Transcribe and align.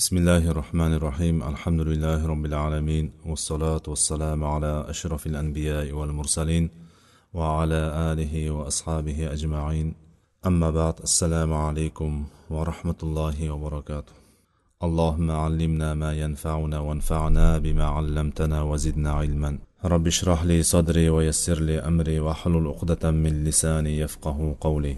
بسم 0.00 0.16
الله 0.16 0.50
الرحمن 0.50 0.92
الرحيم 0.94 1.42
الحمد 1.42 1.80
لله 1.80 2.26
رب 2.26 2.44
العالمين 2.50 3.12
والصلاة 3.26 3.82
والسلام 3.88 4.44
على 4.44 4.84
أشرف 4.88 5.26
الأنبياء 5.26 5.92
والمرسلين 5.92 6.70
وعلى 7.34 7.80
آله 8.12 8.50
وأصحابه 8.50 9.32
أجمعين 9.32 9.94
أما 10.46 10.70
بعد 10.70 10.96
السلام 11.08 11.52
عليكم 11.54 12.24
ورحمة 12.50 13.00
الله 13.02 13.50
وبركاته 13.50 14.12
اللهم 14.86 15.30
علمنا 15.30 15.94
ما 15.94 16.12
ينفعنا 16.22 16.78
وانفعنا 16.78 17.58
بما 17.58 17.84
علمتنا 17.84 18.62
وزدنا 18.62 19.12
علما 19.12 19.58
رب 19.84 20.06
اشرح 20.06 20.44
لي 20.44 20.62
صدري 20.62 21.08
ويسر 21.10 21.58
لي 21.60 21.78
أمري 21.78 22.20
واحلل 22.20 22.66
عقدة 22.66 23.10
من 23.10 23.44
لساني 23.44 23.98
يفقه 23.98 24.56
قولي 24.60 24.96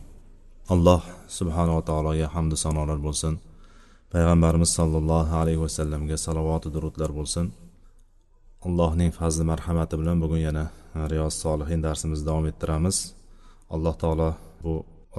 الله 0.71 1.01
سبحانه 1.29 1.77
وتعالى 1.77 2.19
يا 2.19 2.29
حمد 2.29 2.55
سنة 2.55 3.03
bo'lsin 3.07 3.52
payg'ambarimiz 4.13 4.71
sollallohu 4.79 5.33
alayhi 5.43 5.61
vasallamga 5.67 6.17
salovatu 6.27 6.69
durudlar 6.75 7.11
bo'lsin. 7.19 7.47
Allohning 8.67 9.11
fazli 9.19 9.45
marhamati 9.53 9.95
bilan 10.01 10.17
bugun 10.25 10.41
yana 10.49 10.65
riyoz 11.13 11.35
solihin 11.45 11.81
darsimizni 11.87 12.27
davom 12.31 12.47
ettiramiz. 12.51 12.97
Alloh 13.75 13.95
taolo 14.03 14.31
bu 14.65 14.75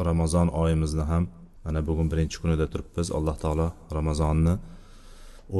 ramazon 0.08 0.48
oyimizni 0.62 1.04
ham 1.12 1.24
mana 1.66 1.80
bugun 1.88 2.08
birinchi 2.12 2.38
kunida 2.42 2.66
turibmiz. 2.74 3.08
Alloh 3.18 3.38
taolo 3.44 3.68
ramazonni 3.98 4.54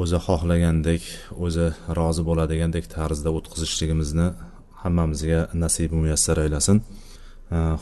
o'zi 0.00 0.18
xohlagandek 0.26 1.02
o'zi 1.44 1.66
rozi 1.98 2.22
bo'ladigandek 2.28 2.84
tarzda 2.96 3.30
o'tkazishligimizni 3.38 4.26
hammamizga 4.82 5.40
nasib 5.62 5.90
muyassar 6.00 6.36
aylasin 6.44 6.76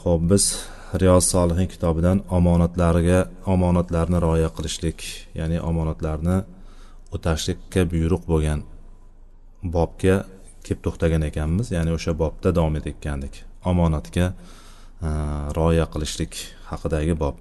ho'p 0.02 0.22
biz 0.30 0.44
riyoz 1.00 1.24
solihin 1.24 1.68
kitobidan 1.68 2.18
omonatlarga 2.30 3.18
omonatlarni 3.46 4.18
rioya 4.24 4.50
qilishlik 4.56 4.98
ya'ni 5.34 5.58
omonatlarni 5.70 6.36
o'tashlikka 7.14 7.80
buyruq 7.92 8.24
bo'lgan 8.32 8.60
bobga 9.74 10.16
kelib 10.64 10.82
to'xtagan 10.86 11.22
ekanmiz. 11.30 11.72
Ya'ni 11.76 11.90
o'sha 11.96 12.12
bobda 12.22 12.54
davom 12.56 12.76
etayotgandik. 12.80 13.34
Omonatga 13.70 14.26
e, 15.06 15.08
rioya 15.56 15.86
qilishlik 15.92 16.32
haqidagi 16.70 17.14
bob. 17.22 17.36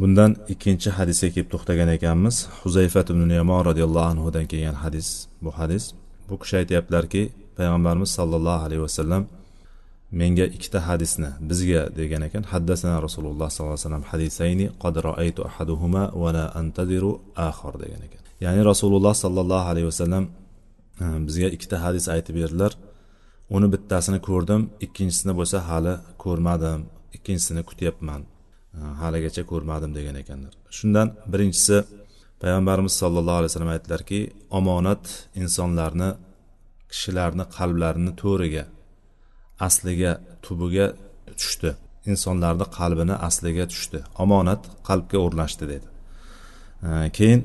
Bundan 0.00 0.36
ikkinchi 0.52 0.90
hadisga 0.98 1.28
kelib 1.34 1.50
to'xtagan 1.54 1.90
ekanmiz. 1.96 2.36
Huzayfat 2.62 3.12
ibn 3.14 3.30
yamon 3.38 3.64
roziyallohu 3.68 4.08
anhudan 4.12 4.46
kelgan 4.52 4.78
hadis. 4.84 5.08
Bu 5.44 5.50
hadis 5.58 5.92
bu 6.28 6.38
kishi 6.42 6.56
aytyaptilarki 6.62 7.22
payg'ambarimiz 7.56 8.10
sollallohu 8.18 8.62
alayhi 8.66 8.82
vasallam 8.88 9.22
menga 10.20 10.46
ikkita 10.56 10.78
hadisni 10.88 11.30
bizga 11.50 11.82
degan 11.98 12.22
ekan. 12.28 12.42
Haddasana 12.52 12.96
rasululloh 13.06 13.48
sollallohu 13.54 13.76
alayhi 13.76 13.86
vasallam 13.86 14.04
hadisayni 14.12 14.66
qad 14.82 14.94
raaytu 15.08 15.40
ahaduhuma 15.48 16.02
va 16.22 16.30
la 16.36 16.44
antadiru 16.60 17.12
axir 17.48 17.74
degan 17.82 18.00
ekan. 18.06 18.22
Ya'ni 18.44 18.62
rasululloh 18.70 19.14
sollallohu 19.24 19.66
alayhi 19.72 19.88
vasallam 19.92 20.24
e, 21.02 21.04
bizga 21.26 21.48
ikkita 21.56 21.76
hadis 21.84 22.04
aytib 22.14 22.34
berdilar. 22.40 22.72
Uni 23.56 23.66
bittasini 23.74 24.18
ko'rdim 24.28 24.62
ikkinchisini 24.84 25.32
bo'lsa 25.38 25.58
hali 25.68 25.94
ko'rmadim 26.24 26.80
ikkinchisini 27.16 27.62
kutyapman 27.68 28.20
e, 28.76 28.78
haligacha 29.02 29.42
ko'rmadim 29.50 29.90
degan 29.98 30.16
ekanlar. 30.22 30.52
Shundan 30.76 31.08
birinchisi 31.32 31.76
payg'ambarimiz 32.42 32.94
sollallohu 33.02 33.38
alayhi 33.40 33.50
vasallam 33.52 33.72
aytdilarki 33.76 34.20
omonat 34.58 35.02
insonlarni 35.42 36.10
kishilarni 36.92 37.44
qalblarini 37.56 38.12
to'riga 38.22 38.64
asliga 39.68 40.12
tubiga 40.44 40.86
tushdi. 41.40 41.70
Insonlarni 42.10 42.66
qalbini 42.78 43.14
asliga 43.28 43.64
tushdi. 43.72 43.98
Omonat 44.22 44.62
qalbga 44.88 45.18
o'rnashdi 45.26 45.64
dedi. 45.72 45.88
Keyin 47.16 47.40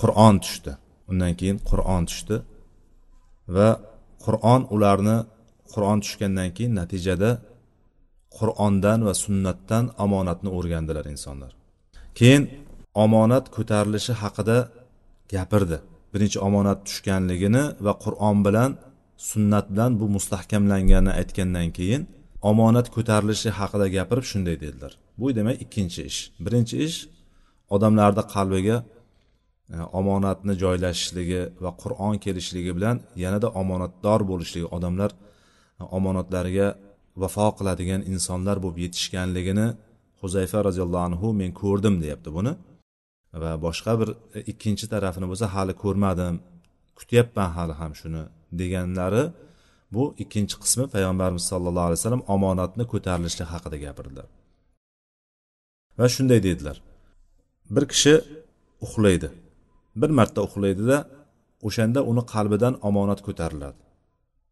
qur'on 0.00 0.34
tushdi. 0.44 0.72
Undan 1.10 1.32
keyin 1.40 1.58
qur'on 1.70 2.02
tushdi 2.10 2.36
va 3.56 3.68
qur'on 4.24 4.60
ularni 4.74 5.18
qur'on 5.72 5.98
tushgandan 6.04 6.48
keyin 6.56 6.72
natijada 6.80 7.30
qur'ondan 8.38 8.98
va 9.06 9.14
sunnatdan 9.24 9.84
omonatni 10.04 10.50
o'rgandilar 10.56 11.06
insonlar. 11.14 11.52
Keyin 12.18 12.42
omonat 13.04 13.44
ko'tarilishi 13.56 14.12
haqida 14.22 14.58
gapirdi. 15.34 15.78
Birinchi 16.12 16.38
omonat 16.48 16.78
tushganligini 16.88 17.64
va 17.84 17.92
qur'on 18.04 18.36
bilan 18.46 18.70
sunnat 19.16 19.66
bilan 19.72 20.00
bu 20.00 20.06
mustahkamlanganini 20.16 21.12
aytgandan 21.20 21.68
keyin 21.78 22.02
omonat 22.50 22.86
ko'tarilishi 22.94 23.50
haqida 23.58 23.86
gapirib 23.96 24.26
shunday 24.30 24.56
dedilar. 24.64 24.92
Bu 25.18 25.26
demak 25.38 25.56
ikkinchi 25.64 26.00
ish. 26.10 26.20
Birinchi 26.44 26.76
ish 26.86 26.98
odamlarni 27.74 28.24
qalbiga 28.34 28.76
e, 29.74 29.76
omonatni 30.00 30.54
joylashishligi 30.62 31.40
va 31.64 31.70
qur'on 31.82 32.14
kelishligi 32.24 32.72
bilan 32.78 32.96
yanada 33.24 33.48
omonatdor 33.62 34.20
bo'lishligi 34.30 34.68
odamlar 34.76 35.10
e, 35.80 35.82
omonatlariga 35.98 36.68
vafo 37.22 37.48
qiladigan 37.58 38.00
insonlar 38.12 38.56
bo'lib 38.64 38.78
yetishganligini 38.84 39.66
huzayfa 40.22 40.58
roziyallohu 40.68 41.04
anhu 41.08 41.28
men 41.40 41.50
ko'rdim 41.62 41.94
deyapti 42.02 42.30
buni. 42.38 42.52
Va 43.42 43.52
boshqa 43.66 43.92
bir 44.00 44.08
e, 44.36 44.38
ikkinchi 44.52 44.86
tarafini 44.94 45.26
bo'lsa 45.30 45.46
hali 45.54 45.74
ko'rmadim. 45.82 46.34
Kutyapman 46.98 47.50
hali 47.56 47.74
ham 47.80 47.92
shuni. 48.00 48.22
Deganlari 48.60 49.24
bu 49.94 50.02
ikkinchi 50.22 50.56
qismi 50.62 50.84
payg'ambarimiz 50.94 51.44
sollallohu 51.52 51.86
alayhi 51.88 52.00
vasallam 52.00 52.24
omonatni 52.34 52.84
ko'tarilishlik 52.92 53.48
haqida 53.54 53.76
gapirdilar 53.84 54.26
va 55.98 56.06
shunday 56.14 56.40
dedilar 56.48 56.76
bir 57.74 57.84
kishi 57.92 58.14
uxlaydi. 58.84 59.28
Bir 60.00 60.10
marta 60.18 60.40
uxlaydida 60.46 60.98
o'shanda 61.66 62.00
uni 62.10 62.22
qalbidan 62.34 62.74
omonat 62.88 63.20
ko'tariladi. 63.26 63.78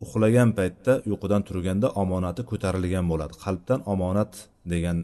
Uxlagan 0.05 0.51
paytda 0.59 0.93
uyqudan 1.09 1.43
turganda 1.49 1.89
omonati 2.03 2.43
ko'tarilgan 2.51 3.05
bo'ladi. 3.13 3.35
Qalbdan 3.45 3.81
omonat 3.93 4.33
degan 4.73 4.99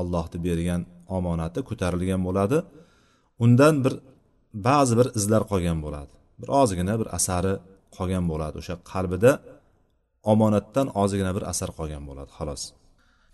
allohni 0.00 0.38
bergan 0.46 0.80
omonati 1.18 1.60
ko'tarilgan 1.68 2.20
bo'ladi. 2.26 2.58
Undan 3.44 3.74
bir 3.84 3.94
ba'zi 4.68 4.94
bir 5.00 5.08
izlar 5.18 5.42
qolgan 5.50 5.78
bo'ladi. 5.84 6.12
Bir 6.40 6.48
ozgina 6.60 6.94
bir 7.00 7.08
asari 7.18 7.54
qolgan 7.96 8.24
bo'ladi. 8.30 8.56
O'sha 8.62 8.74
qalbida 8.92 9.32
omonatdan 10.32 10.86
ozgina 11.02 11.32
bir 11.36 11.44
asar 11.52 11.70
qolgan 11.78 12.02
bo'ladi 12.08 12.30
xolos. 12.38 12.62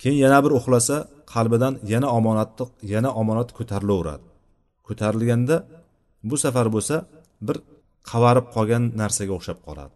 Keyin 0.01 0.19
yana 0.25 0.39
bir 0.45 0.53
uxlasa 0.59 0.97
qalbidan 1.35 1.75
yana 1.93 2.09
omonatni 2.19 2.65
yana 2.95 3.11
omonat 3.21 3.49
ko'tarilaveradi. 3.59 4.27
Ko'tarilganda 4.87 5.57
bu 6.29 6.37
safar 6.45 6.67
bo'lsa 6.75 6.97
bir 7.47 7.57
qavarib 8.11 8.47
qolgan 8.55 8.83
narsaga 9.01 9.33
o'xshab 9.39 9.59
qoladi. 9.67 9.95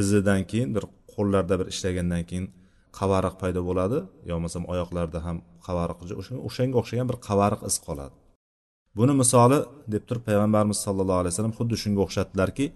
Izidan 0.00 0.40
keyin 0.50 0.68
bir 0.76 0.84
qo'llarda 1.14 1.54
bir 1.60 1.66
ishlagandan 1.72 2.22
keyin 2.28 2.46
qavariq 2.98 3.34
paydo 3.42 3.60
bo'ladi 3.68 3.98
yo 4.28 4.32
bo'lmasam 4.36 4.64
oyoqlarda 4.72 5.18
ham 5.26 5.36
qavariq 5.66 5.98
o'shanga 6.48 6.76
o'xshagan 6.80 7.06
bir 7.10 7.16
qavariq 7.28 7.60
iz 7.70 7.76
qoladi. 7.86 8.14
Buni 8.98 9.14
misoli 9.22 9.58
deb 9.92 10.02
turib 10.08 10.24
payg'ambarimiz 10.28 10.78
sollallohu 10.86 11.20
alayhi 11.22 11.34
vasallam 11.34 11.54
xuddi 11.58 11.76
shunga 11.82 12.00
o'xshatdilarki 12.06 12.66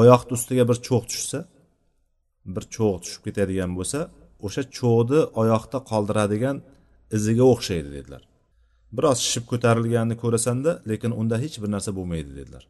oyoqni 0.00 0.32
ustiga 0.38 0.64
bir 0.70 0.78
cho'g' 0.86 1.06
tushsa 1.12 1.38
bir 2.54 2.64
cho'g' 2.74 2.98
tushib 3.04 3.22
ketadigan 3.26 3.70
bo'lsa 3.78 4.00
o'sha 4.46 4.62
cho'g'ni 4.78 5.20
oyoqda 5.42 5.78
qoldiradigan 5.90 6.56
iziga 7.16 7.44
o'xshaydi 7.54 7.90
dedilar. 7.96 8.22
Biroz 8.96 9.18
shishib 9.24 9.44
ko'tarilganini 9.50 10.16
ko'rasanda 10.22 10.72
lekin 10.90 11.10
unda 11.20 11.36
hech 11.44 11.56
bir 11.62 11.70
narsa 11.74 11.90
bo'lmaydi 11.98 12.32
dedilar. 12.38 12.64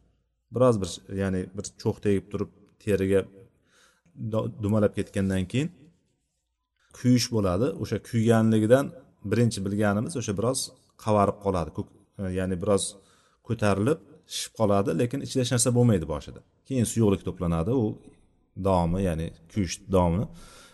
Biroz 0.54 0.76
bir 0.82 0.90
ya'ni 1.22 1.40
bir 1.56 1.64
cho'g' 1.82 1.98
tegib 2.04 2.26
turib 2.32 2.50
teriga 2.84 3.20
dumalab 4.64 4.92
ketgandan 4.98 5.44
keyin 5.52 5.68
kuyish 6.98 7.26
bo'ladi. 7.36 7.66
O'sha 7.82 7.98
kuyganligidan 8.08 8.86
birinchi 9.30 9.58
bilganimiz 9.66 10.14
o'sha 10.20 10.32
biroz 10.38 10.60
qavarib 11.04 11.38
qoladi 11.44 11.70
ya'ni 12.38 12.56
biroz 12.62 12.84
ko'tarilib 13.48 14.00
shishib 14.34 14.52
qoladi 14.60 14.90
lekin 15.00 15.20
ichida 15.26 15.40
hech 15.44 15.52
narsa 15.54 15.70
bo'lmaydi 15.78 16.06
boshida. 16.14 16.40
Keyin 16.68 16.86
suyuqlik 16.92 17.22
to'planadi 17.28 17.72
u 17.82 17.84
davomi 18.66 19.00
ya'ni 19.08 19.26
kuyish 19.52 19.76
davomini 19.94 20.26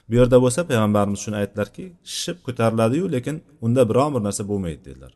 bu 0.08 0.14
yerda 0.18 0.36
bo'lsa 0.44 0.60
payg'ambarimiz 0.70 1.20
shuni 1.24 1.36
aytdilarki 1.42 1.84
shishib 2.12 2.38
ko'tariladiyu 2.46 3.06
lekin 3.14 3.36
unda 3.66 3.82
biron 3.90 4.10
bir 4.14 4.22
narsa 4.26 4.42
bo'lmaydi 4.50 4.82
dedilar. 4.88 5.12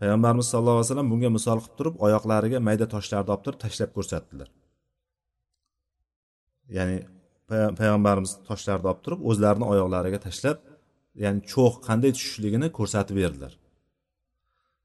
Payg'ambarimiz 0.00 0.46
sallallohu 0.52 0.78
alayhi 0.78 0.88
vasallam 0.88 1.10
bunga 1.12 1.30
misol 1.36 1.58
qilib 1.62 1.76
turib 1.78 1.94
oyoqlariga 2.06 2.58
mayda 2.68 2.86
toshlarni 2.94 3.30
olib 3.34 3.44
turib 3.46 3.60
tashlab 3.64 3.90
ko'rsatdilar. 3.96 4.48
Ya'ni 6.76 6.96
payg'ambarimiz 7.80 8.32
toshlarni 8.48 8.86
olib 8.92 9.02
turib 9.04 9.20
o'zlarini 9.30 9.66
oyoqlariga 9.72 10.20
tashlab 10.26 10.58
ya'ni 11.24 11.40
cho'g' 11.52 11.76
qanday 11.88 12.10
tushishligini 12.16 12.68
ko'rsatib 12.78 13.16
berdilar. 13.22 13.52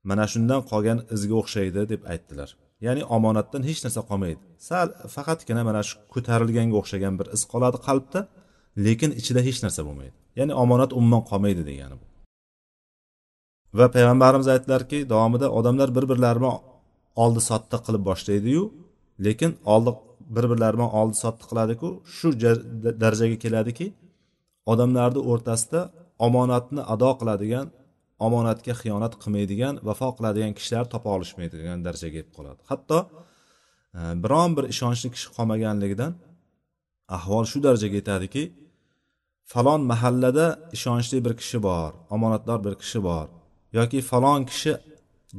Mana 0.09 0.25
shundan 0.33 0.61
qolgan 0.71 0.99
izga 1.15 1.35
o'xshaydi 1.41 1.81
deb 1.93 2.01
aytdilar. 2.13 2.49
Ya'ni 2.85 3.03
omonatdan 3.15 3.63
hech 3.69 3.79
narsa 3.85 4.01
qolmaydi. 4.09 4.41
Sal 4.69 4.87
faqatgina 5.15 5.61
mana 5.69 5.81
shu 5.87 5.95
ko'tarilganga 6.13 6.75
o'xshagan 6.81 7.13
bir 7.19 7.27
iz 7.35 7.41
qoladi 7.51 7.77
qalbda 7.87 8.19
lekin 8.85 9.11
ichida 9.19 9.41
hech 9.47 9.59
narsa 9.65 9.81
bo'lmaydi. 9.87 10.15
Ya'ni 10.39 10.53
omonat 10.63 10.91
umuman 10.99 11.23
qolmaydi 11.29 11.63
degani 11.69 11.95
bu. 12.01 12.05
Va 13.79 13.87
payg'ambarimiz 13.95 14.47
aytdilarki 14.53 14.97
davomida 15.13 15.47
odamlar 15.59 15.89
bir 15.97 16.05
birlarini 16.11 16.51
oldi 17.23 17.41
sotdi 17.49 17.77
qilib 17.85 18.03
boshlaydiyu 18.09 18.63
lekin 19.25 19.51
oldi 19.73 19.91
bir 20.35 20.45
birlari 20.51 20.75
bilan 20.77 20.91
oldi 20.99 21.15
sotdi 21.23 21.43
qiladiku 21.49 21.87
shu 22.15 22.27
darajaga 23.03 23.37
keladiki 23.43 23.87
odamlarni 24.71 25.21
o'rtasida 25.31 25.81
omonatni 26.27 26.81
ado 26.93 27.11
qiladigan 27.19 27.65
omonatga 28.25 28.73
xiyonat 28.81 29.13
qilmaydigan 29.21 29.75
vafo 29.87 30.07
qiladigan 30.17 30.53
kishilar 30.57 30.85
topa 30.93 31.09
olishmaydigan 31.15 31.79
darajaga 31.87 32.13
kelib 32.17 32.31
qoladi. 32.37 32.61
Hatto 32.71 32.97
e, 33.97 34.01
biron 34.23 34.49
bir 34.57 34.65
ishonchli 34.73 35.07
kishi 35.15 35.27
qolmaganligidan 35.35 36.11
ahvol 37.17 37.45
shu 37.51 37.57
darajaga 37.65 37.95
yetadiki 38.01 38.43
falon 39.51 39.81
mahallada 39.91 40.45
ishonchli 40.75 41.17
bir 41.25 41.33
kishi 41.41 41.57
bor 41.67 41.91
omonatdor 42.15 42.59
bir 42.65 42.73
kishi 42.81 42.99
bor 43.07 43.27
yoki 43.77 43.99
falon 44.09 44.41
kishi 44.49 44.71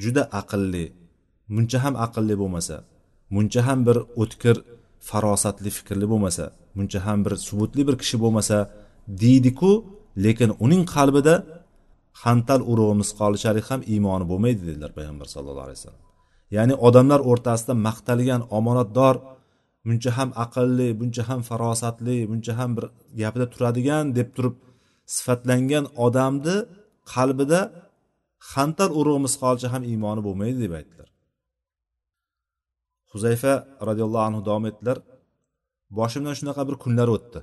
juda 0.03 0.23
aqlli 0.41 0.87
muncha 1.55 1.79
ham 1.85 1.95
aqlli 2.07 2.35
bo'lmasa 2.43 2.77
muncha 3.35 3.61
ham 3.67 3.79
bir 3.89 3.97
o'tkir 4.23 4.57
farosatli 5.09 5.71
fikrli 5.79 6.07
bo'lmasa 6.13 6.45
muncha 6.79 6.99
ham 7.07 7.19
bir 7.25 7.35
subutli 7.49 7.83
bir 7.89 7.97
kishi 8.03 8.17
bo'lmasa 8.25 8.57
deydiku 9.23 9.73
lekin 10.25 10.51
uning 10.65 10.83
qalbida 10.95 11.35
hantal 12.25 12.61
urug'i 12.73 12.95
misqolichalik 13.03 13.67
ham 13.71 13.81
iymoni 13.93 14.25
bo'lmaydi 14.31 14.63
dedilar 14.69 14.91
payg'ambar 14.99 15.27
sallallohu 15.35 15.67
alayhi 15.69 15.81
vasallam. 15.81 16.05
Ya'ni 16.57 16.75
odamlar 16.87 17.21
o'rtasida 17.31 17.75
maqtalgan 17.87 18.43
omonatdor 18.59 19.15
buncha 19.87 20.11
ham 20.19 20.31
aqlli 20.45 20.89
buncha 21.01 21.23
ham 21.29 21.41
farosatli 21.51 22.17
buncha 22.31 22.53
ham 22.59 22.71
bir 22.77 22.85
gapida 23.21 23.47
turadigan 23.55 24.05
deb 24.19 24.29
turib 24.37 24.57
sifatlangan 25.17 25.85
odamni 26.07 26.57
qalbida 27.15 27.61
hantal 28.53 28.91
urug' 29.01 29.21
misqolcha 29.27 29.69
ham 29.75 29.83
iymoni 29.91 30.21
bo'lmaydi 30.27 30.59
deb 30.65 30.73
aytdilar. 30.79 31.09
Huzayfa 33.13 33.53
roziyallohu 33.89 34.25
anhu 34.29 34.41
davom 34.49 34.65
etdilar. 34.71 34.99
Boshimdan 35.99 36.35
shunaqa 36.41 36.63
bir 36.69 36.77
kunlar 36.85 37.09
o'tdi. 37.17 37.41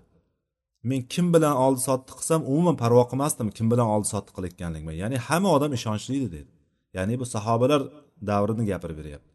Men 0.84 1.02
kim 1.14 1.34
bilan 1.34 1.56
oldi 1.66 1.82
sotdi 1.88 2.12
qilsam 2.20 2.42
umuman 2.52 2.76
parvo 2.84 3.04
qilmasdim 3.12 3.50
kim 3.58 3.68
bilan 3.72 3.88
oldi 3.96 4.08
sotdi 4.14 4.32
qilayotganligimga. 4.36 4.94
Ya'ni 5.04 5.18
hamma 5.28 5.50
odam 5.58 5.72
ishonchli 5.78 6.14
edi 6.20 6.30
dedi. 6.38 6.52
Ya'ni 6.98 7.14
bu 7.22 7.26
sahobalar 7.36 7.82
davrini 8.30 8.66
gapirib 8.72 8.98
beryapti. 9.02 9.34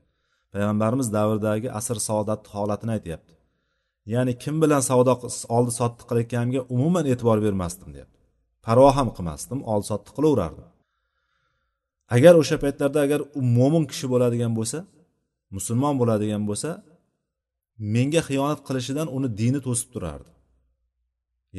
Payg'ambarimiz 0.52 1.08
davridagi 1.18 1.68
asr 1.78 1.96
saodat 2.08 2.42
holatini 2.54 2.92
aytyapti. 2.96 3.34
Ya'ni 4.14 4.32
kim 4.42 4.56
bilan 4.62 4.82
savdo 4.90 5.12
oldi 5.56 5.72
sotdi 5.80 6.02
qilayotganimga 6.08 6.60
umuman 6.74 7.04
e'tibor 7.12 7.38
bermasdim 7.46 7.88
deyapti. 7.94 8.18
Parvo 8.66 8.88
ham 8.98 9.08
qilmasdim 9.16 9.60
oldi 9.72 9.86
sotdi 9.92 10.10
qilaverardim. 10.16 10.66
Agar 12.16 12.34
o'sha 12.42 12.56
paytlarda 12.64 12.98
agar 13.06 13.20
u 13.38 13.40
mo'min 13.58 13.84
kishi 13.90 14.06
bo'ladigan 14.12 14.52
bo'lsa 14.58 14.78
musulmon 15.56 15.94
bo'ladigan 16.00 16.42
bo'lsa 16.50 16.70
menga 17.94 18.22
xiyonat 18.28 18.60
qilishidan 18.68 19.08
uni 19.16 19.28
dini 19.40 19.60
to'sib 19.66 19.88
turardi. 19.94 20.33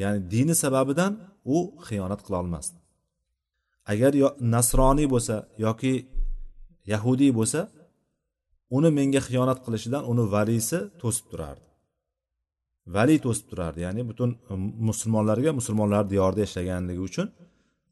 Ya'ni 0.02 0.20
dini 0.32 0.54
sababidan 0.62 1.12
u 1.54 1.58
xiyonat 1.86 2.20
qila 2.26 2.36
olmasdi. 2.42 2.78
Agar 3.92 4.12
nasroniy 4.54 5.08
bo'lsa 5.14 5.34
yoki 5.66 5.94
yahudiy 6.92 7.30
bo'lsa 7.38 7.60
uni 8.76 8.90
menga 8.98 9.20
xiyonat 9.28 9.58
qilishidan 9.64 10.02
uni 10.12 10.24
valisi 10.34 10.78
to'sib 11.00 11.26
turardi. 11.30 11.66
Vali 12.94 13.16
to'sib 13.24 13.46
turardi 13.50 13.80
ya'ni 13.86 14.02
butun 14.10 14.30
um, 14.52 14.60
musulmonlarga 14.88 15.50
musulmonlar 15.58 16.04
diyorida 16.12 16.40
yashaganligi 16.46 17.02
uchun 17.08 17.28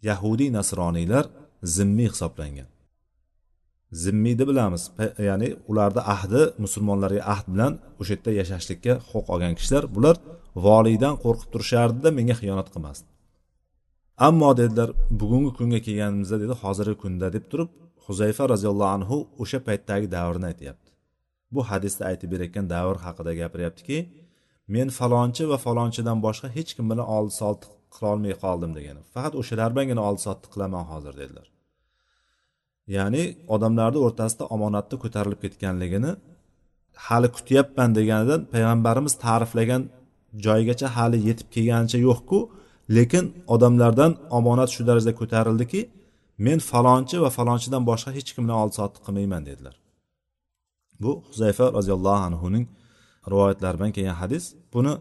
yahudiy 0.09 0.49
nasroniylar 0.59 1.25
zimmiy 1.77 2.09
hisoblangan. 2.15 2.69
Zimmiyni 4.03 4.45
bilamiz 4.51 4.83
ya'ni 5.29 5.49
ularni 5.71 6.03
ahdi 6.15 6.43
musulmonlarga 6.65 7.23
ahd 7.35 7.47
bilan 7.53 7.73
o'sha 8.01 8.13
yerda 8.15 8.31
yashashlikka 8.41 8.93
huquq 9.11 9.27
olgan 9.35 9.53
kishilar 9.59 9.85
bular 9.97 10.17
voliydan 10.67 11.15
qo'rqib 11.25 11.49
turishardida 11.53 12.11
menga 12.19 12.35
xiyonat 12.41 12.69
qilmasdi. 12.75 13.09
Ammo 14.29 14.51
dedilar 14.61 14.91
bugungi 15.21 15.53
kunga 15.59 15.81
kelganimizda 15.87 16.37
dedi 16.43 16.55
hozirgi 16.63 16.97
kunda 17.03 17.27
deb 17.37 17.45
turib 17.51 17.71
huzayfa 18.07 18.45
roziyallohu 18.53 18.93
anhu 18.97 19.17
o'sha 19.43 19.59
paytdagi 19.69 20.07
davrni 20.17 20.47
aytyapti. 20.53 20.91
Bu 21.55 21.61
hadisda 21.71 22.03
aytib 22.11 22.29
berayotgan 22.35 22.67
davr 22.75 22.97
haqida 23.07 23.33
gapiryaptiki 23.41 23.99
men 24.75 24.89
falonchi 24.99 25.45
va 25.51 25.59
falonchidan 25.67 26.19
boshqa 26.27 26.49
hech 26.57 26.71
kim 26.77 26.87
bilan 26.91 27.07
oldi 27.17 27.35
sotdi 27.41 27.67
qilolmay 27.95 28.35
qoldim 28.45 28.73
degan 28.79 28.97
faqat 29.15 29.35
o'shalar 29.41 29.71
bilangina 29.75 30.03
oldi 30.09 30.21
sotdi 30.27 30.47
qilaman 30.53 30.85
hozir 30.93 31.15
dedilar. 31.21 31.47
Ya'ni 32.97 33.23
odamlarni 33.55 33.99
o'rtasida 34.07 34.45
omonatni 34.55 34.97
ko'tarilib 35.03 35.41
ketganligini 35.45 36.13
hali 37.07 37.29
kutyapman 37.37 37.91
deganidan 37.99 38.41
payg'ambarimiz 38.53 39.15
ta'riflagan 39.25 39.83
joyigacha 40.47 40.89
hali 40.97 41.19
yetib 41.29 41.49
kelganicha 41.55 41.99
yo'qku. 42.09 42.39
Lekin 42.97 43.25
odamlardan 43.55 44.13
omonat 44.39 44.71
shu 44.75 44.83
darajada 44.89 45.15
ko'tarildiki 45.21 45.81
men 46.47 46.59
falonchi 46.71 47.17
va 47.25 47.31
falonchidan 47.39 47.83
boshqa 47.91 48.11
hech 48.17 48.31
kim 48.35 48.43
bilan 48.47 48.59
oldi 48.63 48.75
sotdi 48.81 48.99
qilmayman 49.07 49.43
dedilar. 49.49 49.75
Bu 51.03 51.11
huzayfa 51.29 51.67
roziyallohu 51.79 52.21
anhuning 52.29 52.65
rivoyatlari 53.33 53.77
bilan 53.79 53.93
kelgan 53.97 54.17
hadis. 54.23 54.45
Buni 54.75 54.93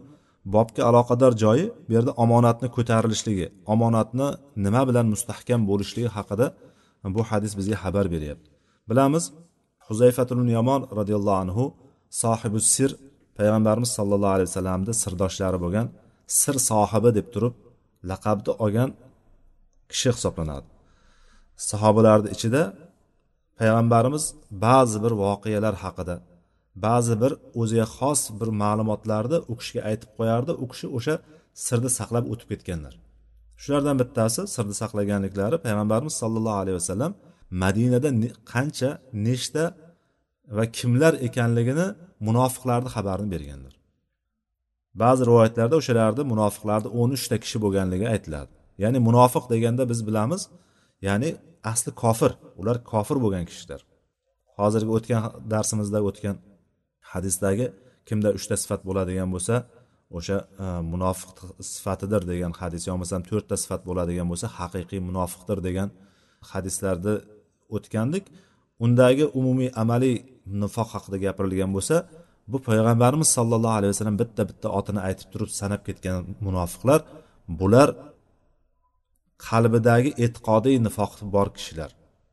bobga 0.54 0.82
aloqador 0.90 1.32
joyi 1.42 1.66
bu 1.86 1.92
yerda 1.96 2.12
omonatni 2.24 2.68
ko'tarilishligi 2.76 3.46
omonatni 3.72 4.28
nima 4.64 4.82
bilan 4.88 5.06
mustahkam 5.14 5.60
bo'lishligi 5.70 6.10
haqida 6.16 6.46
bu 7.16 7.22
hadis 7.30 7.52
bizga 7.58 7.76
xabar 7.82 8.06
beryapti. 8.14 8.48
Bilamiz 8.90 9.24
huzayfatul 9.88 10.48
yomon 10.56 10.80
roziyallohu 10.98 11.38
anhu 11.44 11.64
sohibu 12.22 12.58
sir 12.74 12.90
payg'ambarimiz 13.38 13.90
sollallohu 13.98 14.34
alayhi 14.36 14.48
vasallamni 14.50 14.92
sirdoshlari 15.02 15.58
bo'lgan 15.64 15.86
sir 16.40 16.56
sohibi 16.70 17.10
deb 17.18 17.26
turib 17.34 17.54
laqabni 18.10 18.52
olgan 18.64 18.90
kishi 19.90 20.08
hisoblanadi. 20.16 20.66
Sahobalarni 21.70 22.28
ichida 22.36 22.62
payg'ambarimiz 23.58 24.24
ba'zi 24.66 24.98
bir 25.04 25.12
voqealar 25.24 25.74
haqida 25.84 26.16
ba'zi 26.86 27.14
bir 27.22 27.32
o'ziga 27.60 27.86
xos 27.96 28.20
bir 28.40 28.48
ma'lumotlarni 28.62 29.38
u 29.52 29.54
kishiga 29.60 29.82
aytib 29.90 30.10
qo'yardi 30.18 30.52
u 30.62 30.64
kishi 30.72 30.86
o'sha 30.96 31.14
sirni 31.66 31.90
saqlab 31.98 32.24
o'tib 32.32 32.48
ketganlar. 32.52 32.94
Shulardan 33.62 33.96
bittasi 34.02 34.40
sirni 34.54 34.74
saqlaganliklari 34.82 35.56
payg'ambarimiz 35.66 36.14
sollallohu 36.22 36.58
alayhi 36.62 36.76
vasallam 36.80 37.12
madinada 37.62 38.08
qancha 38.52 38.90
nechta 39.26 39.64
va 40.56 40.64
kimlar 40.78 41.12
ekanligini 41.28 41.86
munofiqlarni 42.28 42.90
xabarini 42.96 43.30
berganlar. 43.34 43.74
Ba'zi 45.02 45.22
rivoyatlarda 45.28 45.74
o'shalarni 45.80 46.22
munofiqlarni 46.32 46.88
o'n 47.00 47.10
uchta 47.16 47.36
kishi 47.44 47.58
bo'lganligi 47.64 48.06
aytiladi. 48.14 48.52
Ya'ni 48.82 48.98
munofiq 49.08 49.44
deganda 49.52 49.82
biz 49.92 50.00
bilamiz 50.08 50.42
ya'ni 51.06 51.30
asli 51.72 51.90
kofir 52.02 52.32
ular 52.60 52.76
kofir 52.92 53.16
bo'lgan 53.24 53.44
kishilar. 53.50 53.80
Hozirgi 54.58 54.90
o'tgan 54.96 55.22
darsimizda 55.52 55.98
o'tgan 56.08 56.36
hadisdagi 57.12 57.66
kimda 58.08 58.30
uchta 58.38 58.54
sifat 58.62 58.80
bo'ladigan 58.88 59.28
bo'lsa 59.34 59.54
o'sha 60.18 60.36
e, 60.64 60.66
munofiq 60.92 61.30
sifatidir 61.74 62.22
degan 62.32 62.52
hadis 62.60 62.82
yo 62.86 62.92
bo'lmasam 62.94 63.22
to'rtta 63.30 63.56
sifat 63.62 63.82
bo'ladigan 63.88 64.26
bo'lsa 64.32 64.46
haqiqiy 64.58 65.00
munofiqdir 65.08 65.58
degan 65.68 65.88
hadislarni 66.50 67.14
o'tgandik. 67.76 68.24
Undagi 68.84 69.24
umumiy 69.38 69.70
amaliy 69.82 70.16
nifoq 70.62 70.88
haqida 70.94 71.16
gapirilgan 71.24 71.70
bo'lsa 71.76 71.96
bu 72.52 72.58
payg'ambarimiz 72.68 73.28
sollallohu 73.36 73.76
alayhi 73.78 73.92
vasallam 73.94 74.18
bitta 74.22 74.42
bitta 74.50 74.68
otini 74.78 75.00
aytib 75.08 75.28
turib 75.32 75.50
sanab 75.60 75.82
ketgan 75.88 76.16
munofiqlar 76.46 77.00
bular 77.60 77.88
qalbidagi 79.46 80.10
e'tiqodiy 80.24 80.76
nifoq 80.86 81.12
bor 81.34 81.48
kishilar. 81.56 81.90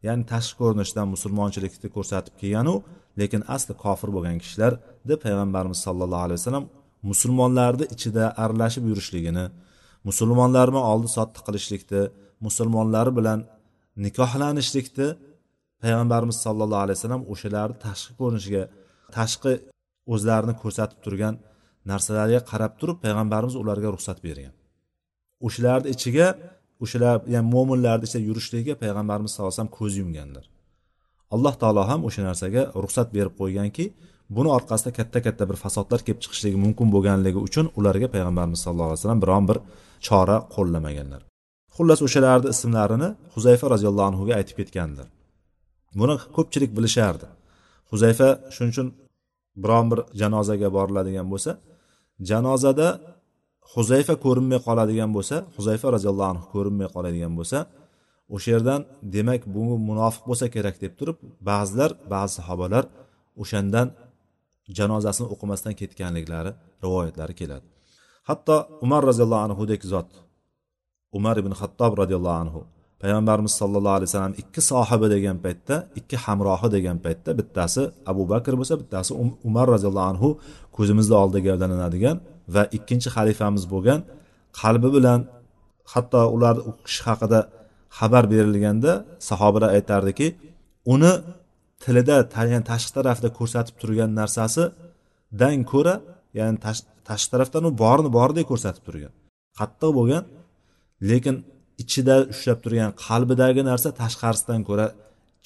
Ya'ni 0.07 0.23
tashqi 0.31 0.55
ko'rinishdan 0.61 1.07
musulmonchilikni 1.13 1.87
ko'rsatib 1.95 2.33
kelganu 2.41 2.75
lekin 3.19 3.41
asli 3.55 3.73
kofir 3.83 4.09
bo'lgan 4.15 4.37
kishilar 4.43 4.73
deb 5.09 5.19
payg'ambarimiz 5.25 5.79
sollallohu 5.85 6.23
alayhi 6.27 6.39
vasallam 6.41 6.65
musulmonlarni 7.09 7.85
ichida 7.95 8.25
aralashib 8.43 8.83
yurishligini 8.91 9.45
musulmonlar 10.07 10.67
bilan 10.71 10.85
oldi 10.93 11.09
sotdi 11.17 11.39
qilishlikni 11.47 12.01
musulmonlar 12.45 13.07
bilan 13.17 13.39
nikohlanishlikni 14.05 15.07
payg'ambarimiz 15.83 16.37
sollallohu 16.45 16.83
alayhi 16.85 16.97
vasallam 16.99 17.23
o'shalarni 17.33 17.77
tashqi 17.85 18.11
ko'rinishiga 18.19 18.63
tashqi 19.17 19.53
o'zlarini 20.13 20.53
ko'rsatib 20.61 20.99
turgan 21.05 21.35
narsalarga 21.91 22.39
qarab 22.51 22.73
turib 22.79 22.97
payg'ambarimiz 23.03 23.55
ularga 23.61 23.89
ruxsat 23.95 24.17
bergan. 24.25 24.53
O'shalarni 25.47 25.87
ichiga 25.95 26.27
o'shalar 26.83 27.15
ya'ni 27.33 27.47
mo'minlarni 27.55 28.05
ichida 28.07 28.21
yurishligiga 28.29 28.75
payg'ambarimiz 28.83 29.29
sallallohu 29.31 29.51
alayhi 29.51 29.59
vasallam 29.59 29.75
ko'z 29.79 29.93
yumganlar. 30.01 30.45
Alloh 31.35 31.53
taolo 31.61 31.83
ham 31.91 32.01
o'sha 32.07 32.21
narsaga 32.29 32.61
ruxsat 32.83 33.07
berib 33.15 33.33
qo'yganki 33.41 33.85
buni 34.35 34.49
orqasida 34.57 34.91
katta 34.99 35.19
katta 35.25 35.43
bir 35.49 35.57
fasodlar 35.63 35.99
kelib 36.05 36.19
chiqishligi 36.23 36.57
mumkin 36.65 36.87
bo'lganligi 36.95 37.39
uchun 37.47 37.65
ularga 37.79 38.07
payg'ambarimiz 38.15 38.59
sallallohu 38.65 38.89
alayhi 38.91 39.01
vasallam 39.01 39.21
biron 39.23 39.43
bir 39.49 39.57
chora 40.07 40.37
qo'llamaganlar. 40.55 41.21
Xullas 41.75 41.99
o'shalarni 42.07 42.47
ismlarini 42.53 43.09
huzayfa 43.33 43.65
roziyallohu 43.73 44.07
anhuga 44.11 44.33
aytib 44.39 44.57
ketgandir 44.61 45.07
buni 45.99 46.15
ko'pchilik 46.35 46.71
bilishardi. 46.77 47.27
Huzayfa 47.91 48.29
shuning 48.55 48.71
uchun 48.75 48.87
biron 49.63 49.85
bir 49.91 49.99
janozaga 50.21 50.69
boriladigan 50.77 51.27
bo'lsa 51.33 51.51
janozada 52.29 52.87
huzayfa 53.73 54.15
ko'rinmay 54.25 54.59
qoladigan 54.67 55.11
bo'lsa 55.15 55.35
huzayfa 55.57 55.87
roziyallohu 55.95 56.29
anhu 56.33 56.45
ko'rinmay 56.53 56.87
qoladigan 56.95 57.33
bo'lsa 57.39 57.57
o'sha 58.35 58.49
yerdan 58.55 58.81
demak 59.15 59.41
bu 59.55 59.63
munofiq 59.89 60.23
bo'lsa 60.29 60.45
kerak 60.55 60.75
deb 60.83 60.93
turib 60.99 61.17
ba'zilar 61.49 61.91
ba'zi 62.13 62.33
sahobalar 62.39 62.83
o'shandan 63.41 63.87
janozasini 64.77 65.27
o'qimasdan 65.33 65.73
ketganliklari 65.79 66.51
rivoyatlari 66.83 67.33
keladi. 67.41 67.65
Hatto 68.29 68.55
umar 68.85 69.01
roziyallohu 69.09 69.43
anhudek 69.47 69.81
zot 69.93 70.09
umar 71.17 71.35
ibn 71.41 71.53
xattob 71.61 71.91
roziyallohu 72.01 72.39
anhu 72.43 72.61
payg'ambarimiz 73.01 73.53
sollallohu 73.61 73.95
alayhi 73.97 74.09
vasallam 74.11 74.35
ikki 74.41 74.61
sohiba 74.71 75.07
degan 75.15 75.37
paytda 75.45 75.75
ikki 75.99 76.17
hamrohi 76.25 76.67
degan 76.75 76.97
paytda 77.05 77.29
bittasi 77.39 77.81
abu 78.11 78.23
bakr 78.31 78.53
bo'lsa 78.59 78.75
bittasi 78.81 79.11
um-, 79.21 79.37
umar 79.49 79.65
roziyallohu 79.73 80.07
anhu 80.13 80.29
ko'zimizni 80.77 81.15
oldida 81.21 81.39
gavdalanadigan 81.47 82.17
va 82.55 82.63
ikkinchi 82.77 83.09
xalifamiz 83.15 83.63
bo'lgan 83.73 83.99
qalbi 84.61 84.89
bilan 84.95 85.19
hatto 85.93 86.21
ular 86.35 86.55
u 86.69 86.71
kishi 86.85 87.01
haqida 87.09 87.39
xabar 87.97 88.23
berilganda 88.33 88.91
sahobalar 89.29 89.69
aytardiki 89.77 90.27
uni 90.93 91.13
tilida 91.83 92.17
ya'ni 92.51 92.65
tashqi 92.71 92.91
tarafda 92.97 93.27
ko'rsatib 93.39 93.75
turgan 93.81 94.09
narsasidan 94.19 95.57
ko'ra 95.71 95.95
ya'ni 96.39 96.57
tashqi 97.09 97.29
tarafdan 97.33 97.63
u 97.69 97.71
borini 97.83 98.09
boridek 98.17 98.45
ko'rsatib 98.51 98.83
turgan. 98.87 99.13
Qattiq 99.59 99.91
bo'lgan 99.97 100.23
lekin 101.09 101.35
ichida 101.81 102.15
ushlab 102.33 102.59
turgan 102.63 102.91
qalbidagi 103.05 103.61
narsa 103.69 103.89
tashqarisidan 104.01 104.61
ko'ra 104.69 104.87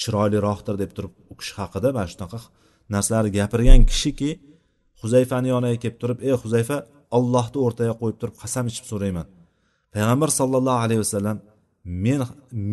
chiroyliroqdir 0.01 0.75
deb 0.83 0.91
turib 0.97 1.13
u 1.31 1.33
kishi 1.39 1.53
haqida 1.59 1.89
mana 1.97 2.07
shunaqa 2.13 2.39
narsalarni 2.93 3.31
gapirgan 3.37 3.81
kishiki 3.91 4.29
huzayfani 5.01 5.47
yoniga 5.53 5.77
kelib 5.83 5.97
turib 6.01 6.19
ey 6.27 6.35
huzayfa 6.43 6.77
ollohni 7.17 7.57
o'rtaga 7.65 7.93
qo'yib 8.01 8.17
turib 8.21 8.35
qasam 8.43 8.65
ichib 8.71 8.85
so'rayman. 8.91 9.27
Payg'ambar 9.93 10.29
sollallohu 10.39 10.79
alayhi 10.85 11.01
vasallam 11.05 11.37
men 12.05 12.21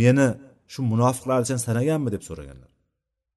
meni 0.01 0.29
shu 0.73 0.81
munofiqlarni 0.93 1.47
sen 1.51 1.61
sanaganmi? 1.67 2.09
deb 2.15 2.23
so'raganlar. 2.29 2.71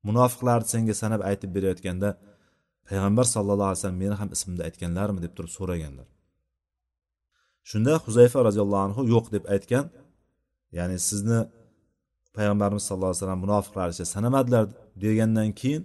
Munofiqlarni 0.07 0.67
senga 0.73 0.95
sanab 1.01 1.21
aytib 1.29 1.49
berayotganda 1.55 2.09
payg'ambar 2.89 3.25
sallallohu 3.35 3.69
alayhi 3.69 3.81
vasallam 3.81 3.99
meni 4.03 4.15
ham 4.21 4.29
ismimda 4.35 4.63
aytganlarmi? 4.67 5.19
deb 5.25 5.33
turib 5.37 5.51
so'raganlar. 5.57 6.07
Shunda 7.69 7.93
huzayfa 8.05 8.39
roziyallohu 8.47 8.83
anhu 8.87 9.01
yo'q 9.13 9.25
deb 9.35 9.43
aytgan 9.55 9.85
ya'ni 10.77 10.97
sizni 11.09 11.39
payg'ambarimiz 12.37 12.83
sallallohu 12.87 13.11
alayhi 13.11 13.21
vasallam 13.21 13.41
munofiqlar 13.45 13.87
ichida 13.93 14.07
sanamadilar 14.15 14.63
degandan 15.03 15.49
keyin 15.61 15.83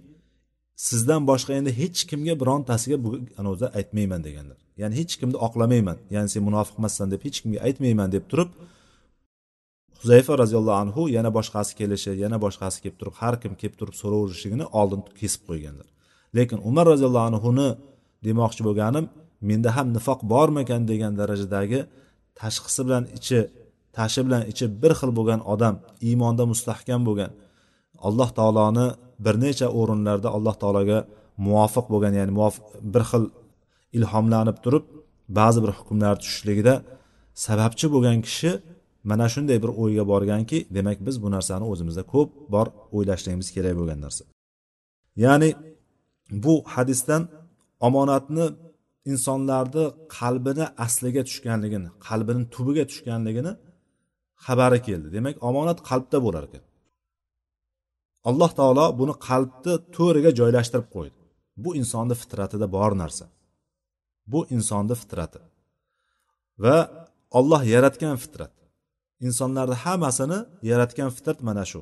sizdan 0.87 1.21
boshqa 1.31 1.51
endi 1.59 1.71
hech 1.81 1.99
kimga 2.09 2.33
birontasiga 2.41 2.97
bu 3.05 3.09
anavi 3.39 3.67
aytmayman 3.79 4.21
deganlar. 4.27 4.59
Ya'ni 4.81 4.95
hech 4.99 5.13
kimni 5.19 5.37
oqlamayman. 5.47 5.97
Ya'ni 6.15 6.29
sen 6.33 6.43
munofiq 6.49 6.75
emassan 6.81 7.07
deb 7.13 7.21
hech 7.27 7.37
kimga 7.43 7.59
aytmayman 7.67 8.09
deb 8.15 8.23
turib 8.31 8.49
huzayfa 10.01 10.33
roziyallohu 10.41 10.77
anhu 10.83 11.01
yana 11.17 11.29
boshqasi 11.37 11.71
kelishi 11.79 12.11
yana 12.23 12.37
boshqasi 12.45 12.77
kelib 12.83 12.97
turib 13.01 13.15
har 13.21 13.33
kim 13.41 13.53
kelib 13.61 13.75
turib 13.79 13.95
so'raverishligini 14.01 14.65
oldin 14.79 15.01
kesib 15.19 15.41
qo'yganlar. 15.49 15.87
Lekin 16.37 16.59
umar 16.69 16.85
roziyallohu 16.93 17.25
anhuni 17.31 17.69
demoqchi 18.27 18.61
bo'lganim 18.67 19.05
menda 19.49 19.69
ham 19.77 19.87
nifoq 19.97 20.19
bormikan 20.33 20.81
degan 20.91 21.13
darajadagi 21.21 21.79
tashqisi 22.41 22.81
bilan 22.87 23.03
ichi 23.17 23.39
tashi 23.97 24.21
bilan 24.25 24.43
ichi 24.51 24.65
bir 24.81 24.91
xil 24.99 25.11
bo'lgan 25.17 25.41
odam 25.53 25.75
iymonda 26.07 26.43
mustahkam 26.51 27.01
bo'lgan 27.07 27.31
alloh 28.07 28.29
taoloni 28.37 28.87
bir 29.25 29.35
necha 29.45 29.67
o'rinlarda 29.79 30.29
alloh 30.37 30.55
taologa 30.63 30.99
muvofiq 31.45 31.85
bo'lgan 31.93 32.13
ya'ni 32.19 32.31
muvofiq 32.37 32.65
bir 32.93 33.03
xil 33.09 33.23
ilhomlanib 33.97 34.57
turib 34.63 34.85
ba'zi 35.39 35.59
bir 35.63 35.71
hukmlar 35.79 36.15
tushishligida 36.21 36.73
sababchi 37.45 37.85
bo'lgan 37.93 38.17
kishi 38.27 38.51
mana 39.09 39.27
shunday 39.33 39.57
bir 39.63 39.71
o'yga 39.81 40.03
borganki 40.11 40.57
demak 40.77 40.97
biz 41.07 41.15
bu 41.23 41.27
narsani 41.35 41.65
o'zimizda 41.71 42.03
ko'p 42.13 42.29
bor 42.53 42.67
o'ylashligimiz 42.95 43.47
kerak 43.55 43.73
bo'lgan 43.79 43.99
narsa. 44.05 44.23
Ya'ni 45.25 45.49
bu 46.43 46.53
hadisdan 46.73 47.21
omonatni 47.87 48.45
insonlarni 49.11 49.85
qalbini 50.17 50.65
asliga 50.85 51.21
tushganligini 51.29 51.89
qalbini 52.07 52.43
tubiga 52.55 52.83
tushganligini 52.91 53.51
xabari 54.45 54.79
keldi. 54.87 55.07
Demak 55.15 55.35
omonat 55.49 55.79
qalbda 55.89 56.17
bo'lar 56.25 56.43
ekan. 56.49 56.63
Alloh 58.29 58.51
taolo 58.59 58.85
buni 58.99 59.13
qalbni 59.27 59.73
to'riga 59.95 60.31
joylashtirib 60.39 60.87
qo'ydi. 60.95 61.19
Bu 61.63 61.69
insonni 61.79 62.15
fitratida 62.21 62.67
bor 62.75 62.91
narsa. 63.01 63.25
Bu 64.31 64.39
insonni 64.55 64.95
fitrati. 65.01 65.39
Va 66.63 66.77
olloh 67.39 67.61
yaratgan 67.73 68.15
fitrat. 68.23 68.53
Insonlarni 69.27 69.77
hammasini 69.83 70.39
yaratgan 70.69 71.09
fitrat 71.15 71.39
mana 71.47 71.63
shu. 71.71 71.81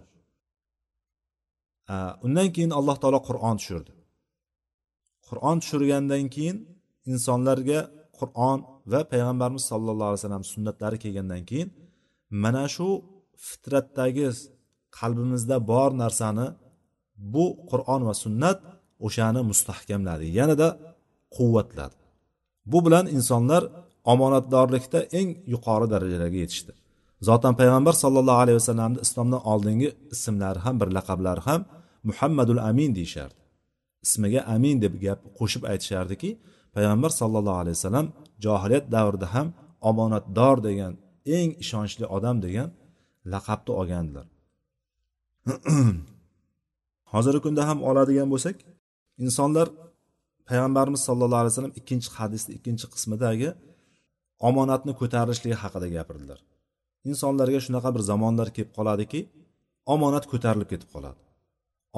Undan 2.25 2.47
keyin 2.55 2.71
alloh 2.79 2.95
taolo 3.01 3.19
qur'on 3.27 3.55
tushirdi. 3.59 3.91
Qur'on 5.27 5.57
tushirgandan 5.61 6.25
keyin 6.35 6.57
insonlarga 7.11 7.79
qur'on 8.19 8.59
va 8.91 9.01
payg'ambarimiz 9.11 9.63
sollallohu 9.71 10.09
alayhi 10.09 10.21
vasallam 10.21 10.45
sunnatlari 10.53 10.97
kelgandan 11.03 11.43
keyin 11.49 11.69
mana 12.43 12.65
shu 12.75 12.87
fitratdagi 13.47 14.27
qalbimizda 14.97 15.57
bor 15.71 15.89
narsani 16.03 16.47
bu 17.33 17.45
qur'on 17.71 18.01
va 18.07 18.13
sunnat 18.23 18.59
o'shani 19.05 19.41
mustahkamladi. 19.51 20.25
Yanada 20.39 20.67
quvvatladi 21.35 21.95
bu 22.71 22.77
bilan 22.85 23.05
insonlar 23.17 23.63
omonatdorlikda 24.13 24.99
eng 25.19 25.29
yuqori 25.53 25.87
darajalarga 25.93 26.39
yetishdi. 26.43 26.71
Zotan 27.27 27.53
payg'ambar 27.61 27.93
sollallohu 28.03 28.39
alayhi 28.43 28.57
vasallamni 28.61 28.99
islomdan 29.05 29.41
oldingi 29.51 29.89
ismlari 30.15 30.59
ham 30.65 30.75
bir 30.81 30.89
laqablari 30.97 31.41
ham 31.47 31.61
muhammadul 32.09 32.61
amin 32.69 32.91
deyishardi. 32.97 33.39
Ismiga 34.05 34.41
amin 34.55 34.75
deb 34.83 34.93
gap 35.05 35.19
qo'shib 35.39 35.63
aytishardiki 35.71 36.29
payg'ambar 36.75 37.11
sollallohu 37.19 37.59
alayhi 37.63 37.77
vasallam 37.79 38.07
johiliyat 38.45 38.85
davrida 38.95 39.27
ham 39.35 39.47
omonatdor 39.89 40.57
degan 40.67 40.93
eng 41.37 41.49
ishonchli 41.63 42.05
odam 42.17 42.37
degan 42.45 42.69
laqabni 43.33 43.71
olgandilar. 43.79 44.27
Hozirgi 47.13 47.41
kunda 47.45 47.61
ham 47.69 47.79
oladigan 47.89 48.27
bo'lsak 48.33 48.55
insonlar 49.25 49.67
payg'ambarimiz 50.49 51.01
sallallohu 51.07 51.41
alayhi 51.43 51.53
vasallam 51.53 51.75
ikkinchi 51.79 52.09
hadisni 52.17 52.51
ikkinchi 52.57 52.85
qismidagi 52.93 53.49
omonatni 54.49 54.93
ko'tarilishligi 55.01 55.57
haqida 55.63 55.87
gapirdilar. 55.95 56.39
Insonlarga 57.09 57.59
shunaqa 57.65 57.89
bir 57.95 58.01
zamonlar 58.11 58.47
kelib 58.55 58.71
qoladiki 58.77 59.19
omonat 59.93 60.25
ko'tarilib 60.31 60.69
ketib 60.73 60.89
qoladi. 60.95 61.19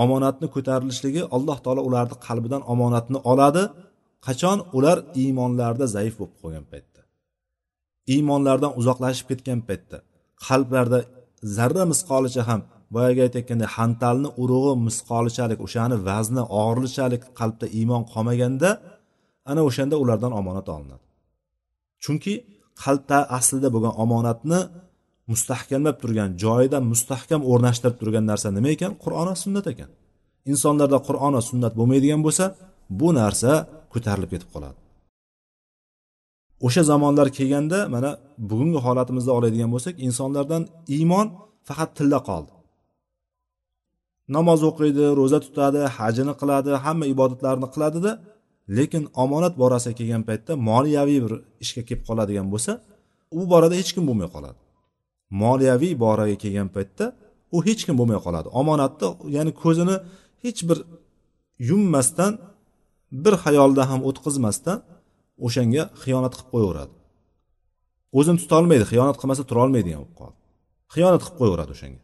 Omonatni 0.03 0.47
ko'tarilishligi 0.55 1.21
alloh 1.35 1.57
taolo 1.65 1.81
ularni 1.89 2.15
qalbidan 2.27 2.61
omonatni 2.73 3.19
oladi. 3.31 3.63
Qachon? 4.27 4.57
Ular 4.77 4.97
iymonlarida 5.21 5.85
zaif 5.95 6.13
bo'lib 6.19 6.35
qolgan 6.41 6.65
payt 6.71 6.85
iymonlardan 8.13 8.71
uzoqlashib 8.79 9.25
ketgan 9.31 9.59
paytda 9.67 9.97
qalblarda 10.47 10.99
zarra 11.57 11.83
misqolicha 11.91 12.43
ham 12.49 12.61
boyagi 12.95 13.21
aytayotganday 13.27 13.69
hantalni 13.77 14.29
urug'i 14.41 14.73
misqolichalik 14.87 15.59
o'shani 15.65 15.95
vazni 16.07 16.43
og'irlichalik 16.61 17.21
qalbda 17.39 17.65
iymon 17.79 18.03
qolmaganda 18.13 18.69
ana 19.51 19.61
o'shanda 19.69 19.95
ulardan 20.03 20.31
omonat 20.39 20.67
olinadi. 20.75 21.05
Chunki 22.03 22.33
qalbda 22.83 23.17
aslida 23.37 23.67
bo'lgan 23.75 23.93
omonatni 24.03 24.59
mustahkamlab 25.31 25.97
turgan 26.01 26.29
joyida 26.43 26.77
mustahkam 26.91 27.41
o'rnashtirib 27.51 27.97
turgan 28.01 28.25
narsa 28.31 28.47
nima 28.57 28.69
ekan? 28.75 28.91
Qur'on 29.03 29.27
va 29.31 29.35
sunnat 29.43 29.65
ekan. 29.73 29.89
Insonlarda 30.51 30.97
qur'on 31.07 31.33
va 31.37 31.43
sunnat 31.51 31.73
bo'lmaydigan 31.79 32.21
bo'lsa 32.27 32.45
bu 32.99 33.09
narsa 33.21 33.51
ko'tarilib 33.93 34.29
ketib 34.33 34.49
qoladi. 34.55 34.77
O'sha 36.65 36.83
zamonlar 36.91 37.27
kelganda 37.37 37.79
mana 37.95 38.09
bugungi 38.49 38.79
holatimizda 38.85 39.31
oladigan 39.37 39.69
bo'lsak 39.75 39.95
insonlardan 40.07 40.63
iymon 40.95 41.27
faqat 41.67 41.89
tilda 41.97 42.19
qoldi. 42.29 42.51
Namoz 44.35 44.61
o'qiydi 44.69 45.05
ro'za 45.19 45.39
tutadi 45.45 45.81
hajini 45.97 46.33
qiladi 46.41 46.71
hamma 46.85 47.05
ibodatlarni 47.13 47.67
qiladida 47.73 48.11
lekin 48.77 49.03
omonat 49.23 49.53
borasiga 49.61 49.95
kelgan 49.99 50.23
paytda 50.29 50.51
moliyaviy 50.69 51.19
bir 51.25 51.33
ishga 51.63 51.81
kelib 51.87 52.03
qoladigan 52.09 52.47
bo'lsa 52.53 52.71
u 53.39 53.41
borada 53.51 53.75
hech 53.79 53.91
kim 53.95 54.03
bo'lmay 54.09 54.29
qoladi. 54.35 54.59
Moliyaviy 55.43 55.93
boraga 56.05 56.35
kelgan 56.43 56.69
paytda 56.75 57.05
u 57.55 57.57
hech 57.67 57.81
kim 57.87 57.95
bo'lmay 57.99 58.19
qoladi. 58.25 58.47
Omonatni 58.61 59.07
ya'ni 59.35 59.51
ko'zini 59.63 59.95
hech 60.43 60.59
bir 60.69 60.77
yummasdan 61.69 62.33
bir 63.23 63.33
xayolda 63.43 63.83
ham 63.89 63.99
o'tkazmasdan 64.09 64.77
o'shanga 65.45 65.83
xiyonat 66.03 66.33
qilib 66.37 66.49
qo'yaveradi. 66.53 66.93
O'zini 68.19 68.39
tutolmaydi 68.43 68.85
xiyonat 68.91 69.17
qilmasa 69.21 69.43
turolmaydigan 69.49 70.01
bo'lib 70.03 70.17
qoldi 70.21 70.41
xiyonat 70.93 71.21
qilib 71.23 71.37
qo'yaveradi 71.39 71.71
o'shanga. 71.75 72.01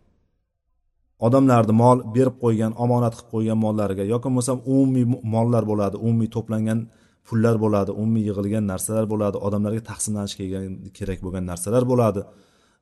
Odamlarni 1.27 1.73
mol 1.83 1.97
berib 2.15 2.35
qo'ygan 2.43 2.71
omonat 2.83 3.13
qilib 3.17 3.29
qo'ygan 3.33 3.57
mollariga 3.65 4.03
yoki 4.13 4.25
bo'lmasam 4.27 4.57
umumiy 4.73 5.05
mollar 5.33 5.63
bo'ladi 5.71 5.95
umumiy 6.05 6.29
to'plangan 6.35 6.79
pullar 7.27 7.55
bo'ladi 7.63 7.91
umumiy 8.01 8.23
yig'ilgan 8.29 8.63
narsalar 8.71 9.05
bo'ladi 9.13 9.37
odamlarga 9.47 9.83
taqsimlanishi 9.91 10.35
kerak 10.97 11.19
bo'lgan 11.25 11.43
narsalar 11.51 11.83
bo'ladi. 11.91 12.21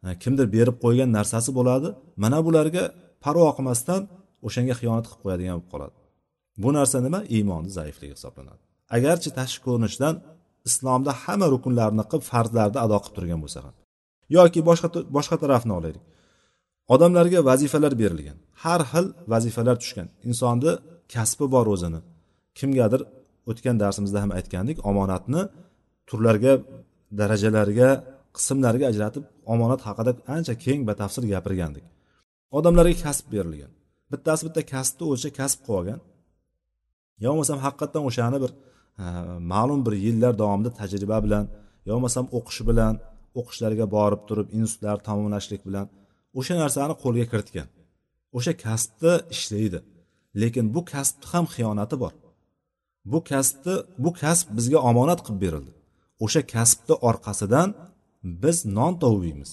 E, 0.06 0.10
kimdir 0.24 0.46
berib 0.56 0.78
qo'ygan 0.84 1.10
narsasi 1.18 1.52
bo'ladi 1.60 1.90
mana 2.24 2.40
bularga 2.48 2.84
parvo 3.24 3.50
qilmasdan 3.58 4.02
o'shanga 4.48 4.74
xiyonat 4.80 5.06
qilib 5.08 5.22
qo'yadigan 5.26 5.56
bo'lib 5.58 5.70
qoladi. 5.74 5.96
Bu 6.64 6.70
narsa 6.78 6.98
nima? 7.06 7.20
Iymonni 7.36 7.72
zaifligi 7.78 8.14
hisoblanadi. 8.18 8.62
Agarchi 8.98 9.30
tashqi 9.40 9.62
ko'rinishdan 9.68 10.14
islomda 10.70 11.12
hamma 11.24 11.48
rukunlarni 11.54 12.04
qilib 12.12 12.26
farzlarni 12.32 12.80
ado 12.86 12.98
qilib 13.04 13.16
turgan 13.18 13.40
bo'lsa 13.44 13.60
ham. 13.66 13.74
Yoki 14.36 14.60
boshqa 14.70 14.88
boshqa 15.16 15.36
tarafni 15.44 15.74
olaylik. 15.80 16.04
Odamlarga 16.94 17.40
vazifalar 17.50 17.94
berilgan. 18.02 18.38
Har 18.64 18.82
xil 18.92 19.06
vazifalar 19.34 19.76
tushgan. 19.82 20.08
Insonni 20.30 20.72
kasbi 21.14 21.46
bor 21.56 21.66
o'zini. 21.76 22.00
Kimgadir 22.58 23.02
o'tgan 23.50 23.76
darsimizda 23.84 24.20
ham 24.24 24.32
aytgandik 24.38 24.78
omonatni 24.90 25.42
turlarga 26.10 26.54
darajalarga 27.20 27.90
qismlarga 28.38 28.86
ajratib 28.92 29.24
omonat 29.54 29.82
haqida 29.88 30.12
ancha 30.36 30.54
keng 30.66 30.82
batafsil 30.90 31.24
gapirgandik. 31.34 31.86
Odamlarga 32.58 32.96
kasb 33.06 33.26
berilgan. 33.34 33.72
Bittasi 34.12 34.42
bitta 34.48 34.62
kasbni 34.74 35.04
o'zicha 35.12 35.32
kasb 35.40 35.60
qilib 35.66 35.78
olgan. 35.80 36.00
Yo 37.24 37.28
bo'lmasam 37.32 37.60
haqiqatdan 37.66 38.04
o'shani 38.10 38.38
bir 38.44 38.52
ma'lum 39.52 39.80
bir 39.86 39.94
yillar 40.06 40.34
davomida 40.42 40.72
tajriba 40.80 41.18
bilan 41.26 41.46
yo 41.88 41.92
bo'lmasam 41.96 42.26
o'qish 42.38 42.62
bilan 42.70 42.94
o'qishlarga 43.40 43.86
borib 43.96 44.22
turib 44.30 44.48
institutlar 44.60 44.98
tamomlashlik 45.08 45.62
bilan 45.68 45.86
o'sha 46.40 46.54
narsani 46.64 46.96
qo'lga 47.04 47.26
kiritgan. 47.32 47.68
O'sha 48.38 48.54
kasbda 48.66 49.12
ishlaydi. 49.36 49.80
Lekin 50.42 50.66
bu 50.76 50.82
kasbni 50.94 51.26
ham 51.32 51.46
xiyonati 51.54 51.96
bor. 52.04 52.14
Bu 53.12 53.20
kasbni 53.32 53.76
bu 54.04 54.10
kasb 54.22 54.48
bizga 54.58 54.80
omonat 54.90 55.20
qilib 55.26 55.40
berildi. 55.46 55.72
O'sha 56.26 56.42
kasbni 56.54 56.96
orqasidan 57.10 57.70
biz 58.44 58.58
non 58.78 58.94
tovib 59.04 59.24
yeymiz 59.30 59.52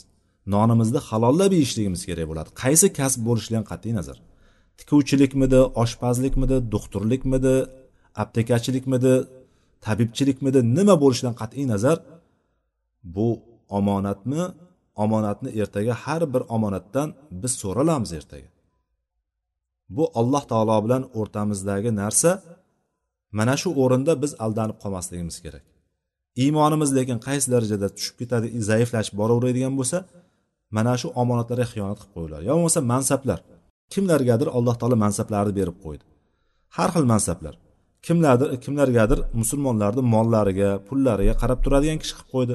nonimizni 0.55 1.01
halollab 1.09 1.53
yeyishligimiz 1.57 2.03
kerak 2.09 2.27
bo'ladi. 2.31 2.51
Qaysi 2.63 2.87
kasb 2.99 3.21
bo'lishidan 3.29 3.65
qat'iy 3.71 3.95
nazar? 3.99 4.19
Tikuvchilikmidi 4.79 5.61
oshpazlikmidi 5.83 6.57
doktorlikmidi 6.75 7.55
aptekachilikmidi 8.23 9.14
tabibchilikmidi 9.87 10.61
nima 10.76 10.95
bo'lishidan 11.02 11.35
qat'iy 11.40 11.66
nazar 11.73 11.99
bu 13.16 13.28
omonatmi? 13.78 14.42
Omonatni 15.04 15.50
ertaga 15.61 15.95
har 16.04 16.23
bir 16.35 16.42
omonatdan 16.57 17.09
biz 17.42 17.52
so'ralamiz 17.62 18.11
ertaga. 18.19 18.49
Bu 19.97 20.04
alloh 20.21 20.42
taolo 20.50 20.76
bilan 20.85 21.02
o'rtamizdagi 21.19 21.90
narsa 22.02 22.31
mana 23.38 23.54
shu 23.62 23.69
o'rinda 23.83 24.12
biz 24.23 24.33
aldanib 24.45 24.76
qolmasligimiz 24.83 25.37
kerak. 25.45 25.64
Iymonimiz 26.42 26.90
lekin 26.99 27.19
qaysi 27.26 27.47
darajada 27.54 27.88
tushib 27.97 28.16
ketadi 28.21 28.47
zaiflashib 28.71 29.14
boraveradigan 29.21 29.75
bo'lsa 29.81 29.99
mana 30.76 30.95
shu 31.00 31.09
omonatlarga 31.23 31.66
xiyonat 31.73 31.99
qilib 32.00 32.12
qo'yiladi. 32.16 32.42
Yo 32.49 32.52
bo'lmasa 32.57 32.81
mansablar. 32.92 33.40
Kimlargadir 33.92 34.49
alloh 34.59 34.75
taolo 34.81 34.97
mansablarni 35.04 35.52
berib 35.61 35.76
qo'ydi. 35.85 36.04
Har 36.76 36.88
xil 36.95 37.04
mansablar. 37.12 37.54
Kimlardir 38.06 38.49
kimlargadir 38.64 39.18
musulmonlarni 39.40 40.02
mollariga 40.14 40.71
pullariga 40.88 41.35
qarab 41.42 41.59
turadigan 41.64 41.99
kishi 42.02 42.14
qilib 42.18 42.30
qo'ydi. 42.35 42.54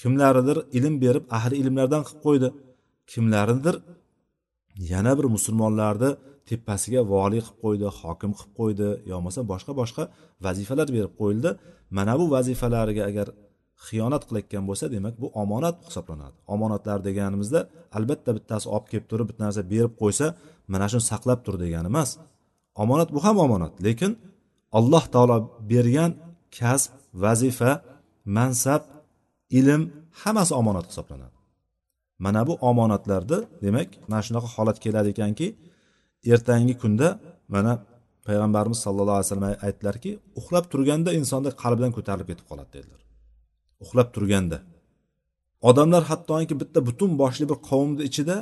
Kimlaridir 0.00 0.58
ilm 0.78 0.94
berib 1.04 1.24
ahli 1.36 1.54
ilmlardan 1.62 2.02
qilib 2.06 2.22
qo'ydi. 2.26 2.48
Kimlaridir 3.12 3.76
yana 4.92 5.12
bir 5.18 5.26
musulmonlarni 5.36 6.10
tepasiga 6.48 7.00
voliy 7.12 7.42
qilib 7.46 7.58
qo'ydi 7.64 7.86
hokim 8.00 8.30
qilib 8.38 8.52
qo'ydi 8.58 8.88
yo 9.10 9.14
bo'lmasa 9.16 9.40
boshqa 9.52 9.72
boshqa 9.80 10.02
vazifalar 10.44 10.88
berib 10.96 11.14
qo'yildi. 11.20 11.50
Mana 11.96 12.14
bu 12.20 12.24
vazifalariga 12.34 13.02
agar 13.10 13.28
xiyonat 13.86 14.22
qilayotgan 14.28 14.64
bo'lsa 14.68 14.84
demak 14.94 15.14
bu 15.22 15.26
omonat 15.42 15.76
hisoblanadi. 15.88 16.36
Omonatlar 16.54 16.98
deganimizda 17.08 17.60
albatta 17.98 18.30
bittasi 18.36 18.66
olib 18.74 18.86
kelib 18.90 19.06
turib 19.10 19.26
bitta 19.30 19.42
narsa 19.46 19.62
berib 19.72 19.94
qo'ysa 20.02 20.26
mana 20.72 20.86
shuni 20.92 21.04
saqlab 21.10 21.40
tur 21.46 21.54
degani 21.64 21.88
emas. 21.92 22.10
Omonat 22.82 23.08
bu 23.14 23.20
ham 23.26 23.36
omonat 23.46 23.74
lekin 23.86 24.12
alloh 24.78 25.04
taolo 25.14 25.36
bergan 25.70 26.10
kasb 26.58 26.90
vazifa 27.22 27.72
mansab 28.36 28.82
ilm 29.58 29.82
hammasi 30.20 30.52
omonat 30.60 30.86
hisoblanadi. 30.90 31.36
Mana 32.24 32.40
bu 32.48 32.54
omonatlarni 32.70 33.38
demak 33.64 33.88
mana 34.08 34.22
shunaqa 34.26 34.48
holat 34.56 34.78
keladi 34.84 35.08
ekanki 35.14 35.46
ertangi 36.32 36.74
kunda 36.82 37.08
mana 37.54 37.72
payg'ambarimiz 38.26 38.78
sallallohu 38.84 39.16
alayhi 39.18 39.28
vasallam 39.28 39.48
aytdilarki 39.66 40.10
uxlab 40.40 40.64
turganda 40.72 41.10
insonni 41.20 41.50
qalbidan 41.62 41.92
ko'tarilib 41.96 42.28
ketib 42.30 42.46
qoladi 42.50 42.70
dedilar. 42.76 43.00
Uxlab 43.84 44.08
turganda. 44.16 44.58
Odamlar 45.68 46.02
hattoki 46.10 46.54
bitta 46.62 46.78
butun 46.88 47.10
boshli 47.22 47.44
bir 47.50 47.58
qavmni 47.68 48.02
ichida 48.08 48.36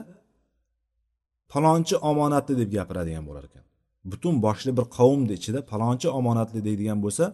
palonchi 1.53 1.95
omonatli 2.11 2.55
deb 2.61 2.69
gapiradigan 2.77 3.25
bo'lar 3.29 3.45
ekan. 3.49 3.65
Butun 4.11 4.35
boshli 4.47 4.71
bir 4.79 4.87
qavmni 4.99 5.33
ichida 5.39 5.61
palonchi 5.73 6.09
omonatli 6.19 6.61
deydigan 6.69 6.99
bo'lsa 7.05 7.25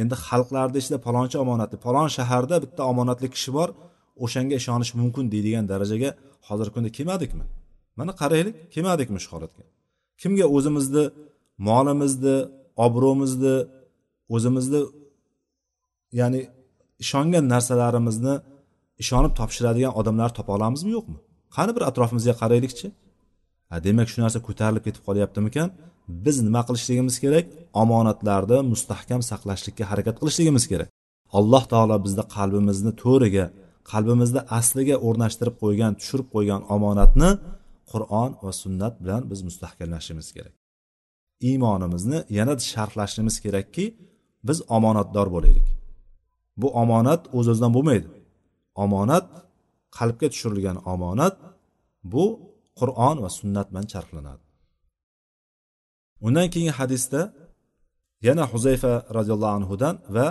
endi 0.00 0.14
xalqlarni 0.26 0.78
ichida 0.82 0.98
palonchi 1.06 1.36
omonatli 1.44 1.76
palon 1.86 2.08
shaharda 2.16 2.56
bitta 2.64 2.82
omonatli 2.92 3.28
kishi 3.34 3.50
bor 3.58 3.68
o'shanga 4.24 4.54
ishonish 4.60 4.92
mumkin 5.00 5.24
deydigan 5.34 5.64
darajaga 5.72 6.10
hozirgi 6.48 6.72
kunda 6.76 6.90
kelmadikmi? 6.98 7.44
Mana 7.98 8.12
qaraylik 8.20 8.54
kelmadikmi 8.74 9.18
shu 9.24 9.30
holatga? 9.36 9.64
Kimga 10.20 10.46
o'zimizni 10.56 11.04
molimizni 11.68 12.36
obro'mizni 12.86 13.56
o'zimizni 14.34 14.80
ya'ni 16.20 16.40
ishongan 17.04 17.44
narsalarimizni 17.52 18.34
ishonib 19.02 19.32
topshiradigan 19.40 19.92
odamlar 20.00 20.30
topa 20.38 20.50
olamizmi 20.58 20.90
yo'qmi? 20.96 21.18
Qani 21.56 21.70
bir 21.76 21.82
atrofimizga 21.90 22.34
qaraylikchi? 22.42 22.86
Demak 23.86 24.08
shu 24.12 24.18
narsa 24.24 24.38
ko'tarilib 24.48 24.82
ketib 24.86 25.02
qolyaptimikan? 25.08 25.68
Biz 26.08 26.36
nima 26.42 26.62
qilishligimiz 26.68 27.16
kerak? 27.24 27.46
Omonatlarni 27.82 28.58
mustahkam 28.72 29.20
saqlashlikka 29.30 29.84
harakat 29.90 30.16
qilishligimiz 30.20 30.64
kerak. 30.72 30.88
Alloh 31.38 31.64
taolo 31.72 31.96
bizni 32.06 32.24
qalbimizni 32.36 32.92
to'riga 33.02 33.44
qalbimizni 33.92 34.40
asliga 34.58 34.96
o'rnashtirib 35.06 35.56
qo'ygan 35.62 35.92
tushirib 36.00 36.28
qo'ygan 36.34 36.60
omonatni 36.74 37.30
qur'on 37.90 38.30
va 38.44 38.52
sunnat 38.62 38.94
bilan 39.02 39.22
biz 39.30 39.40
mustahkamlashimiz 39.48 40.28
kerak. 40.36 40.54
Iymonimizni 41.48 42.18
yanada 42.38 42.62
sharhlashimiz 42.72 43.36
kerakki 43.44 43.84
biz 44.48 44.58
omonatdor 44.76 45.28
bo'laylik. 45.34 45.68
Bu 46.60 46.68
omonat 46.82 47.22
o'z 47.36 47.46
o'zidan 47.52 47.72
bo'lmaydi. 47.76 48.08
Omonat 48.84 49.26
qalbga 49.98 50.26
tushirilgan 50.32 50.78
omonat 50.92 51.34
bu 52.12 52.24
qur'on 52.78 53.16
va 53.24 53.30
sunnat 53.38 53.66
bilan 53.70 53.86
charxlanadi 53.92 54.45
undan 56.24 56.46
keyingi 56.52 56.74
hadisda 56.80 57.20
yana 58.26 58.44
huzayfa 58.52 58.92
roziyallohu 59.16 59.54
anhudan 59.58 59.94
va 60.16 60.26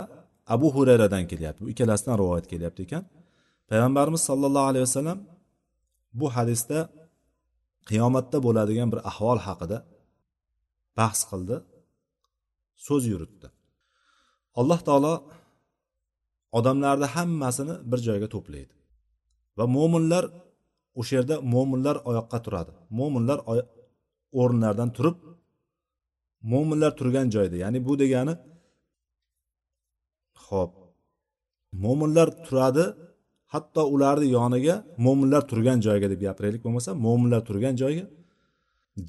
abu 0.56 0.68
hurayradan 0.76 1.24
kelyapti. 1.32 1.60
Bu 1.66 1.70
ikkalasidan 1.74 2.16
rivoyat 2.22 2.48
kelyapti 2.52 2.82
ekan. 2.88 3.04
Payg'ambarimiz 3.70 4.22
sollallohu 4.30 4.68
alayhi 4.72 4.86
vasallam 4.88 5.20
bu 6.20 6.28
hadisda 6.36 6.80
qiyomatda 7.90 8.38
bo'ladigan 8.46 8.88
bir 8.94 9.00
ahvol 9.10 9.40
haqida 9.48 9.78
bahs 10.98 11.22
qildi 11.30 11.56
so'z 12.88 13.04
yuritdi. 13.14 13.48
Alloh 14.60 14.80
taolo 14.88 15.14
odamlarni 16.58 17.08
hammasini 17.16 17.76
bir 17.92 18.00
joyga 18.08 18.28
to'playdi 18.36 18.74
va 19.58 19.66
mo'minlar 19.76 20.24
o'sha 21.00 21.14
yerda 21.18 21.36
mo'minlar 21.54 21.96
oyoqqa 22.10 22.38
turadi. 22.46 22.72
Mo'minlar 23.00 23.40
o'rinlaridan 24.40 24.90
turib 24.98 25.18
mo'minlar 26.52 26.92
turgan 27.00 27.28
joyda 27.36 27.56
ya'ni 27.64 27.80
bu 27.88 27.94
degani 28.02 28.34
ho'p 30.46 30.72
mo'minlar 31.84 32.30
turadi 32.46 32.86
hatto 33.54 33.82
ularni 33.96 34.28
yoniga 34.38 34.76
mo'minlar 35.06 35.42
turgan 35.52 35.80
joyga 35.88 36.08
deb 36.14 36.22
gapiraylik 36.28 36.62
bo'lmasa 36.66 36.90
mo'minlar 37.06 37.42
turgan 37.50 37.76
joyga 37.82 38.06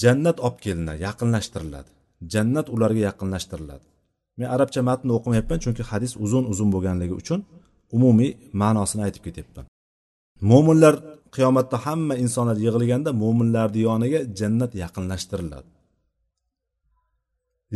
jannat 0.02 0.38
olib 0.46 0.58
kelinadi 0.64 1.00
yaqinlashtiriladi. 1.08 1.90
Jannat 2.32 2.66
ularga 2.74 3.02
yaqinlashtiriladi. 3.08 3.84
Men 4.38 4.48
arabcha 4.54 4.80
matnni 4.90 5.12
o'qimayapman 5.18 5.58
chunki 5.64 5.82
hadis 5.90 6.12
uzun 6.24 6.44
uzun 6.52 6.68
bo'lganligi 6.74 7.14
uchun 7.22 7.40
umumiy 7.96 8.30
ma'nosini 8.62 9.02
aytib 9.06 9.22
ketyapman. 9.26 9.64
Mo'minlar 10.50 10.94
qiyomatda 11.34 11.76
hamma 11.86 12.14
insonlar 12.24 12.56
yig'ilganda 12.66 13.10
mo'minlarni 13.22 13.80
yoniga 13.88 14.20
jannat 14.38 14.72
yaqinlashtiriladi. 14.82 15.68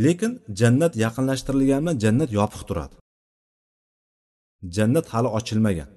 Lekin 0.05 0.31
jannat 0.59 0.93
yaqinlashtirilgani 1.03 1.81
bilan 1.83 1.97
jannat 2.03 2.29
yopiq 2.39 2.61
turadi. 2.69 2.95
Jannat 4.75 5.05
hali 5.13 5.29
ochilmagan. 5.37 5.89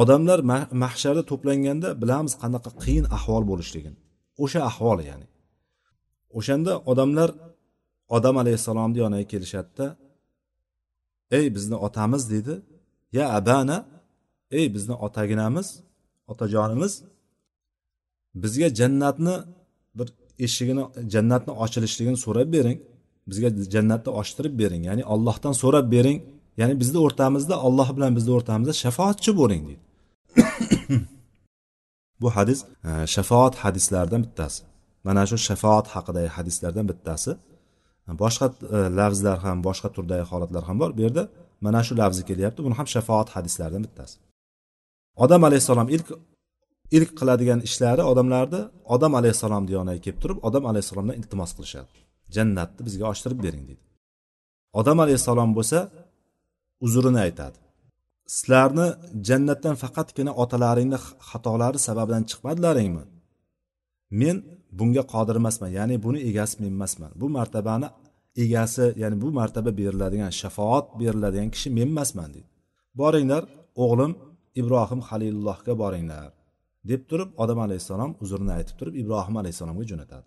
Odamlar 0.00 0.38
mahsharda 0.82 1.22
to'planganda 1.30 1.88
bilamiz 2.02 2.34
qanaqa 2.42 2.70
qiyin 2.82 3.06
ahvol 3.16 3.44
bo'lishligini. 3.50 3.98
O'sha 4.44 4.60
ahvol 4.70 4.98
ya'ni. 5.08 5.26
O'shanda 6.38 6.72
odamlar 6.90 7.30
odam 8.16 8.36
alayhissalomni 8.42 8.98
yoniga 9.04 9.26
kelishadida 9.32 9.86
ey 11.38 11.46
bizni 11.56 11.76
otamiz 11.86 12.22
deydi 12.32 12.54
ya 13.18 13.24
abana 13.38 13.76
ey 14.58 14.66
bizni 14.74 14.94
otaginamiz 15.06 15.68
otajonimiz 16.32 16.92
bizga 18.42 18.68
jannatni 18.80 19.34
eshigini 20.46 20.84
jannatni 21.14 21.52
ochilishligini 21.64 22.18
so'rab 22.24 22.48
bering. 22.56 22.78
Bizga 23.28 23.48
jannatni 23.74 24.10
ochtirib 24.20 24.54
bering. 24.62 24.82
Ya'ni 24.88 25.02
allohdan 25.12 25.54
so'rab 25.62 25.86
bering. 25.96 26.18
Ya'ni 26.60 26.74
bizni 26.82 26.98
o'rtamizda 27.06 27.54
olloh 27.66 27.88
bilan 27.96 28.12
bizni 28.16 28.32
o'rtamizda 28.38 28.74
shafoatchi 28.82 29.30
bo'ling 29.40 29.62
deydi. 29.68 29.84
Bu 32.22 32.28
hadis 32.36 32.64
e, 32.84 33.06
shafoat 33.06 33.54
hadislaridan 33.64 34.20
bittasi. 34.26 34.62
Mana 35.04 35.22
shu 35.30 35.36
shafoat 35.48 35.86
haqidagi 35.94 36.30
hadislardan 36.36 36.86
bittasi. 36.90 37.30
E, 38.08 38.10
boshqa 38.22 38.46
e, 38.76 38.78
lafzlar 38.98 39.38
ham 39.44 39.58
boshqa 39.68 39.88
turdagi 39.96 40.24
holatlar 40.30 40.62
ham 40.68 40.76
bor. 40.80 40.90
Bu 40.96 41.00
yerda 41.06 41.22
mana 41.66 41.80
shu 41.86 41.92
lafzi 42.02 42.22
kelyapti. 42.30 42.60
Buni 42.66 42.74
ham 42.80 42.86
shafoat 42.94 43.28
hadislaridan 43.36 43.82
bittasi. 43.86 44.16
Odam 45.24 45.42
alayhissalom 45.48 45.88
ilk 45.96 46.08
ilk 46.96 47.10
qiladigan 47.18 47.60
ishlari 47.68 48.02
odamlarni 48.10 48.60
odam 48.94 49.12
alayhissalomni 49.20 49.72
yoniga 49.78 50.00
kelib 50.04 50.18
turib 50.22 50.38
odam 50.48 50.64
alayhissalomdan 50.70 51.16
iltimos 51.20 51.50
qilishadi. 51.56 51.90
Jannatni 52.36 52.80
bizga 52.86 53.04
ochtirib 53.12 53.38
bering 53.46 53.64
deydi. 53.68 53.84
Odam 54.80 54.98
alayhissalom 55.04 55.50
bo'lsa 55.58 55.78
uzrini 56.86 57.20
aytadi. 57.26 57.58
Sizlarni 58.36 58.86
jannatdan 59.28 59.76
faqatgina 59.82 60.32
otalaringni 60.42 60.98
xatolari 61.30 61.78
sababidan 61.88 62.24
chiqmadilaringmi? 62.30 63.04
Men 64.20 64.36
bunga 64.78 65.02
qodir 65.12 65.36
emasman 65.42 65.70
ya'ni 65.78 65.96
buni 66.04 66.20
egasi 66.30 66.54
men 66.62 66.72
emasman. 66.78 67.10
Bu 67.20 67.26
martabani 67.36 67.88
egasi 68.44 68.84
ya'ni 69.02 69.16
bu 69.22 69.28
martaba 69.38 69.70
beriladigan 69.80 70.32
shafoat 70.40 70.86
beriladigan 71.00 71.50
kishi 71.54 71.68
men 71.78 71.88
emasman 71.94 72.28
deydi. 72.34 72.48
Boringlar 73.00 73.42
o'g'lim 73.84 74.12
ibrohim 74.60 75.00
halilullohga 75.08 75.72
boringlar. 75.82 76.37
Deb 76.90 77.02
turib 77.10 77.30
odam 77.42 77.58
alayhissalom 77.66 78.10
uzrini 78.24 78.52
aytib 78.58 78.76
turib 78.80 78.94
ibrohim 79.02 79.36
alayhissalomga 79.42 79.84
jo'natadi. 79.90 80.26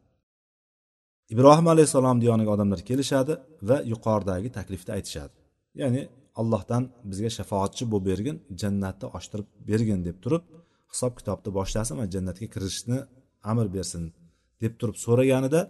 Ibrohim 1.33 1.67
alayhissalomni 1.73 2.25
yoniga 2.31 2.51
odamlar 2.55 2.81
kelishadi 2.89 3.33
va 3.69 3.77
yuqoridagi 3.91 4.49
taklifni 4.57 4.91
aytishadi. 4.97 5.35
Ya'ni 5.81 6.01
allohdan 6.39 6.83
bizga 7.09 7.29
shafoatchi 7.37 7.83
bo'lib 7.91 8.05
bergin 8.11 8.37
jannatni 8.61 9.07
ochtirib 9.17 9.47
bergin 9.69 9.99
deb 10.07 10.17
turib 10.23 10.43
hisob 10.91 11.13
kitobni 11.19 11.49
boshlasin 11.57 11.95
va 12.01 12.05
jannatga 12.13 12.47
kirishni 12.55 12.97
amr 13.51 13.67
bersin 13.75 14.03
deb 14.61 14.73
turib 14.79 14.97
so'raganida 15.05 15.61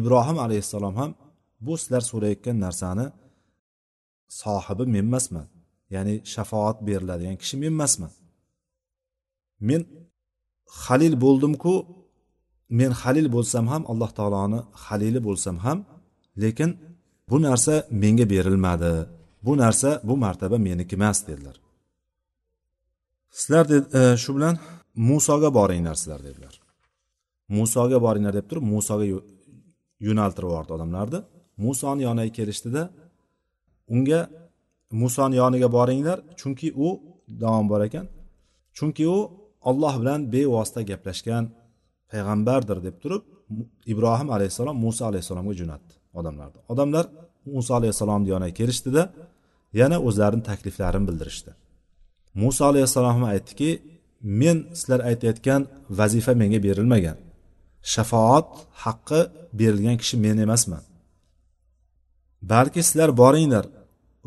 ibrohim 0.00 0.38
alayhissalom 0.46 0.94
ham 1.00 1.10
bu 1.66 1.72
sizlar 1.80 2.02
so'rayotgan 2.10 2.56
narsani 2.66 3.06
sohibi 4.42 4.84
men 4.94 5.04
emasman 5.08 5.46
ya'ni 5.94 6.14
shafoat 6.34 6.76
beriladigan 6.88 7.36
kishi 7.42 7.54
men 7.62 7.72
emasman 7.76 8.12
men 9.68 9.82
halil 10.78 11.14
bo'ldimku 11.24 11.74
men 12.78 12.90
halil 13.00 13.28
bo'lsam 13.34 13.64
ham 13.72 13.82
alloh 13.92 14.10
taoloni 14.18 14.60
halili 14.84 15.20
bo'lsam 15.28 15.56
ham 15.64 15.78
lekin 16.42 16.70
bu 17.30 17.36
narsa 17.42 17.74
menga 18.02 18.30
berilmadi. 18.30 18.92
Bu 19.46 19.52
narsa 19.62 20.00
bu 20.04 20.14
martaba 20.16 20.58
meniki 20.58 20.94
emas 20.96 21.18
dedilar. 21.28 21.56
Sizlar 23.30 23.64
e, 24.00 24.16
shu 24.22 24.30
bilan 24.36 24.54
musoga 24.94 25.54
boringlar 25.58 25.94
sizlar 26.00 26.20
dedilar. 26.28 26.54
Musoga 27.48 27.98
boringlar 28.06 28.34
deb 28.38 28.46
turib 28.50 28.64
musoga 28.74 29.04
yo'naltirib 30.06 30.48
yubordi 30.48 30.72
odamlarni. 30.76 31.20
Musoni 31.64 32.02
yoniga 32.08 32.32
kelishdida 32.38 32.82
unga 33.94 34.20
musoni 35.02 35.36
yoniga 35.42 35.68
boringlar 35.72 36.18
chunki 36.40 36.68
u 36.86 36.88
davom 37.42 37.66
bor 37.72 37.80
ekan 37.88 38.06
chunki 38.76 39.04
u 39.16 39.18
olloh 39.68 39.94
bilan 40.00 40.20
bevosita 40.32 40.80
gaplashgan 40.90 41.44
payg'ambardir 42.10 42.78
deb 42.86 42.96
turib 43.02 43.22
ibrohim 43.92 44.28
alayhissalom 44.36 44.76
muso 44.84 45.02
alayhissalomga 45.10 45.54
jo'natdi 45.60 45.92
odamlarni. 46.18 46.60
Odamlar 46.72 47.04
muso 47.54 47.72
alayhissalomni 47.78 48.28
yoniga 48.34 48.54
kelishdida 48.60 49.02
yana 49.80 49.96
o'zlarini 50.08 50.42
takliflarini 50.50 51.04
bildirishdi. 51.08 51.50
Muso 52.42 52.62
alayhissalom 52.70 53.12
ham 53.16 53.24
aytdiki 53.32 53.70
men 54.40 54.56
sizlar 54.78 55.00
aytayotgan 55.10 55.60
vazifa 55.98 56.32
menga 56.42 56.60
berilmagan. 56.66 57.16
Shafoat 57.92 58.48
haqqi 58.84 59.20
berilgan 59.60 59.96
kishi 60.02 60.16
men 60.24 60.36
emasman. 60.46 60.82
Balki 62.52 62.80
sizlar 62.88 63.10
boringlar. 63.22 63.64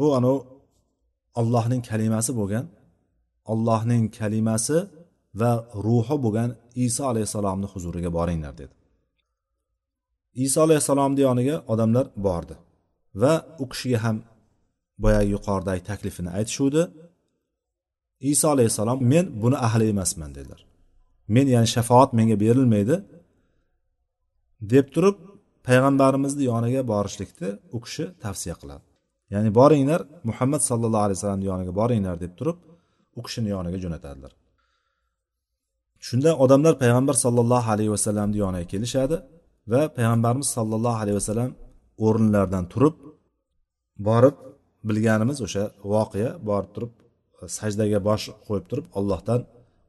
U 0.03 0.05
anavi 0.17 0.39
ollohning 1.39 1.81
kalimasi 1.89 2.31
bo'lgan. 2.39 2.65
Ollohning 3.51 4.03
kalimasi 4.19 4.77
va 5.41 5.51
ruhi 5.85 6.15
bo'lgan 6.25 6.49
iso 6.85 7.03
alayhissalomni 7.11 7.67
huzuriga 7.73 8.09
boringlar 8.17 8.53
dedi. 8.61 8.73
Iso 10.45 10.59
alayhissalomni 10.65 11.21
yoniga 11.27 11.55
odamlar 11.73 12.05
bordi 12.27 12.55
va 13.21 13.33
u 13.63 13.65
kishiga 13.71 13.99
ham 14.05 14.17
boyagi 15.03 15.29
yuqoridagi 15.35 15.81
taklifini 15.89 16.29
aytishuvdi. 16.37 16.81
Iso 18.31 18.47
alayhissalom 18.55 18.97
men 19.11 19.25
buni 19.41 19.57
ahli 19.67 19.85
emasman 19.93 20.31
dedilar. 20.37 20.61
Men 21.35 21.45
ya'ni 21.55 21.69
shafoat 21.75 22.09
menga 22.19 22.35
berilmaydi 22.43 22.95
deb 24.73 24.85
turib 24.95 25.15
payg'ambarimizni 25.67 26.43
yoniga 26.51 26.81
borishlikni 26.93 27.49
u 27.75 27.77
kishi 27.85 28.05
tavsiya 28.23 28.55
qiladi. 28.61 28.83
Ya'ni 29.33 29.49
boringlar 29.59 30.01
muhammad 30.29 30.61
sallallohu 30.69 31.05
alayhi 31.07 31.17
vasallamni 31.19 31.47
yoniga 31.51 31.73
boringlar 31.81 32.15
deb 32.23 32.33
turib 32.39 32.57
u 33.19 33.21
kishini 33.25 33.49
yoniga 33.55 33.77
jo'natadilar. 33.85 34.33
Shunda 36.07 36.31
odamlar 36.43 36.73
payg'ambar 36.83 37.15
sollallohu 37.25 37.67
alayhi 37.73 37.91
vasallamni 37.95 38.37
yoniga 38.43 38.67
kelishadi 38.73 39.15
va 39.71 39.81
payg'ambarimiz 39.97 40.47
sollallohu 40.57 40.97
alayhi 41.03 41.17
vasallam 41.21 41.51
o'rinlaridan 42.05 42.65
turib 42.73 42.95
borib 44.07 44.35
bilganimiz 44.87 45.37
o'sha 45.45 45.63
voqea 45.93 46.29
borib 46.49 46.71
turib 46.75 46.91
e, 47.41 47.43
sajdaga 47.57 47.99
bosh 48.09 48.25
qo'yib 48.47 48.65
turib 48.71 48.85
allohdan 48.99 49.41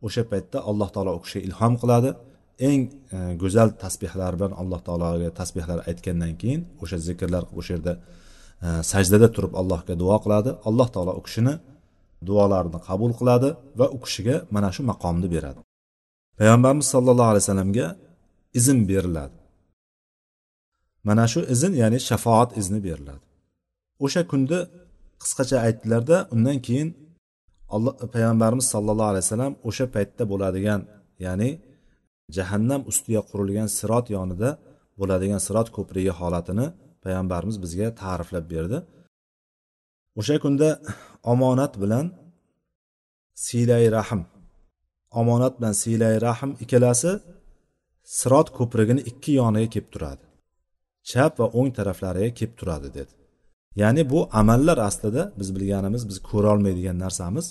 o'sha 0.07 0.23
paytda 0.33 0.59
alloh 0.71 0.89
taolo 0.95 1.11
u 1.19 1.21
kishiga 1.25 1.43
ilhom 1.49 1.75
qiladi. 1.83 2.11
Eng 2.69 2.83
e, 3.17 3.19
go'zal 3.43 3.69
tasbehlar 3.85 4.33
bilan 4.39 4.53
alloh 4.63 4.81
taologa 4.87 5.31
tasbehlar 5.41 5.79
aytgandan 5.91 6.33
keyin 6.41 6.61
o'sha 6.83 6.97
zikrlar 7.09 7.43
qilib 7.49 7.61
o'sha 7.63 7.73
yerda 7.77 7.95
e, 8.67 8.69
sajdada 8.93 9.29
turib 9.37 9.53
allohga 9.61 9.95
duo 10.03 10.17
qiladi. 10.25 10.51
Alloh 10.69 10.89
taolo 10.95 11.13
u 11.21 11.23
kishini 11.27 11.55
duolarini 12.29 12.81
qabul 12.89 13.13
qiladi 13.21 13.49
va 13.81 13.87
u 13.97 13.99
kishiga 14.05 14.37
mana 14.55 14.69
shu 14.75 14.83
maqomni 14.91 15.29
beradi. 15.37 15.61
Payg'ambarimiz 16.39 16.87
sollallohu 16.95 17.31
alayhi 17.33 17.45
vasallamga 17.45 17.87
izn 18.59 18.79
beriladi. 18.91 19.37
Mana 21.09 21.25
shu 21.33 21.41
izn 21.55 21.73
ya'ni 21.83 21.99
shafoat 22.09 22.51
izni 22.61 22.81
beriladi. 22.87 23.25
O'sha 24.05 24.23
kunda 24.31 24.59
qisqacha 25.23 25.57
aytdilarda 25.67 26.17
undan 26.35 26.59
keyin 26.67 26.89
alloh 27.75 27.95
payg'ambarimiz 28.15 28.67
sollallohu 28.75 29.11
alayhi 29.13 29.25
vasallam 29.27 29.53
o'sha 29.69 29.87
paytda 29.95 30.23
bo'ladigan 30.33 30.81
ya'ni 31.27 31.51
jahannam 32.37 32.81
ustiga 32.91 33.21
qurilgan 33.31 33.69
sirot 33.79 34.07
yonida 34.17 34.51
bo'ladigan 35.01 35.41
sirot 35.47 35.69
ko'prigi 35.77 36.13
holatini 36.21 36.67
payg'ambarimiz 37.05 37.57
bizga 37.65 37.89
ta'riflab 38.03 38.45
berdi. 38.55 38.79
O'sha 40.21 40.37
kunda 40.45 40.69
omonat 41.33 41.73
bilan 41.83 42.07
siylay 43.45 43.85
rahm 43.99 44.21
omonat 45.21 45.55
bilan 45.59 45.75
siylay 45.83 46.15
rahm 46.27 46.51
ikkalasi 46.65 47.13
sirot 48.19 48.49
ko'prigini 48.59 49.03
ikki 49.11 49.33
yoniga 49.41 49.69
kelib 49.75 49.89
turadi. 49.95 50.25
Chap 51.11 51.33
va 51.41 51.47
o'ng 51.59 51.71
taraflariga 51.79 52.31
kelib 52.39 52.55
turadi 52.61 52.89
dedi. 52.99 53.13
Ya'ni 53.81 54.03
bu 54.13 54.19
amallar 54.41 54.79
aslida 54.89 55.23
biz 55.41 55.49
bilganimiz 55.57 56.03
biz 56.11 56.19
ko'rolmaydigan 56.31 56.99
narsamiz. 57.05 57.47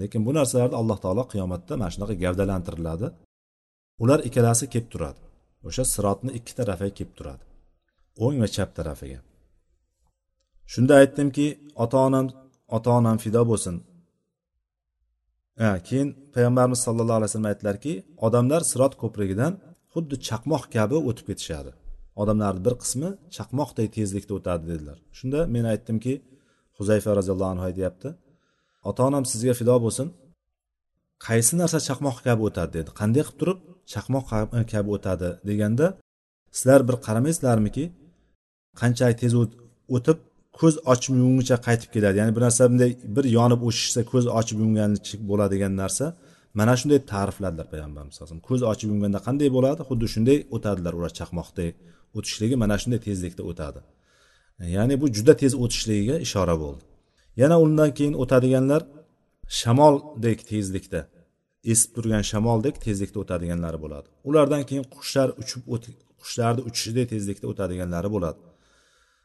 Lekin 0.00 0.20
bu 0.26 0.30
narsalarni 0.38 0.76
alloh 0.80 0.98
taolo 1.04 1.24
qiyomatda 1.32 1.72
mana 1.80 1.90
shunaqa 1.94 2.14
gavdalantiriladi. 2.24 3.06
Ular 4.02 4.20
ikkalasi 4.28 4.64
kelib 4.72 4.88
turadi. 4.92 5.20
O'sha 5.68 5.84
sirotni 5.94 6.30
ikki 6.38 6.52
tarafiga 6.58 6.92
kelib 6.98 7.12
turadi. 7.18 7.44
O'ng 8.24 8.36
va 8.42 8.48
chap 8.56 8.70
tarafiga. 8.78 9.20
Shunda 10.72 10.94
aytdimki 11.02 11.46
ota 11.84 11.98
onam 12.08 12.26
ota 12.76 12.90
onam 12.98 13.16
fido 13.24 13.42
bo'lsin. 13.50 13.76
Keyin 15.88 16.08
payg'ambarimiz 16.34 16.80
sallallohu 16.86 17.18
alayhi 17.20 17.30
vasallam 17.30 17.50
aytdilarki 17.52 17.92
odamlar 18.26 18.62
sirot 18.70 18.94
ko'prigidan 19.02 19.52
xuddi 19.94 20.16
chaqmoq 20.28 20.64
kabi 20.76 20.96
o'tib 21.08 21.26
ketishadi. 21.30 21.70
Odamlarni 22.22 22.60
bir 22.66 22.74
qismi 22.82 23.08
chaqmoqday 23.36 23.86
tezlikda 23.96 24.32
o'tadi 24.38 24.64
dedilar. 24.70 24.98
Shunda 25.18 25.40
men 25.54 25.64
aytdimki 25.72 26.14
huzayfa 26.78 27.10
roziyallohu 27.18 27.52
anhu 27.54 27.64
aytyapti 27.70 28.08
ota 28.88 29.00
onam 29.08 29.24
sizga 29.32 29.54
fido 29.60 29.76
bo'lsin. 29.84 30.06
Qaysi 31.26 31.52
narsa 31.60 31.78
chaqmoq 31.88 32.16
kabi 32.26 32.42
o'tadi 32.48 32.72
dedi. 32.78 32.90
Qanday 33.00 33.22
qilib 33.26 33.38
turib 33.40 33.58
chaqmoq 33.92 34.26
e, 34.58 34.60
kabi 34.72 34.88
o'tadi 34.96 35.28
deganda 35.48 35.86
sizlar 36.58 36.80
bir 36.88 36.96
qaramaysizlarmiki 37.06 37.84
qanchalik 38.80 39.18
tez 39.22 39.32
o'tib 39.96 40.18
ko'z 40.58 40.74
ochib 40.92 41.14
yumguncha 41.22 41.56
qaytib 41.66 41.90
keladi. 41.94 42.16
Ya'ni 42.20 42.32
bir 42.36 42.42
narsa 42.46 42.62
bunday 42.70 42.90
bir 43.16 43.24
yonib 43.38 43.60
o'shishsa 43.68 44.00
ko'z 44.12 44.24
ochib 44.38 44.58
yumganicha 44.64 45.16
bo'ladigan 45.30 45.72
narsa 45.82 46.04
mana 46.60 46.74
shunday 46.80 47.00
ta'rifladilar 47.12 47.66
payg'ambarimiz 47.72 48.16
alayhisalom 48.16 48.42
ko'z 48.48 48.60
ochib 48.72 48.88
yumganda 48.92 49.20
qanday 49.26 49.48
bo'ladi? 49.56 49.80
Xuddi 49.88 50.06
shunday 50.14 50.38
o'tadilar 50.56 50.92
ular 50.98 51.12
chaqmoqdek 51.18 51.74
o'tishligi 52.18 52.56
mana 52.62 52.76
shunday 52.82 53.00
tezlikda 53.08 53.42
o'tadi. 53.50 53.80
Ya'ni 54.76 54.94
bu 55.02 55.06
juda 55.16 55.34
tez 55.42 55.52
o'tishligiga 55.64 56.16
ishora 56.26 56.56
bo'ldi. 56.64 56.84
Yana 57.42 57.56
undan 57.64 57.90
keyin 57.98 58.14
o'tadiganlar 58.22 58.82
shamoldek 59.60 60.38
tezlikda 60.50 61.00
esib 61.72 61.90
turgan 61.96 62.22
shamoldek 62.32 62.74
tezlikda 62.86 63.18
o'tadiganlari 63.24 63.78
bo'ladi. 63.84 64.08
Ulardan 64.28 64.62
keyin 64.68 64.84
qushlar 64.94 65.28
uchib 65.42 65.60
qushlarni 66.20 66.62
uchishidek 66.68 67.06
tezlikda 67.14 67.46
o'tadiganlari 67.52 68.08
bo'ladi. 68.16 68.40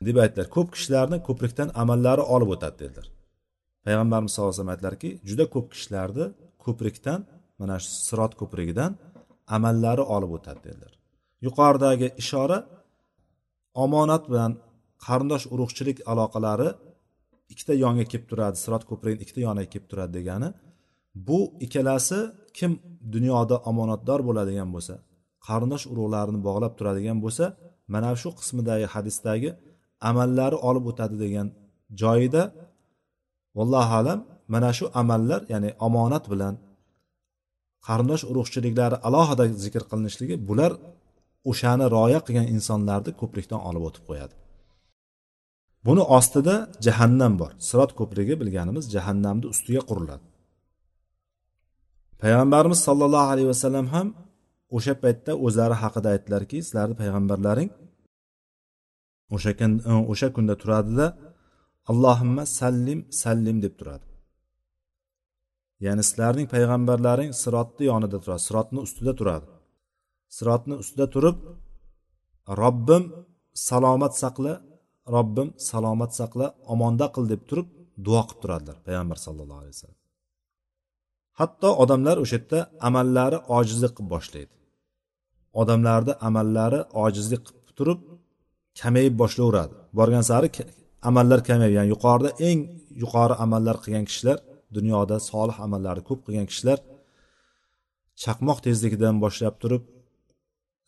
Deb 0.07 0.17
aytdilar. 0.23 0.47
Ko'p 0.55 0.67
kishilarni 0.75 1.17
ko'prikdan 1.27 1.69
amallari 1.81 2.23
olib 2.35 2.49
o'tadi 2.55 2.77
dedilar. 2.83 3.07
Payg'ambarimiz 3.85 4.31
sallallohu 4.33 4.51
alayhi 4.51 4.61
vasallam 4.61 4.75
aytdilarki 4.75 5.09
juda 5.29 5.45
ko'p 5.53 5.67
kishilarni 5.73 6.25
ko'prikdan 6.65 7.19
mana 7.59 7.75
shu 7.83 7.89
sirot 8.07 8.33
ko'prigidan 8.41 8.91
amallari 9.55 10.03
olib 10.15 10.31
o'tadi 10.37 10.61
dedilar. 10.67 10.93
Yuqoridagi 11.45 12.07
ishora 12.21 12.57
omonat 13.85 14.23
bilan 14.31 14.51
qarindosh 15.05 15.45
urug'chilik 15.53 15.97
aloqalari 16.11 16.69
ikkita 17.51 17.73
yonga 17.83 18.05
kelib 18.11 18.25
turadi 18.31 18.57
sirot 18.63 18.83
ko'prigini 18.89 19.21
ikkita 19.23 19.41
yoniga 19.47 19.69
kelib 19.73 19.87
turadi 19.91 20.13
degani. 20.19 20.49
Bu 21.27 21.39
ikkalasi 21.65 22.19
kim 22.57 22.71
dunyoda 23.15 23.55
omonatdor 23.69 24.19
bo'ladigan 24.27 24.69
bo'lsa 24.75 24.95
qarindosh 25.47 25.85
urug'larini 25.91 26.39
bog'lab 26.47 26.73
turadigan 26.79 27.17
bo'lsa 27.25 27.45
mana 27.93 28.09
shu 28.21 28.29
qismidagi 28.39 28.85
hadisdagi 28.95 29.49
amallari 30.09 30.57
olib 30.69 30.85
o'tadi 30.91 31.15
degan 31.23 31.47
joyida 32.01 32.43
vallohu 33.57 33.93
alam 34.01 34.19
mana 34.53 34.69
shu 34.77 34.85
amallar 35.01 35.41
ya'ni 35.53 35.69
omonat 35.87 36.25
bilan 36.33 36.53
qarindosh 37.87 38.23
urug'chiliklari 38.31 38.97
alohida 39.07 39.43
zikr 39.63 39.83
qilinishligi 39.89 40.35
bular 40.49 40.71
o'shani 41.49 41.85
rioya 41.95 42.19
qilgan 42.25 42.47
insonlarni 42.55 43.11
ko'prikdan 43.21 43.61
olib 43.69 43.83
o'tib 43.89 44.03
qo'yadi. 44.09 44.33
Buni 45.87 46.03
ostida 46.17 46.55
jahannam 46.85 47.33
bor. 47.41 47.51
Sirot 47.67 47.91
ko'prigi 47.99 48.33
bilganimiz 48.41 48.85
jahannamni 48.95 49.45
ustiga 49.53 49.81
quriladi. 49.89 50.25
Payg'ambarimiz 52.21 52.79
sollallohu 52.87 53.27
alayhi 53.33 53.49
vasallam 53.53 53.87
ham 53.95 54.07
o'sha 54.77 54.93
paytda 55.03 55.31
o'zlari 55.45 55.75
haqida 55.83 56.07
aytdilarki 56.15 56.57
sizlarni 56.65 56.95
payg'ambarlaring 57.01 57.69
o'sha 59.33 59.51
o'sha 60.11 60.27
kunda 60.35 60.55
turadida 60.61 61.07
allohimma 61.91 62.43
sallim 62.59 62.99
sallim 63.21 63.57
deb 63.65 63.73
turadi. 63.79 64.07
Ya'ni 65.85 66.03
sizlarning 66.09 66.47
payg'ambarlaring 66.53 67.31
sirotni 67.41 67.83
yonida 67.91 68.17
turadi 68.23 68.41
sirotni 68.47 68.79
ustida 68.87 69.13
turadi. 69.19 69.47
Sirotni 70.37 70.75
ustida 70.81 71.05
turib 71.15 71.37
robbim 72.61 73.03
salomat 73.69 74.13
saqla 74.23 74.53
robbim 75.15 75.49
salomat 75.69 76.11
saqla 76.19 76.47
omonda 76.73 77.05
qil 77.15 77.25
deb 77.33 77.41
turib 77.49 77.67
duo 78.05 78.21
qilib 78.27 78.39
turadilar 78.43 78.77
payg'ambar 78.87 79.17
sallallohu 79.25 79.61
alayhi 79.61 79.75
vasallam. 79.75 80.01
Hatto 81.39 81.69
odamlar 81.83 82.17
o'sha 82.23 82.35
yerda 82.37 82.59
amallari 82.87 83.37
ojizlik 83.57 83.93
qilib 83.97 84.09
boshlaydi. 84.15 84.53
Odamlarni 85.61 86.13
amallari 86.27 86.79
ojizlik 87.05 87.41
qilib 87.47 87.69
turib 87.79 87.99
kamayib 88.79 89.15
boshlayveradi. 89.21 89.73
Borgan 89.97 90.23
sari 90.29 90.47
amallar 91.09 91.39
kamayib 91.49 91.73
ya'ni 91.77 91.89
yuqorida 91.95 92.29
eng 92.49 92.59
yuqori 93.03 93.35
amallar 93.45 93.75
qilgan 93.83 94.05
kishilar 94.09 94.37
dunyoda 94.77 95.15
solih 95.29 95.57
amallarni 95.65 96.03
ko'p 96.09 96.19
qilgan 96.25 96.47
kishilar 96.51 96.79
chaqmoq 98.23 98.59
tezligidan 98.65 99.15
boshlab 99.23 99.55
turib 99.61 99.83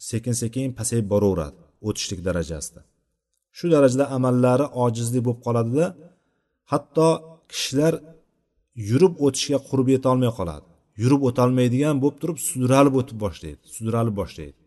sekin 0.09 0.35
sekin 0.41 0.67
pasayib 0.79 1.07
boraveradi 1.13 1.59
o'tishlik 1.87 2.19
darajasida. 2.27 2.81
Shu 3.57 3.65
darajada 3.75 4.05
amallari 4.17 4.65
ojizlik 4.83 5.23
bo'lib 5.27 5.41
qoladida 5.47 5.85
hatto 6.71 7.07
kishilar 7.51 7.93
yurib 8.89 9.13
o'tishga 9.25 9.59
qurb 9.69 9.87
yetolmay 9.95 10.31
qoladi. 10.39 10.67
Yurib 11.01 11.21
o'tolmaydigan 11.29 11.95
bo'lib 12.03 12.17
turib 12.21 12.37
sudralib 12.49 12.95
o'tib 13.01 13.17
boshlaydi 13.25 13.63
sudralib 13.75 14.15
boshlaydi. 14.21 14.57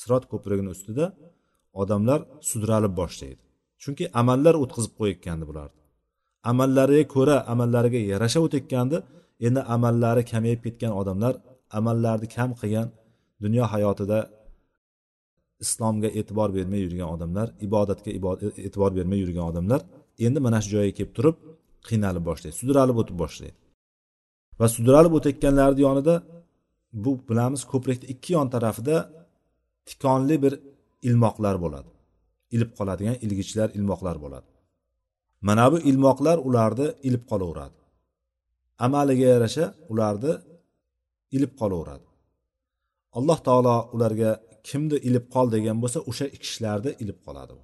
Sirot 0.00 0.24
ko'prigini 0.32 0.70
ustida 0.76 1.04
odamlar 1.82 2.20
sudralib 2.50 2.94
boshlaydi. 3.00 3.42
Chunki 3.82 4.04
amallar 4.20 4.54
o'tkazib 4.62 4.92
qo'yayotgandi 4.98 5.44
bularni. 5.50 5.78
Amallariga 6.50 7.04
ko'ra 7.14 7.36
amallariga 7.52 8.00
yarasha 8.12 8.40
o'tayotgandi. 8.46 8.96
Endi 9.46 9.60
amallari 9.74 10.22
kamayib 10.32 10.60
ketgan 10.66 10.92
odamlar 11.00 11.34
amallarni 11.78 12.28
kam 12.36 12.50
qilgan 12.60 12.88
dunyo 13.44 13.64
hayotida 13.72 14.18
islomga 15.64 16.08
e'tibor 16.18 16.48
bermay 16.56 16.80
yurgan 16.86 17.08
odamlar 17.14 17.48
ibodatga 17.66 18.10
e'tibor 18.66 18.90
bermay 18.98 19.18
yurgan 19.24 19.44
odamlar 19.50 19.80
endi 20.26 20.38
mana 20.46 20.58
shu 20.62 20.68
joyga 20.74 20.92
kelib 20.98 21.12
turib 21.18 21.36
qiynalib 21.88 22.24
boshlaydi 22.28 22.54
sudralib 22.62 22.96
o'tib 23.02 23.16
boshlaydi. 23.22 23.58
Va 24.60 24.66
sudralib 24.76 25.12
o'tayotganlarni 25.18 25.80
yonida 25.86 26.14
bu 27.04 27.10
bilamiz 27.28 27.62
ko'prikni 27.72 28.06
ikki 28.14 28.30
yon 28.36 28.48
tarafida 28.54 28.96
tikonli 29.88 30.36
bir 30.44 30.52
ilmoqlar 31.08 31.56
bo'ladi. 31.64 31.90
Ilib 32.54 32.70
qoladigan 32.78 33.16
ilgichlar 33.24 33.68
ilmoqlar 33.78 34.16
bo'ladi. 34.24 34.48
Mana 35.48 35.64
bu 35.72 35.78
ilmoqlar 35.90 36.36
ularni 36.48 36.88
ilib 37.08 37.24
qolaveradi. 37.30 37.78
Amaliga 38.86 39.26
yarasha 39.34 39.66
ularni 39.92 40.32
ilib 41.36 41.52
qolaveradi. 41.60 42.06
Alloh 43.18 43.38
taolo 43.46 43.76
ularga 43.94 44.30
kimni 44.68 44.96
ilib 45.08 45.26
qol 45.34 45.46
degan 45.54 45.76
bo'lsa 45.82 45.98
o'sha 46.10 46.26
kishilarni 46.42 46.90
ilib 47.02 47.18
qoladi 47.26 47.52
u 47.58 47.60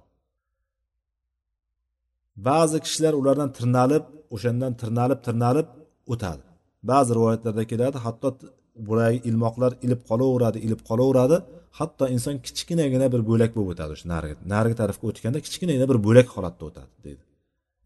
ba'zi 2.37 2.77
kishilar 2.85 3.13
ulardan 3.21 3.49
tirnalib 3.57 4.03
o'shandan 4.35 4.73
tirnalib 4.81 5.19
tirnalib 5.27 5.67
o'tadi. 6.13 6.43
Ba'zi 6.89 7.11
rivoyatlarda 7.17 7.63
keladi 7.71 7.97
hatto 8.05 8.27
buragi 8.87 9.19
ilmoqlar 9.29 9.71
ilib 9.85 10.01
qolaveradi 10.09 10.57
ilib 10.65 10.81
qolaveradi. 10.89 11.37
Hatto 11.77 12.05
inson 12.15 12.35
kichkinagina 12.45 13.07
bir 13.13 13.21
bo'lak 13.29 13.51
bo'lib 13.57 13.69
o'tadi 13.73 13.91
o'sha 13.95 14.07
narigi 14.13 14.35
narigi 14.53 14.75
tarafga 14.81 15.05
o'tganda 15.11 15.39
kichkinagina 15.45 15.85
bir 15.91 15.97
bo'lak 16.07 16.27
holatda 16.35 16.63
o'tadi 16.69 16.91
deydi. 17.05 17.23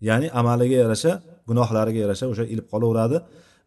Ya'ni 0.08 0.28
amaliga 0.40 0.78
yarasha 0.84 1.12
gunohlariga 1.50 2.00
yarasha 2.06 2.26
o'sha 2.34 2.46
ilib 2.54 2.68
qolaveradi 2.74 3.18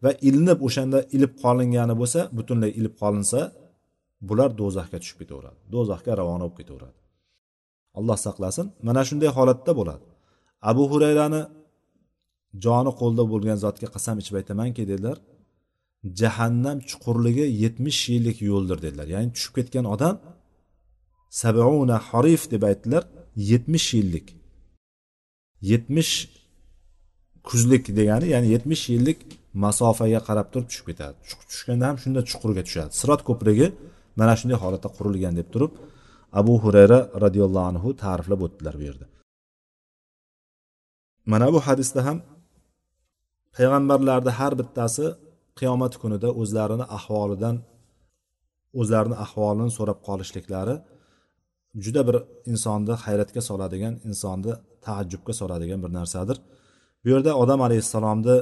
va 0.03 0.11
ilinib 0.27 0.59
o'shanda 0.67 0.99
ilib 1.15 1.33
qolingani 1.43 1.95
bo'lsa 2.01 2.19
butunlay 2.37 2.71
ilib 2.79 2.93
qolinsa 3.01 3.39
bular 4.29 4.49
do'zaxga 4.61 4.97
tushib 5.01 5.17
ketaveradi. 5.21 5.59
Do'zaxga 5.73 6.11
ravona 6.19 6.43
bo'lib 6.45 6.57
ketaveradi. 6.61 6.97
Alloh 7.99 8.17
saqlasin. 8.27 8.65
Mana 8.87 9.01
shunday 9.09 9.29
holatda 9.37 9.71
bo'ladi. 9.79 10.05
Abu 10.69 10.83
hurayrani 10.91 11.41
joni 12.65 12.91
qo'lda 12.99 13.23
bo'lgan 13.31 13.57
zotga 13.65 13.87
qasam 13.95 14.15
ichib 14.21 14.35
aytamanki 14.39 14.83
dedilar 14.91 15.17
jahannam 16.19 16.77
chuqurligi 16.89 17.45
yetmish 17.63 18.01
yillik 18.13 18.37
yo'ldir 18.51 18.77
dedilar. 18.85 19.07
Ya'ni 19.15 19.29
tushib 19.35 19.53
ketgan 19.57 19.85
odam 19.95 20.15
sabuna 21.41 21.97
harif 22.09 22.43
deb 22.53 22.63
aytdilar 22.69 23.03
yetmish 23.51 23.87
yillik. 23.97 24.27
Yetmish 25.71 26.13
kuzlik 27.49 27.83
degani 27.97 28.27
ya'ni 28.33 28.47
yetmish 28.55 28.83
yillik 28.93 29.19
masofaga 29.63 30.19
qarab 30.27 30.47
turib 30.53 30.67
tushib 30.69 30.85
ketadi. 30.89 31.15
Tushganda 31.51 31.85
ham 31.89 31.97
shunda 32.03 32.21
chuqurga 32.29 32.63
tushadi. 32.67 32.91
Sirot 32.99 33.21
ko'prigi 33.29 33.67
mana 34.19 34.33
shunday 34.39 34.57
holatda 34.63 34.89
qurilgan 34.97 35.33
deb 35.39 35.47
turib 35.53 35.71
abu 36.39 36.53
hurayra 36.63 36.99
roziyallohu 37.23 37.67
anhu 37.71 37.89
ta'riflab 38.03 38.41
o'tdilar 38.45 38.75
bu 38.79 38.83
yerda. 38.89 39.05
Mana 41.31 41.47
bu 41.53 41.59
hadisda 41.67 42.01
ham 42.07 42.17
payg'ambarlarni 43.55 44.31
har 44.39 44.53
bittasi 44.59 45.05
qiyomat 45.59 45.93
kunida 46.01 46.29
o'zlarini 46.41 46.85
ahvolidan 46.97 47.55
o'zlarini 48.79 49.15
ahvolini 49.25 49.71
so'rab 49.77 49.99
qolishliklari 50.07 50.75
juda 51.83 52.01
bir 52.07 52.17
insonni 52.51 52.93
hayratga 53.05 53.41
soladigan 53.49 53.93
insonni 54.09 54.53
taajjubga 54.85 55.33
soladigan 55.41 55.79
bir 55.85 55.91
narsadir. 55.99 56.37
Bu 57.03 57.07
yerda 57.13 57.31
odam 57.43 57.59
alayhissalomni 57.67 58.35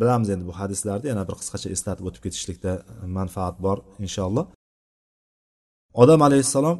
bilamiz 0.00 0.28
endi 0.34 0.44
bu 0.50 0.54
hadislarni 0.60 1.06
yana 1.12 1.22
bir 1.28 1.36
qisqacha 1.40 1.68
eslatib 1.74 2.04
o'tib 2.08 2.22
ketishlikda 2.26 2.72
manfaat 3.18 3.56
bor 3.66 3.78
inshaalloh. 4.04 4.44
Odam 6.02 6.20
alayhissalom 6.28 6.76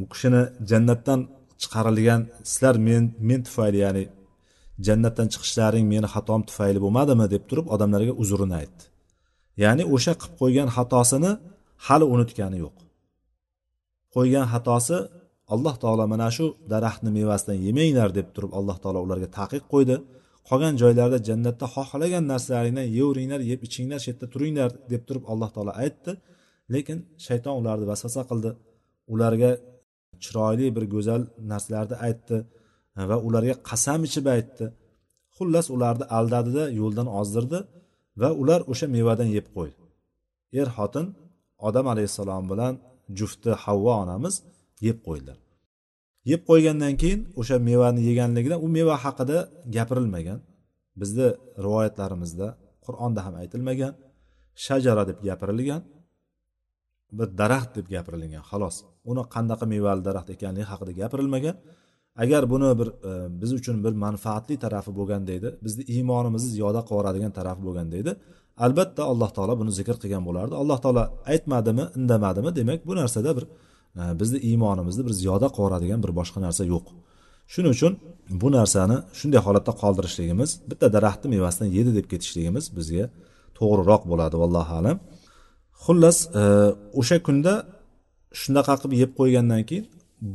bu 0.00 0.06
kishini 0.12 0.42
jannatdan 0.70 1.20
chiqarilgan 1.62 2.20
sizlar 2.50 2.74
men 2.88 3.04
men 3.28 3.40
tufayli 3.46 3.78
ya'ni 3.84 4.04
jannatdan 4.86 5.28
chiqishlaring 5.32 5.86
meni 5.92 6.08
xatom 6.14 6.40
tufayli 6.48 6.78
bo'lmadimi 6.84 7.26
deb 7.34 7.42
turib 7.50 7.66
odamlarga 7.74 8.14
uzrini 8.22 8.54
aytdi. 8.60 8.84
Ya'ni 9.62 9.84
o'sha 9.94 10.12
qilib 10.20 10.34
qo'ygan 10.42 10.68
xatosini 10.76 11.32
hali 11.86 12.06
unutgani 12.14 12.58
yo'q. 12.64 12.76
Qo'ygan 14.14 14.46
xatosi 14.52 14.98
alloh 15.54 15.74
taolo 15.82 16.04
mana 16.12 16.28
shu 16.36 16.46
daraxtni 16.72 17.10
mevasidan 17.18 17.58
yemanglar 17.66 18.08
deb 18.18 18.28
turib 18.34 18.52
alloh 18.58 18.76
taolo 18.82 18.98
ularga 19.06 19.28
taqiq 19.38 19.64
qo'ydi. 19.72 19.96
Qolgan 20.48 20.74
joylarda 20.82 21.18
jannatda 21.28 21.66
xohlagan 21.74 22.24
narsalaringdan 22.32 22.86
yeveringlar 22.98 23.40
yeb 23.50 23.60
ichinglar 23.66 23.98
shu 24.02 24.08
yerda 24.10 24.26
turinglar 24.34 24.70
deb 24.92 25.02
turib 25.08 25.24
alloh 25.32 25.50
taolo 25.54 25.72
aytdi. 25.84 26.12
Lekin 26.74 26.98
shayton 27.26 27.54
ularni 27.60 27.86
vasvasa 27.92 28.22
qildi. 28.30 28.50
Ularga 29.14 29.50
chiroyli 30.24 30.66
bir 30.76 30.84
go'zal 30.94 31.22
narsalarni 31.50 31.96
aytdi. 32.06 32.36
Va 33.10 33.16
ularga 33.26 33.54
qasam 33.68 34.00
ichib 34.08 34.26
aytdi. 34.36 34.66
Xullas 35.36 35.66
ularni 35.74 36.04
aldadida 36.18 36.64
yo'ldan 36.80 37.08
ozdirdi 37.20 37.58
va 38.20 38.28
ular 38.42 38.60
o'sha 38.72 38.86
mevadan 38.96 39.28
yeb 39.36 39.46
qo'ydi. 39.56 39.80
Er 40.60 40.68
xotin 40.76 41.06
odam 41.68 41.86
alayhissalom 41.92 42.44
bilan 42.52 42.74
jufti 43.18 43.50
havvo 43.64 43.92
onamiz 44.02 44.34
yeb 44.86 44.98
qo'ydilar. 45.06 45.38
Yeb 46.30 46.42
qo'ygandan 46.48 46.94
keyin 47.02 47.20
o'sha 47.40 47.56
mevani 47.68 48.00
yeganligidan 48.08 48.60
u 48.66 48.68
meva 48.76 48.94
haqida 49.04 49.38
gapirilmagan. 49.76 50.38
Bizni 51.00 51.28
rivoyatlarimizda 51.64 52.46
qur'onda 52.84 53.20
ham 53.26 53.34
aytilmagan 53.42 53.92
shajara 54.64 55.02
deb 55.10 55.18
gapirilgan 55.28 55.82
bir 57.18 57.28
daraxt 57.40 57.70
deb 57.78 57.86
gapirilgan 57.94 58.44
xolos. 58.50 58.76
Uni 59.10 59.22
qanaqa 59.34 59.64
mevali 59.74 60.02
daraxt 60.08 60.30
ekanligi 60.36 60.66
haqida 60.72 60.92
gapirilmagan. 61.00 61.56
Agar 62.22 62.50
buni 62.50 62.78
bir 62.80 62.88
e, 63.10 63.40
biz 63.42 63.52
uchun 63.52 63.84
bir 63.84 63.92
manfaatli 64.06 64.56
tarafi 64.64 64.90
bo'lganda 64.98 65.32
edi 65.38 65.48
bizni 65.64 65.82
iymonimizni 65.94 66.50
ziyoda 66.56 66.80
qilib 66.80 66.96
yuboradigan 66.96 67.32
tarafi 67.38 67.62
bo'lganda 67.66 67.96
edi 68.02 68.12
albatta 68.64 69.02
alloh 69.12 69.30
taolo 69.36 69.54
buni 69.60 69.72
zikr 69.78 69.96
qilgan 70.02 70.22
bo'lardi. 70.28 70.54
Alloh 70.62 70.78
taolo 70.84 71.02
aytmadimi 71.32 71.84
indamadimi? 71.98 72.50
Demak 72.58 72.80
bu 72.88 72.92
narsada 73.00 73.30
bir 73.38 73.44
e, 74.00 74.02
bizni 74.20 74.38
iymonimizni 74.48 75.02
bir 75.06 75.14
ziyoda 75.20 75.46
qilib 75.54 75.64
yuboradigan 75.64 76.00
bir 76.04 76.12
boshqa 76.18 76.38
narsa 76.46 76.62
yo'q. 76.74 76.86
Shuning 77.52 77.72
uchun 77.76 77.92
bu 78.42 78.48
narsani 78.58 78.96
shunday 79.18 79.40
holatda 79.46 79.72
qoldirishligimiz 79.82 80.50
bitta 80.70 80.86
daraxtni 80.96 81.28
mevasidan 81.34 81.70
yedi 81.78 81.90
deb 81.98 82.06
ketishligimiz 82.12 82.64
bizga 82.78 83.04
to'g'riroq 83.58 84.02
bo'ladi 84.10 84.36
vallohu 84.42 84.72
alam. 84.80 84.96
Xullas 85.84 86.18
e, 86.40 86.42
o'sha 87.00 87.16
kunda 87.26 87.54
shunaqa 88.42 88.74
qilib 88.80 88.94
yeb 89.02 89.10
qo'ygandan 89.18 89.62
keyin 89.68 89.84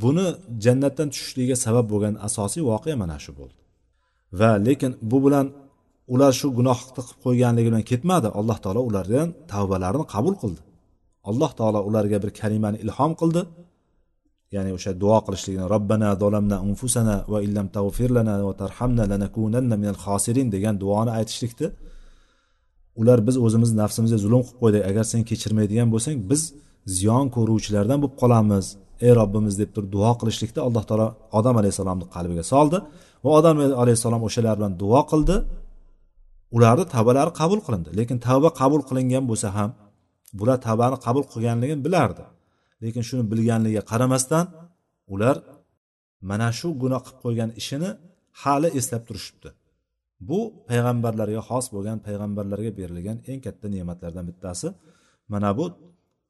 buni 0.02 0.26
jannatdan 0.64 1.08
tushishligiga 1.12 1.56
sabab 1.64 1.86
bo'lgan 1.92 2.14
asosiy 2.28 2.62
voqea 2.70 2.96
mana 3.02 3.16
shu 3.24 3.32
bo'ldi. 3.38 3.58
Va 4.40 4.50
lekin 4.66 4.92
bu 5.10 5.18
bilan 5.24 5.46
ular 6.14 6.32
shu 6.40 6.46
gunohni 6.58 6.90
qilib 6.96 7.18
qo'yganligi 7.24 7.68
bilan 7.70 7.84
ketmadi. 7.90 8.28
Alloh 8.40 8.58
taolo 8.64 8.80
ulardan 8.88 9.28
tavbalarini 9.52 10.06
qabul 10.14 10.34
qildi. 10.42 10.60
Alloh 11.30 11.50
taolo 11.58 11.80
ularga 11.88 12.18
bir 12.22 12.30
kalimani 12.40 12.78
ilhom 12.84 13.12
qildi. 13.20 13.42
Ya'ni 14.54 14.70
o'sha 14.76 14.92
duo 15.02 15.18
qilishligini 15.26 15.66
robbana 15.74 16.08
zolamna 16.22 16.56
unfusana 16.68 17.16
va 17.32 17.38
illam 17.46 17.66
tag'fir 17.76 18.10
lana 18.16 18.34
va 18.48 18.54
tarhamna 18.62 19.04
lanakunanna 19.12 19.76
minal 19.82 19.98
xosirin 20.04 20.48
degan 20.54 20.74
duoni 20.82 21.10
aytishlikdi. 21.18 21.66
Ular 23.00 23.18
biz 23.26 23.36
o'zimiz 23.44 23.70
nafsimizga 23.80 24.18
zulm 24.24 24.42
qilib 24.46 24.58
qo'ydik. 24.62 24.82
Agar 24.90 25.04
sen 25.12 25.22
kechirmaydigan 25.30 25.88
bo'lsang 25.94 26.16
biz 26.30 26.42
ziyon 26.96 27.26
ko'ruvchilardan 27.36 27.98
bo'lib 28.02 28.16
qolamiz. 28.22 28.66
Ey 29.06 29.12
robbimiz 29.20 29.54
deb 29.60 29.70
turib 29.74 29.90
duo 29.96 30.10
qilishlikda 30.20 30.60
alloh 30.66 30.84
taolo 30.88 31.06
odam 31.38 31.54
alayhissalomni 31.60 32.06
qalbiga 32.14 32.44
soldi 32.52 32.78
va 33.24 33.30
odam 33.38 33.56
alayhissalom 33.82 34.22
o'shalar 34.28 34.54
bilan 34.58 34.72
duo 34.82 35.00
qildi. 35.12 35.36
Ularni 36.56 36.84
tavbalari 36.94 37.32
qabul 37.40 37.60
qilindi 37.66 37.90
lekin 37.98 38.16
tavba 38.26 38.48
qabul 38.60 38.80
qilingan 38.88 39.24
bo'lsa 39.30 39.48
ham 39.56 39.70
bular 40.38 40.58
tavbani 40.66 40.96
qabul 41.06 41.24
qilganligini 41.32 41.80
bilardi. 41.86 42.24
Lekin 42.82 43.02
shuni 43.08 43.24
bilganligiga 43.32 43.82
qaramasdan 43.90 44.44
ular 45.14 45.36
mana 46.30 46.48
shu 46.58 46.68
gunoh 46.82 47.00
qilib 47.06 47.18
qo'ygan 47.24 47.50
ishini 47.60 47.90
hali 48.42 48.68
eslab 48.78 49.02
turishibdi. 49.08 49.48
Bu 50.28 50.38
payg'ambarlarga 50.68 51.42
xos 51.48 51.66
bo'lgan 51.74 51.98
payg'ambarlarga 52.06 52.70
berilgan 52.78 53.18
eng 53.30 53.40
katta 53.46 53.66
ne'matlardan 53.74 54.24
bittasi. 54.30 54.68
Mana 55.32 55.50
bu 55.58 55.64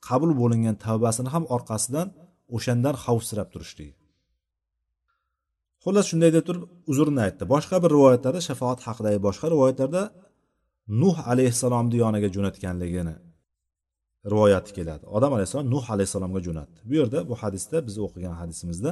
qabul 0.09 0.31
bo'lingan 0.41 0.77
tavbasini 0.87 1.29
ham 1.35 1.45
orqasidan 1.57 2.07
o'shandan 2.57 2.95
xavfsirab 3.05 3.49
turishligi 3.55 3.95
xullas 5.85 6.07
shunday 6.11 6.31
deb 6.37 6.45
turib 6.49 6.65
uzrni 6.91 7.21
aytdi. 7.27 7.43
Boshqa 7.55 7.77
bir 7.85 7.91
rivoyatlarda 7.97 8.41
shafoat 8.49 8.81
haqidagi 8.87 9.19
boshqa 9.27 9.47
rivoyatlarda 9.55 10.03
nuh 11.03 11.17
alayhissalomni 11.33 11.97
yoniga 12.05 12.29
jo'natganligini 12.37 13.15
rivoyati 14.33 14.71
keladi. 14.79 15.05
Odam 15.17 15.33
alayhissalom 15.37 15.69
nuh 15.75 15.85
alayhissalomga 15.95 16.41
jo'natdi. 16.47 16.79
Bu 16.89 16.95
yerda 17.01 17.19
bu 17.31 17.35
hadisda 17.43 17.77
biz 17.87 17.95
o'qigan 18.07 18.35
hadisimizda 18.41 18.91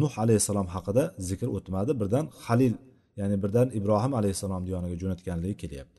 nuh 0.00 0.12
alayhissalom 0.24 0.68
haqida 0.74 1.02
zikr 1.28 1.48
o'tmadi. 1.56 1.92
Birdan 2.00 2.24
halil 2.44 2.74
ya'ni 3.20 3.36
birdan 3.42 3.68
ibrohim 3.78 4.12
alayhissalomni 4.20 4.70
yoniga 4.76 4.96
jo'natganligi 5.02 5.56
kelyapti. 5.62 5.97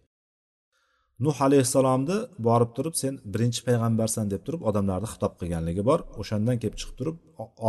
Nuh 1.26 1.38
alayhissalomni 1.48 2.18
borib 2.48 2.72
turib 2.78 2.96
sen 3.02 3.14
birinchi 3.34 3.62
payg'ambarsan 3.68 4.26
deb 4.34 4.42
turib 4.48 4.62
odamlarni 4.70 5.08
xitob 5.14 5.34
qilganligi 5.40 5.84
bor. 5.90 6.00
O'shandan 6.22 6.56
kelib 6.62 6.78
chiqib 6.82 6.96
turib 7.00 7.18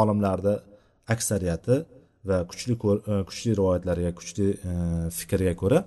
olimlarni 0.01 0.55
aksariyati 1.15 1.77
va 2.29 2.39
kuchli 2.51 2.75
e, 3.13 3.15
kuchli 3.29 3.51
rivoyatlarga 3.59 4.11
kuchli 4.19 4.47
e, 4.71 4.73
fikrga 5.19 5.55
ko'ra 5.63 5.79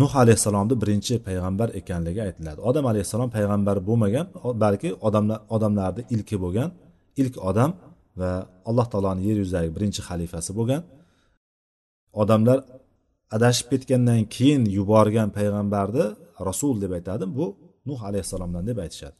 nuh 0.00 0.12
alayhissalomni 0.22 0.74
birinchi 0.82 1.14
payg'ambar 1.26 1.68
ekanligi 1.80 2.20
aytiladi. 2.26 2.60
Odam 2.70 2.84
alayhissalom 2.92 3.30
payg'ambar 3.36 3.76
bo'lmagan 3.88 4.26
balki 4.64 4.90
odamlar 5.06 5.38
odamlarni 5.56 6.02
ilki 6.14 6.36
bo'lgan 6.44 6.68
ilk 7.22 7.34
odam 7.50 7.70
va 8.20 8.30
alloh 8.68 8.86
taoloni 8.92 9.22
yer 9.28 9.36
yuzidagi 9.42 9.70
birinchi 9.76 10.00
xalifasi 10.08 10.50
bo'lgan. 10.58 10.82
Odamlar 12.22 12.58
adashib 13.36 13.66
ketgandan 13.72 14.20
keyin 14.36 14.62
yuborgan 14.78 15.28
payg'ambarni 15.36 16.04
rasul 16.48 16.74
deb 16.82 16.92
aytadi 16.98 17.24
bu 17.38 17.46
nuh 17.88 18.00
alayhissalomdan 18.08 18.62
deb 18.70 18.78
aytishadi. 18.84 19.16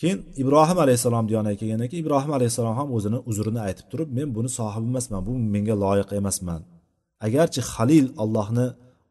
Keyin 0.00 0.18
ibrohim 0.42 0.78
alayhissalom 0.84 1.24
diyoniga 1.30 1.56
kelgandan 1.60 1.88
keyin 1.90 2.02
ibrohim 2.04 2.32
alayhissalom 2.38 2.74
ham 2.80 2.88
o'zini 2.96 3.18
uzrini 3.30 3.60
aytib 3.68 3.86
turib 3.92 4.08
men 4.18 4.28
buni 4.36 4.50
sohibi 4.58 4.86
emasman 4.92 5.20
bu 5.28 5.32
menga 5.54 5.74
loyiq 5.84 6.10
emasman. 6.20 6.60
Agarchi 7.26 7.60
halil 7.72 8.06
allohni 8.22 8.66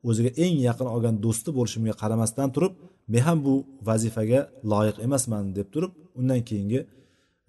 o'ziga 0.09 0.31
eng 0.43 0.55
yaqin 0.67 0.87
olgan 0.95 1.15
do'sti 1.25 1.49
bo'lishimga 1.57 1.93
qaramasdan 2.01 2.49
turib 2.55 2.73
men 3.13 3.21
ham 3.27 3.37
bu 3.45 3.53
vazifaga 3.87 4.39
loyiq 4.71 4.97
emasman 5.07 5.43
deb 5.57 5.67
turib 5.73 5.91
undan 6.19 6.41
keyingi 6.49 6.79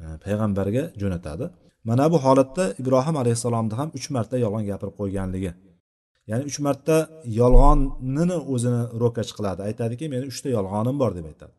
e, 0.02 0.04
payg'ambarga 0.24 0.82
jo'natadi. 1.00 1.44
Mana 1.88 2.04
bu 2.12 2.16
holatda 2.24 2.64
ibrohim 2.80 3.16
alayhissalomni 3.22 3.74
ham 3.80 3.88
uch 3.98 4.06
marta 4.14 4.36
yolg'on 4.44 4.64
gapirib 4.70 4.94
qo'yganligi 5.00 5.50
ya'ni 6.30 6.44
uch 6.50 6.58
marta 6.66 6.96
yolg'onnini 7.40 8.36
o'zini 8.54 8.82
ro'kach 9.02 9.30
qiladi. 9.36 9.60
Aytadiki 9.68 10.04
meni 10.14 10.24
uchta 10.32 10.48
yolg'onim 10.56 10.96
bor 11.02 11.12
deb 11.18 11.26
aytadi. 11.32 11.54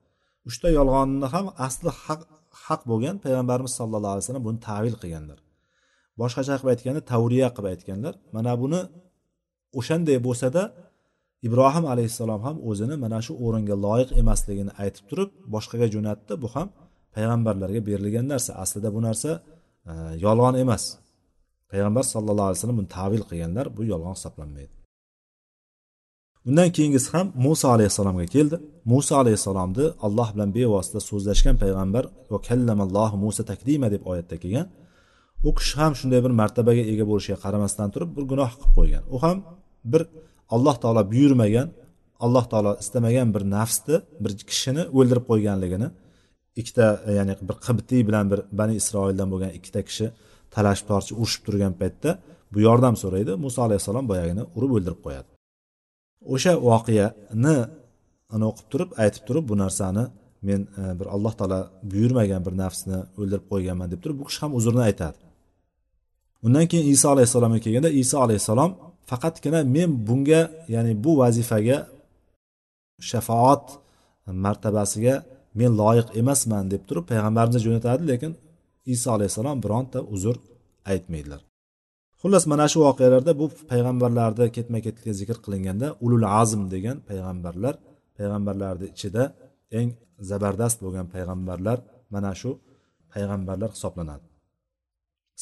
Uchta 0.49 0.67
yolg'onni 0.78 1.28
ham 1.34 1.45
asli 1.67 1.91
haq 2.06 2.21
haq 2.65 2.82
bo'lgan 2.91 3.15
payg'ambarimiz 3.26 3.73
sallallohu 3.80 4.13
alayhi 4.13 4.26
vasallam 4.26 4.45
buni 4.49 4.60
tavil 4.69 4.95
qilganlar. 5.02 5.39
Boshqacha 6.21 6.54
qilib 6.60 6.71
aytganda 6.73 7.02
tavriya 7.12 7.47
qilib 7.56 7.69
aytganlar. 7.73 8.13
Mana 8.36 8.52
buni 8.63 8.80
o'shanday 9.80 10.17
bo'lsada 10.28 10.63
ibrohim 11.47 11.86
alayhissalom 11.93 12.41
ham 12.47 12.56
o'zini 12.69 12.95
mana 13.04 13.19
shu 13.26 13.34
o'ringa 13.45 13.76
loyiq 13.86 14.10
emasligini 14.21 14.71
aytib 14.84 15.06
turib 15.10 15.30
boshqaga 15.54 15.88
jo'natdi. 15.95 16.34
Bu 16.43 16.47
ham 16.56 16.67
payg'ambarlarga 17.15 17.82
berilgan 17.89 18.26
narsa. 18.34 18.52
Aslida 18.63 18.89
bu 18.95 19.02
narsa 19.08 19.32
e, 19.91 19.93
yolg'on 20.26 20.56
emas. 20.63 20.84
Payg'ambar 21.74 22.04
sallallohu 22.14 22.48
alayhi 22.50 22.60
vasallam 22.60 22.78
buni 22.82 22.90
tavil 22.98 23.24
qilganlar 23.30 23.66
bu 23.78 23.82
yolg'on 23.92 24.16
hisoblanmaydi. 24.18 24.74
Undan 26.50 26.70
keyingisi 26.76 27.10
ham 27.16 27.28
muso 27.46 27.68
alayhissalomga 27.76 28.26
keldi. 28.36 28.56
Muso 28.92 29.14
alayhissalomni 29.22 29.86
alloh 30.06 30.30
bilan 30.36 30.50
bevosita 30.58 31.00
so'zlashgan 31.10 31.56
payg'ambar 31.64 32.04
va 32.32 32.39
kallamallohu 32.47 33.16
musa 33.26 33.43
taklima 33.52 33.88
deb 33.93 34.02
oyatda 34.12 34.36
kelgan. 34.43 34.68
U 35.47 35.50
kishi 35.58 35.76
ham 35.82 35.93
shunday 36.00 36.20
bir 36.26 36.34
martabaga 36.41 36.84
ega 36.91 37.06
bo'lishiga 37.12 37.38
qaramasdan 37.45 37.88
turib 37.93 38.10
bir 38.18 38.24
gunoh 38.32 38.52
qilib 38.60 38.74
qo'ygan. 38.78 39.04
U 39.16 39.18
ham 39.24 39.38
bir 39.91 40.02
alloh 40.56 40.76
taolo 40.84 41.02
buyurmagan 41.14 41.68
alloh 42.26 42.45
taolo 42.52 42.72
istamagan 42.84 43.30
bir 43.36 43.43
nafsni 43.56 43.97
bir 44.24 44.32
kishini 44.50 44.84
o'ldirib 44.97 45.26
qo'yganligini 45.32 45.88
ikkita 46.60 46.88
ya'ni 47.18 47.34
bir 47.47 47.56
qibtiy 47.66 48.02
bilan 48.08 48.26
bir 48.32 48.39
bani 48.60 48.74
isroildan 48.82 49.28
bo'lgan 49.34 49.52
ikkita 49.58 49.82
kishi 49.89 50.08
talash 50.54 50.82
torchi 50.89 51.14
urushib 51.22 51.41
turgan 51.45 51.74
paytda 51.82 52.10
bu 52.54 52.60
yordam 52.68 52.95
so'raydi. 53.04 53.32
Muso 53.43 53.60
alayhissalom 53.68 54.06
boyagini 54.12 54.43
urib 54.58 54.72
o'ldirib 54.78 54.99
qo'yadi. 55.06 55.30
O'sha 56.34 56.51
voqeani 56.70 57.56
o'qib 58.49 58.68
turib 58.72 58.89
aytib 59.04 59.24
turib 59.28 59.45
bu 59.51 59.56
narsani 59.64 60.04
men 60.47 60.62
e, 60.82 60.84
bir 60.99 61.08
alloh 61.16 61.34
taolo 61.39 61.60
buyurmagan 61.91 62.41
bir 62.47 62.54
nafsni 62.64 62.97
o'ldirib 63.20 63.45
qo'yganman 63.51 63.88
deb 63.93 63.99
turib 64.04 64.18
bu 64.22 64.26
kishi 64.30 64.39
ham 64.43 64.51
uzrni 64.60 64.82
aytadi. 64.89 65.18
Undan 66.45 66.66
keyin 66.72 66.88
iso 66.95 67.08
alayhissalomga 67.16 67.60
kelganda 67.66 67.89
iso 68.04 68.18
alayhissalom 68.26 68.72
faqatgina 69.10 69.60
men 69.76 69.89
bunga 70.08 70.41
ya'ni 70.74 70.93
bu 71.04 71.12
vazifaga 71.22 71.78
shafoat 73.10 73.66
martabasiga 74.45 75.16
men 75.60 75.72
loyiq 75.82 76.08
emasman 76.22 76.64
deb 76.74 76.82
turib 76.88 77.06
payg'ambarimizni 77.12 77.62
jo'natadi 77.66 78.04
lekin 78.12 78.32
iso 78.94 79.08
alayhissalom 79.16 79.58
bironta 79.66 80.00
uzr 80.16 80.36
aytmaydilar. 80.92 81.42
Xullas 82.22 82.46
mana 82.52 82.66
shu 82.72 82.80
voqealarda 82.88 83.32
bu 83.42 83.46
payg'ambarlarni 83.72 84.48
ketma 84.58 84.80
ketlikda 84.86 85.14
zikr 85.22 85.38
qilinganda 85.46 85.88
ulul 86.06 86.26
azm 86.42 86.62
degan 86.74 86.98
payg'ambarlar 87.10 87.76
payg'ambarlarni 88.18 88.88
ichida 88.96 89.24
eng 89.80 89.90
zabardast 90.30 90.78
bo'lgan 90.84 91.08
payg'ambarlar 91.16 91.78
mana 92.14 92.32
shu 92.42 92.52
payg'ambarlar 93.14 93.70
hisoblanadi. 93.76 94.26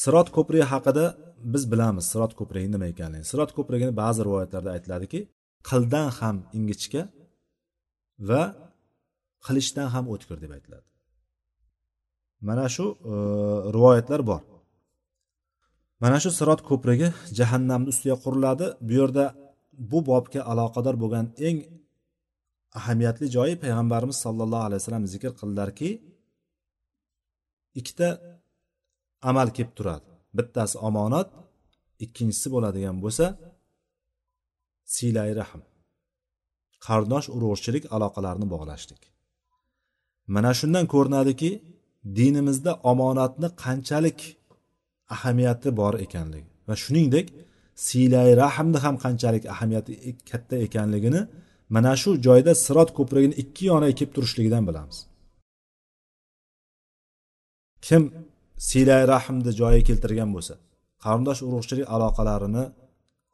Sirot 0.01 0.27
ko'prigi 0.35 0.65
haqida 0.73 1.05
biz 1.53 1.63
bilamiz 1.71 2.05
sirot 2.11 2.33
ko'prigi 2.39 2.67
nima 2.73 2.85
ekanligini. 2.93 3.27
Sirot 3.31 3.51
ko'prigini 3.57 3.93
ba'zi 4.01 4.21
rivoyatlarda 4.27 4.69
aytiladiki 4.75 5.19
qildan 5.69 6.07
ham 6.19 6.35
ingichka 6.57 7.01
va 8.29 8.41
qilichdan 9.45 9.87
ham 9.93 10.05
o'tkir 10.13 10.37
deb 10.43 10.51
aytiladi. 10.57 10.87
Mana 12.47 12.65
shu 12.75 12.85
e, 13.11 13.13
rivoyatlar 13.75 14.21
bor. 14.29 14.41
Mana 16.03 16.17
shu 16.23 16.29
sirot 16.39 16.61
ko'prigi 16.69 17.07
jahannamni 17.37 17.87
ustiga 17.93 18.17
quriladi. 18.23 18.65
Bu 18.87 18.93
yerda 18.99 19.25
bu 19.91 19.99
bobga 20.09 20.41
aloqador 20.51 20.95
bo'lgan 21.03 21.25
eng 21.47 21.57
ahamiyatli 22.79 23.25
joyi 23.35 23.55
payg'ambarimiz 23.63 24.17
sollallohu 24.25 24.63
alayhi 24.67 24.81
vasallam 24.81 25.05
zikr 25.13 25.31
qildilarki 25.39 25.89
ikkita 27.79 28.07
amal 29.29 29.47
kelib 29.55 29.73
turadi. 29.77 30.07
Bittasi 30.37 30.75
omonat 30.87 31.27
ikkinchisi 32.05 32.47
bo'ladigan 32.55 32.97
bo'lsa 33.03 33.25
siylay 34.95 35.31
rahm 35.39 35.61
qardosh 36.85 37.27
urug'chilik 37.35 37.83
aloqalarini 37.95 38.47
bog'lashlik. 38.53 39.01
Mana 40.35 40.51
shundan 40.59 40.85
ko'rinadiki 40.93 41.51
dinimizda 42.17 42.71
omonatni 42.91 43.47
qanchalik 43.63 44.19
ahamiyati 45.15 45.69
bor 45.79 45.93
ekanligi 46.05 46.49
va 46.67 46.75
shuningdek 46.83 47.27
siylay 47.87 48.29
rahmni 48.43 48.79
ham 48.85 48.95
qanchalik 49.03 49.43
ahamiyati 49.53 49.91
e, 50.09 50.11
katta 50.29 50.55
ekanligini 50.65 51.21
mana 51.75 51.93
shu 52.01 52.09
joyda 52.25 52.53
sirot 52.65 52.89
ko'prigini 52.97 53.35
ikki 53.43 53.63
yoniga 53.71 53.93
kelib 53.99 54.11
turishligidan 54.15 54.63
bilamiz. 54.69 54.97
Kim 57.85 58.03
siylay 58.69 59.03
rahmni 59.13 59.51
joyiga 59.61 59.83
keltirgan 59.89 60.29
bo'lsa 60.35 60.53
qarindosh 61.03 61.41
urug'chilik 61.47 61.87
aloqalarini 61.95 62.63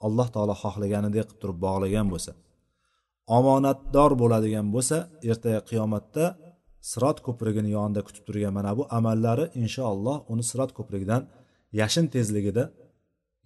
alloh 0.06 0.28
taolo 0.36 0.56
xohlaganidek 0.64 1.26
qilib 1.28 1.40
turib 1.42 1.58
bog'lagan 1.66 2.08
bo'lsa 2.14 2.32
omonatdor 3.38 4.12
bo'ladigan 4.22 4.68
bo'lsa 4.76 4.98
ertaga 5.32 5.60
qiyomatda 5.70 6.24
sirot 6.92 7.18
ko'prigini 7.28 7.70
yonida 7.78 8.02
kutib 8.08 8.24
turgan 8.28 8.54
mana 8.58 8.72
bu 8.78 8.84
amallari 8.98 9.46
inshaalloh 9.64 10.18
uni 10.32 10.44
sirot 10.50 10.72
ko'prigidan 10.78 11.22
yashin 11.82 12.06
tezligida 12.16 12.64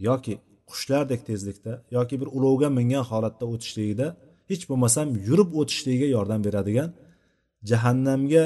yoki 0.08 0.34
qushlardek 0.70 1.22
tezlikda 1.30 1.74
yoki 1.98 2.16
bir 2.22 2.30
ulovga 2.38 2.70
mingan 2.78 3.04
holatda 3.12 3.46
o'tishligida 3.54 4.08
hech 4.52 4.64
bo'lmasam 4.70 5.08
yurib 5.28 5.50
o'tishligiga 5.60 6.08
yordam 6.16 6.42
beradigan 6.48 6.90
jahannamga 7.70 8.44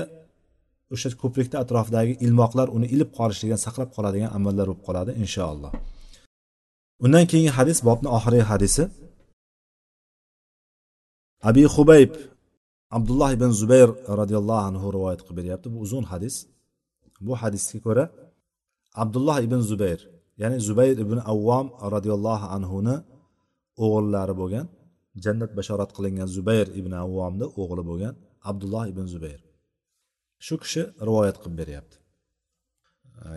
o'sha 0.93 1.09
ko'prikni 1.23 1.57
atrofidagi 1.63 2.13
ilmoqlar 2.25 2.67
uni 2.77 2.87
ilib 2.95 3.09
qolishligidan 3.17 3.61
saqlab 3.67 3.89
qoladigan 3.95 4.31
amallar 4.37 4.65
bo'lib 4.69 4.83
qoladi 4.87 5.11
inshaalloh. 5.23 5.71
Undan 7.05 7.25
keyingi 7.31 7.51
hadis 7.57 7.77
bobni 7.87 8.09
oxirgi 8.17 8.43
hadisi. 8.51 8.83
Abi 11.49 11.63
hubayb 11.75 12.11
abdulloh 12.97 13.29
ibn 13.37 13.49
zubayr 13.61 13.89
roziyallohu 14.21 14.63
anhu 14.69 14.85
rivoyat 14.95 15.21
qilib 15.25 15.37
beryapti. 15.39 15.67
Bu 15.73 15.77
uzun 15.85 16.03
hadis. 16.11 16.35
Bu 17.27 17.33
hadisga 17.41 17.79
ko'ra 17.85 18.05
abdulloh 19.03 19.37
ibn 19.47 19.59
zubayr 19.71 19.99
ya'ni 20.41 20.57
zubayr 20.67 20.95
ibn 21.05 21.17
avvom 21.33 21.67
roziyallohu 21.95 22.45
anhuni 22.57 22.95
o'g'illari 23.83 24.33
bo'lgan 24.41 24.65
jannat 25.23 25.51
bashorat 25.57 25.91
qilingan 25.97 26.29
zubayr 26.37 26.67
ibn 26.79 26.93
avvomni 27.03 27.45
o'g'li 27.61 27.83
bo'lgan 27.89 28.13
abdulloh 28.49 28.83
ibn 28.91 29.05
zubayr. 29.13 29.39
Shu 30.45 30.55
kishi 30.63 30.83
rivoyat 31.07 31.37
qilib 31.41 31.55
beryapti. 31.61 31.95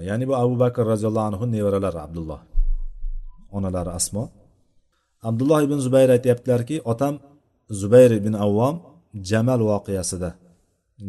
Ya'ni 0.08 0.24
bu 0.30 0.34
abu 0.42 0.54
bakr 0.64 0.82
roziyallohu 0.92 1.28
anhu 1.30 1.44
nevaralari 1.54 2.00
abdulloh 2.06 2.40
onalari 3.56 3.90
asmo. 3.98 4.24
Abdulloh 5.28 5.60
ibn 5.66 5.78
zubayr 5.86 6.08
aytyaptilarki 6.16 6.76
otam 6.92 7.14
zubayr 7.80 8.10
ibn 8.20 8.34
avvom 8.46 8.76
jamal 9.30 9.60
voqeasida. 9.70 10.30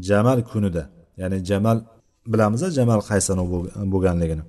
Jamal 0.08 0.40
kunida. 0.52 0.84
Ya'ni 1.18 1.38
jamal 1.50 1.78
bilamiz 2.32 2.62
jamal 2.78 3.00
qaysi 3.10 3.32
bo'lganligini. 3.94 4.44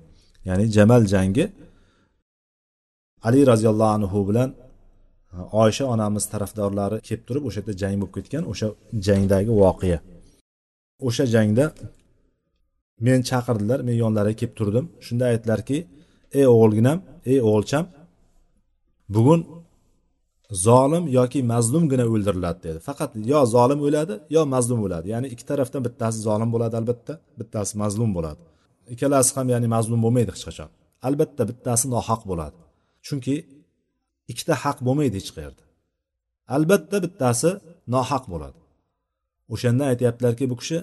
Ya'ni 0.47 0.65
jamal 0.75 1.01
jangi 1.13 1.45
ali 3.27 3.39
roziyallohu 3.51 3.91
anhu 3.97 4.19
bilan 4.29 4.49
e, 5.33 5.37
oysha 5.63 5.85
onamiz 5.93 6.23
tarafdorlari 6.33 6.97
kelib 7.07 7.23
turib 7.27 7.43
o'sha 7.47 7.59
yerda 7.59 7.73
jang 7.81 7.95
bo'lib 8.01 8.13
ketgan 8.17 8.43
o'sha 8.51 8.67
jangdagi 9.07 9.51
voqea. 9.61 9.99
O'sha 11.07 11.25
jangda 11.33 11.65
men 13.05 13.19
chaqirdilar 13.29 13.79
men 13.87 13.95
yonlariga 14.03 14.37
kelib 14.41 14.55
turdim. 14.59 14.85
Shunda 15.05 15.25
aytdilarki 15.31 15.77
ey 16.39 16.45
o'g'ilginam 16.53 16.97
ey 17.31 17.39
o'g'ilcham 17.47 17.85
bugun 19.15 19.39
zolim 20.51 21.07
yoki 21.19 21.39
mazlumgina 21.53 22.05
o'ldiriladi 22.13 22.59
dedi. 22.67 22.79
Faqat 22.87 23.11
yo 23.31 23.39
zolim 23.55 23.79
o'ladi 23.87 24.13
yo 24.35 24.41
mazlum 24.53 24.79
o'ladi. 24.85 25.07
Ya'ni 25.13 25.27
ikki 25.33 25.45
tarafdan 25.51 25.81
bittasi 25.87 26.17
zolim 26.27 26.49
bo'ladi 26.53 26.73
albatta 26.81 27.13
bittasi 27.39 27.73
mazlum 27.81 28.11
bo'ladi. 28.17 28.41
Ikkalasi 28.93 29.31
ham 29.37 29.47
ya'ni 29.53 29.67
mazlum 29.75 29.99
bo'lmaydi 30.05 30.29
hech 30.35 30.43
qachon. 30.49 30.69
Albatta 31.07 31.43
bittasi 31.49 31.85
nohaq 31.95 32.21
bo'ladi. 32.31 32.57
Chunki 33.07 33.35
ikkita 34.31 34.53
haq 34.63 34.77
bo'lmaydi 34.87 35.15
hech 35.21 35.31
qayerda. 35.35 35.63
Albatta 36.55 36.97
bittasi 37.05 37.49
nohaq 37.95 38.23
bo'ladi. 38.33 38.57
O'shandan 39.53 39.87
aytyaptilarki 39.93 40.45
bu 40.51 40.55
kishi 40.61 40.77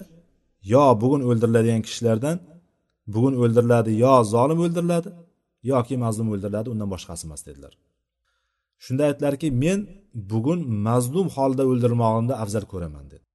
yo 0.73 0.83
bugun 1.01 1.21
o'ldiriladigan 1.29 1.81
kishilardan 1.87 2.37
bugun 3.13 3.33
o'ldiriladi 3.41 3.91
yo 4.03 4.13
zolim 4.33 4.59
o'ldiriladi 4.65 5.09
yoki 5.71 5.95
mazlum 6.03 6.27
o'ldiriladi 6.33 6.67
undan 6.73 6.89
boshqasi 6.93 7.23
emas 7.27 7.41
dedilar. 7.49 7.73
Shunda 8.85 9.03
aytdilarki 9.09 9.47
men 9.63 9.79
bugun 10.31 10.59
mazlum 10.87 11.27
holda 11.35 11.63
o'ldirmog'imni 11.71 12.35
afzal 12.43 12.65
ko'raman 12.71 13.05
dedi. 13.13 13.25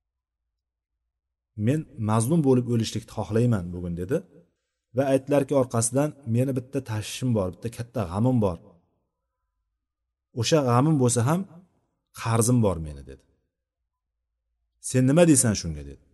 Men 1.66 1.80
mazlum 2.11 2.40
bo'lib 2.47 2.66
o'lishlikni 2.74 3.12
xohlayman 3.16 3.64
bugun 3.74 3.95
dedi. 4.01 4.16
Va 4.97 5.03
aytdilarki 5.12 5.55
orqasidan 5.62 6.11
meni 6.34 6.53
bitta 6.59 6.78
tashvishim 6.90 7.30
bor 7.36 7.49
bitta 7.55 7.68
katta 7.76 8.01
g'amim 8.11 8.36
bor. 8.45 8.59
O'sha 10.40 10.59
g'amim 10.68 10.97
bo'lsa 11.03 11.20
ham 11.28 11.40
qarzim 12.22 12.59
bor 12.66 12.76
meni 12.86 13.03
dedi. 13.11 13.24
Sen 14.88 15.03
nima 15.11 15.24
deysan 15.30 15.55
shunga? 15.61 15.82
dedi. 15.90 16.05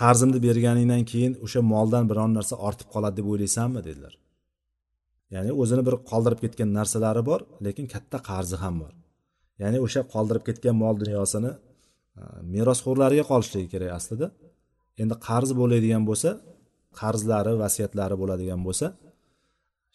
Qarzimni 0.00 0.38
berganingdan 0.46 1.02
keyin 1.10 1.32
o'sha 1.44 1.60
moldan 1.72 2.04
biron 2.10 2.30
narsa 2.38 2.54
ortib 2.66 2.88
qoladi 2.94 3.16
deb 3.18 3.26
o'ylaysanmi? 3.32 3.80
dedilar. 3.88 4.14
Ya'ni 5.34 5.50
o'zini 5.60 5.82
bir 5.88 5.94
qoldirib 6.10 6.40
ketgan 6.44 6.70
narsalari 6.78 7.22
bor 7.30 7.40
lekin 7.66 7.86
katta 7.94 8.18
qarzi 8.30 8.56
ham 8.62 8.74
bor. 8.82 8.92
Ya'ni 9.62 9.78
o'sha 9.86 10.00
qoldirib 10.14 10.44
ketgan 10.48 10.76
mol 10.82 10.94
dunyosini 11.02 11.52
merosxo'rlariga 12.54 13.24
qolishligi 13.30 13.68
kerak 13.74 13.90
aslida. 13.98 14.26
Endi 15.02 15.14
qarz 15.28 15.50
bo'ladigan 15.60 16.02
bo'lsa 16.08 16.30
qarzlari 17.00 17.52
vasiyatlari 17.62 18.16
bo'ladigan 18.22 18.60
bo'lsa 18.66 18.86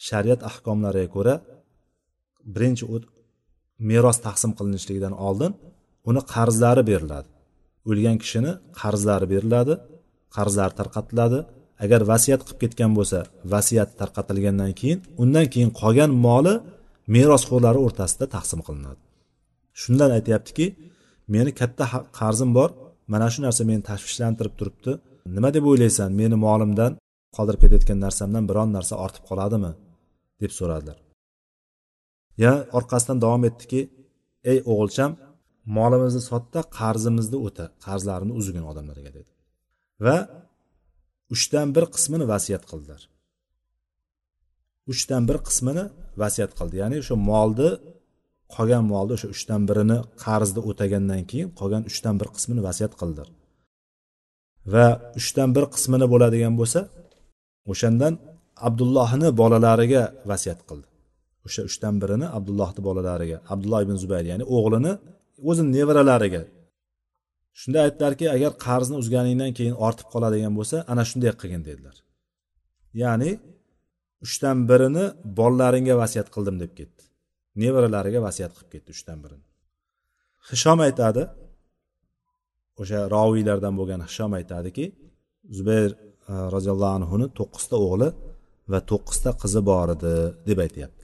shariat 0.07 0.41
ahkomlariga 0.49 1.09
ko'ra 1.15 1.35
birinchi 2.55 2.85
meros 3.89 4.17
taqsim 4.27 4.51
qilinishligidan 4.57 5.13
oldin 5.27 5.51
uni 6.09 6.21
qarzlari 6.33 6.83
beriladi. 6.91 7.29
O'lgan 7.89 8.17
kishini 8.23 8.51
qarzlari 8.81 9.27
beriladi 9.33 9.73
qarzlari 10.35 10.73
tarqatiladi. 10.79 11.39
Agar 11.83 12.01
vasiyat 12.11 12.41
qilib 12.45 12.59
ketgan 12.63 12.91
bo'lsa 12.97 13.19
vasiyat 13.53 13.89
tarqatilgandan 13.99 14.71
keyin 14.79 14.99
undan 15.23 15.45
keyin 15.53 15.71
qolgan 15.81 16.11
moli 16.27 16.53
merosxo'rlari 17.15 17.79
o'rtasida 17.85 18.25
taqsim 18.35 18.59
qilinadi. 18.67 19.01
Shundan 19.81 20.11
aytyaptiki 20.17 20.65
meni 21.33 21.51
katta 21.59 21.85
qarzim 22.19 22.49
bor 22.57 22.69
mana 23.13 23.27
shu 23.33 23.39
narsa 23.45 23.61
meni 23.69 23.81
tashvishlantirib 23.89 24.53
turibdi. 24.59 24.91
Nima 25.35 25.49
deb 25.55 25.63
o'ylaysan 25.71 26.09
meni 26.21 26.35
molimdan 26.45 26.91
qoldirib 27.35 27.59
ketayotgan 27.63 27.99
narsamdan 28.05 28.43
biron 28.49 28.69
narsa 28.77 28.93
ortib 29.05 29.23
qoladimi? 29.29 29.71
deb 30.41 30.51
so'radilar. 30.59 30.97
Yana 32.43 32.59
orqasidan 32.77 33.17
davom 33.23 33.43
etdiki 33.49 33.81
ey 34.51 34.59
o'g'ilcham 34.71 35.11
molimizni 35.77 36.23
sotda 36.29 36.59
qarzimizni 36.79 37.37
o'ta 37.47 37.65
qarzlarini 37.85 38.33
uzgin 38.39 38.65
odamlarga 38.71 39.11
dedi. 39.17 39.31
Va 40.05 40.17
uchdan 41.33 41.67
bir 41.75 41.85
qismini 41.95 42.25
vasiyat 42.33 42.63
qildilar. 42.71 43.01
Uchdan 44.91 45.23
bir 45.29 45.37
qismini 45.47 45.85
vasiyat 46.21 46.51
qildi. 46.57 46.75
Ya'ni 46.81 46.95
o'sha 47.03 47.15
molni 47.29 47.69
qolgan 48.55 48.83
molni 48.91 49.11
o'sha 49.17 49.27
uchdan 49.35 49.61
birini 49.69 49.97
qarzni 50.23 50.61
o'tagandan 50.69 51.21
keyin 51.31 51.49
qolgan 51.59 51.83
uchdan 51.91 52.15
bir 52.21 52.27
qismini 52.35 52.61
vasiyat 52.67 52.93
qildilar. 52.99 53.27
Va 54.73 54.87
uchdan 55.19 55.49
bir 55.55 55.65
qismini 55.73 56.05
bo'ladigan 56.13 56.53
bo'lsa 56.59 56.79
o'shandan 57.71 58.13
abdullohni 58.67 59.29
bolalariga 59.41 60.03
vasiyat 60.31 60.59
qildi. 60.69 60.87
O'sha 61.47 61.61
uchdan 61.69 61.95
birini 62.01 62.27
abdullohni 62.37 62.81
bolalariga 62.87 63.37
abdulloh 63.53 63.79
ibn 63.85 63.95
zubayr 64.03 64.25
ya'ni 64.31 64.45
o'g'lini 64.57 64.93
o'zini 65.49 65.69
nevaralariga 65.77 66.41
shunda 67.61 67.79
aytdilarki 67.85 68.25
agar 68.35 68.51
qarzni 68.65 68.95
uzganingdan 69.01 69.51
keyin 69.57 69.75
ortib 69.87 70.07
qoladigan 70.13 70.53
bo'lsa 70.59 70.75
ana 70.91 71.03
shunday 71.09 71.31
qilgin 71.41 71.63
dedilar. 71.69 71.95
Ya'ni 73.03 73.31
uchdan 74.25 74.57
birini 74.69 75.05
bolalaringga 75.39 75.95
vasiyat 76.01 76.27
qildim 76.35 76.55
deb 76.63 76.71
ketdi. 76.79 77.03
Nevaralariga 77.63 78.19
vasiyat 78.27 78.51
qilib 78.55 78.69
ketdi 78.73 78.89
uchdan 78.95 79.17
birini. 79.23 79.45
Hishom 80.49 80.79
aytadi. 80.87 81.23
O'sha 82.81 82.99
roviylardan 83.15 83.73
bo'lgan 83.79 84.01
hishom 84.07 84.31
aytadiki 84.39 84.85
zubayr 85.57 85.91
e, 86.31 86.33
roziyallohu 86.55 86.93
anhuni 86.99 87.27
to'qqizta 87.39 87.75
o'g'li 87.85 88.09
va 88.71 88.79
to'qqizta 88.91 89.31
qizi 89.41 89.61
bor 89.69 89.87
edi 89.95 90.13
deb 90.49 90.59
aytyapti. 90.65 91.03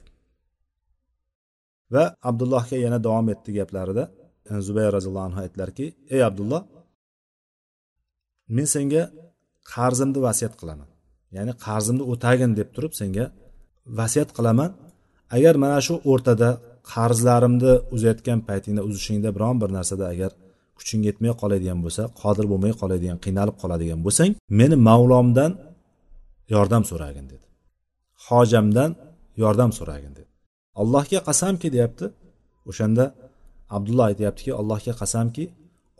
Va 1.94 2.04
abdullohga 2.30 2.76
yana 2.86 2.98
davom 3.06 3.26
etdi 3.34 3.50
gaplarida. 3.60 4.04
Zubayr 4.66 4.90
roziyallohu 4.96 5.26
anhu 5.28 5.40
aytdilarki 5.44 5.86
ey 6.14 6.22
abdulloh 6.28 6.62
men 8.56 8.66
senga 8.74 9.02
qarzimni 9.72 10.20
vasiyat 10.28 10.54
qilaman. 10.60 10.88
Ya'ni 11.36 11.52
qarzimni 11.66 12.04
o'tagin 12.12 12.50
deb 12.58 12.68
turib 12.74 12.92
senga 13.00 13.24
vasiyat 13.98 14.30
qilaman. 14.36 14.70
Agar 15.36 15.54
mana 15.64 15.78
shu 15.86 15.94
o'rtada 16.10 16.50
qarzlarimni 16.92 17.72
uzayotgan 17.94 18.38
paytingda 18.48 18.82
uzishingda 18.88 19.28
biron 19.36 19.56
bir 19.62 19.70
narsada 19.76 20.04
agar 20.12 20.30
kuching 20.78 21.00
yetmay 21.08 21.32
qoladigan 21.42 21.78
bo'lsa 21.84 22.02
qodir 22.20 22.44
bo'lmay 22.52 22.72
qoladigan 22.80 23.18
qiynalib 23.24 23.56
qoladigan 23.62 24.00
bo'lsang 24.06 24.30
meni 24.60 24.76
mavlomdan 24.88 25.52
yordam 26.54 26.82
so'ragin 26.90 27.26
dedi. 27.32 27.46
Hojamdan 28.26 28.90
yordam 29.42 29.70
so'ragin 29.78 30.12
dedi. 30.18 30.30
Allohga 30.80 31.20
qasamki 31.28 31.68
deyapti. 31.74 32.06
O'shanda 32.70 33.04
abdulloh 33.76 34.04
aytyaptiki 34.10 34.50
allohga 34.60 34.92
qasamki 35.00 35.44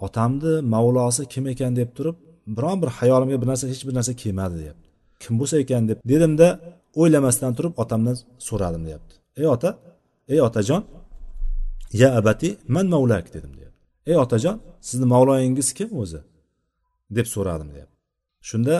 otamni 0.07 0.53
mavlosi 0.75 1.23
kim 1.33 1.45
ekan 1.53 1.73
deb 1.81 1.91
turib 1.97 2.17
biron 2.57 2.77
bir 2.83 2.91
xayolimga 2.99 3.37
bir 3.43 3.49
narsa 3.53 3.65
hech 3.73 3.83
bir 3.89 3.95
narsa 3.99 4.13
kelmadi 4.23 4.55
deyapti. 4.63 4.89
Kim 5.23 5.35
bo'lsa 5.41 5.57
ekan 5.65 5.83
deb 5.91 5.99
dedimda 6.13 6.49
o'ylamasdan 7.01 7.53
turib 7.59 7.75
otamdan 7.83 8.17
so'radim 8.49 8.83
deyapti. 8.87 9.15
Ey 9.41 9.47
ota 9.55 9.71
ey 10.33 10.41
otajon 10.49 10.83
ya 12.01 12.09
abati 12.19 12.49
man 12.75 12.87
mavlak 12.95 13.27
dedim 13.35 13.53
deyapti. 13.59 13.81
Ey 14.11 14.17
otajon 14.25 14.57
sizni 14.89 15.07
mavloyingiz 15.15 15.69
kim 15.79 15.91
o'zi? 16.03 16.21
deb 17.17 17.27
so'radim 17.35 17.69
deyapti. 17.75 17.97
Shunda 18.49 18.77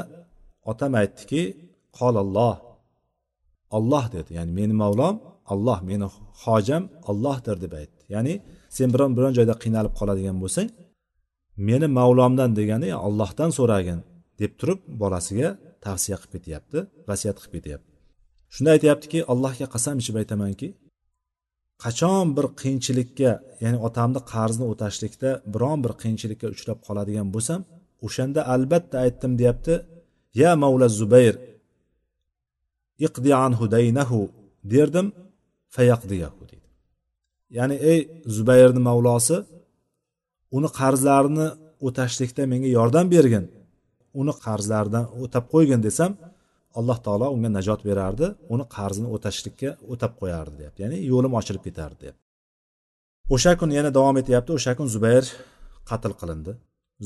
otam 0.71 0.93
aytdiki 1.01 1.43
qolalloh 1.99 2.57
olloh 3.77 4.05
dedi. 4.17 4.31
Ya'ni 4.39 4.53
meni 4.61 4.75
mavlom 4.83 5.17
olloh 5.53 5.79
meni 5.91 6.07
hojam 6.43 6.85
ollohdir 7.11 7.57
deb 7.65 7.73
aytdi. 7.81 8.03
Ya'ni 8.15 8.35
sen 8.77 8.89
biron 8.95 9.13
biron 9.17 9.33
joyda 9.39 9.55
qiynalib 9.63 9.95
qoladigan 10.01 10.37
bo'lsang 10.43 10.69
meni 11.69 11.89
mavlomdan 11.99 12.51
degani 12.59 12.89
ollohdan 13.07 13.51
so'ragin 13.59 13.99
deb 14.41 14.53
turib 14.61 14.81
bolasiga 15.03 15.49
tavsiya 15.85 16.17
qilib 16.21 16.33
ketyapti 16.35 16.79
vasiyat 17.09 17.37
qilib 17.43 17.55
ketyapti. 17.57 17.91
Shunda 18.55 18.71
aytyaptiki 18.77 19.19
allohga 19.33 19.67
qasam 19.75 19.97
ichib 20.03 20.17
aytamanki 20.21 20.69
qachon 21.85 22.27
bir 22.37 22.47
qiyinchilikka 22.61 23.31
ya'ni 23.65 23.79
otamni 23.89 24.21
qarzni 24.33 24.65
o'tashlikda 24.73 25.31
biron 25.55 25.79
bir 25.85 25.93
qiyinchilikka 26.01 26.47
uchrab 26.55 26.79
qoladigan 26.87 27.29
bo'lsam 27.35 27.61
o'shanda 28.07 28.41
albatta 28.55 28.97
aytdim 29.05 29.33
deyapti 29.41 29.75
ya 30.41 30.51
mavla 30.63 30.87
zubayr 30.99 31.35
iqdi 33.07 33.31
anhu 33.45 33.65
daynahu 33.77 34.21
derdim 34.73 35.07
fayaqdiyahu 35.77 36.54
ya'ni 37.59 37.77
ey 37.93 38.01
zubayrni 38.37 38.81
mavlosi 38.89 39.37
uni 40.57 40.69
qarzlarini 40.81 41.47
o'tashlikda 41.87 42.43
menga 42.53 42.69
yordam 42.79 43.07
bergin. 43.15 43.45
Uni 44.21 44.35
qarzlaridan 44.45 45.05
o'tab 45.23 45.45
qo'ygin 45.53 45.81
desam 45.87 46.13
alloh 46.79 46.99
taolo 47.07 47.27
unga 47.35 47.51
najot 47.59 47.81
berardi. 47.89 48.27
Uni 48.55 48.65
qarzini 48.77 49.09
o'tashlikka 49.15 49.71
o'tab 49.93 50.13
qo'yardi 50.21 50.55
deyapti. 50.61 50.79
Ya'ni 50.85 50.99
yo'lim 51.13 51.33
ochilib 51.41 51.63
ketardi 51.69 51.97
deyapti. 52.03 52.23
O'sha 53.35 53.53
kun 53.61 53.71
yana 53.79 53.91
davom 53.99 54.17
etyapti. 54.23 54.51
O'sha 54.59 54.73
kun 54.79 54.87
zubayr 54.95 55.25
qatl 55.91 56.13
qilindi. 56.21 56.53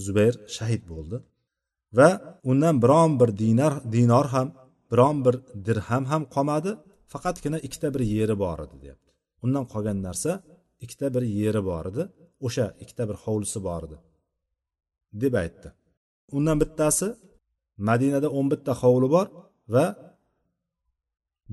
Zubayr 0.05 0.35
shahid 0.57 0.83
bo'ldi. 0.93 1.17
Va 1.99 2.09
undan 2.51 2.77
biron 2.85 3.13
bir 3.21 3.31
dinar 3.43 3.73
dinor 3.95 4.27
ham 4.35 4.49
biron 4.91 5.17
bir 5.25 5.35
dirham 5.67 6.05
ham 6.11 6.23
qolmadi. 6.35 6.71
Faqatgina 7.13 7.59
ikkita 7.67 7.89
bir 7.95 8.03
yeri 8.15 8.35
bor 8.45 8.59
edi 8.65 8.77
deyapti. 8.85 9.08
Undan 9.45 9.65
qolgan 9.73 9.99
narsa 10.07 10.33
ikkita 10.85 11.07
bir 11.15 11.25
yeri 11.41 11.63
bor 11.71 11.85
edi 11.91 12.03
o'sha 12.47 12.67
ikkita 12.83 13.05
bir 13.11 13.17
hovlisi 13.25 13.59
bor 13.69 13.83
edi 13.87 13.97
deb 15.23 15.35
aytdi. 15.43 15.69
Undan 16.37 16.57
bittasi 16.63 17.07
madinada 17.89 18.29
o'n 18.39 18.47
bitta 18.53 18.73
hovli 18.83 19.09
bor 19.15 19.27
va 19.75 19.85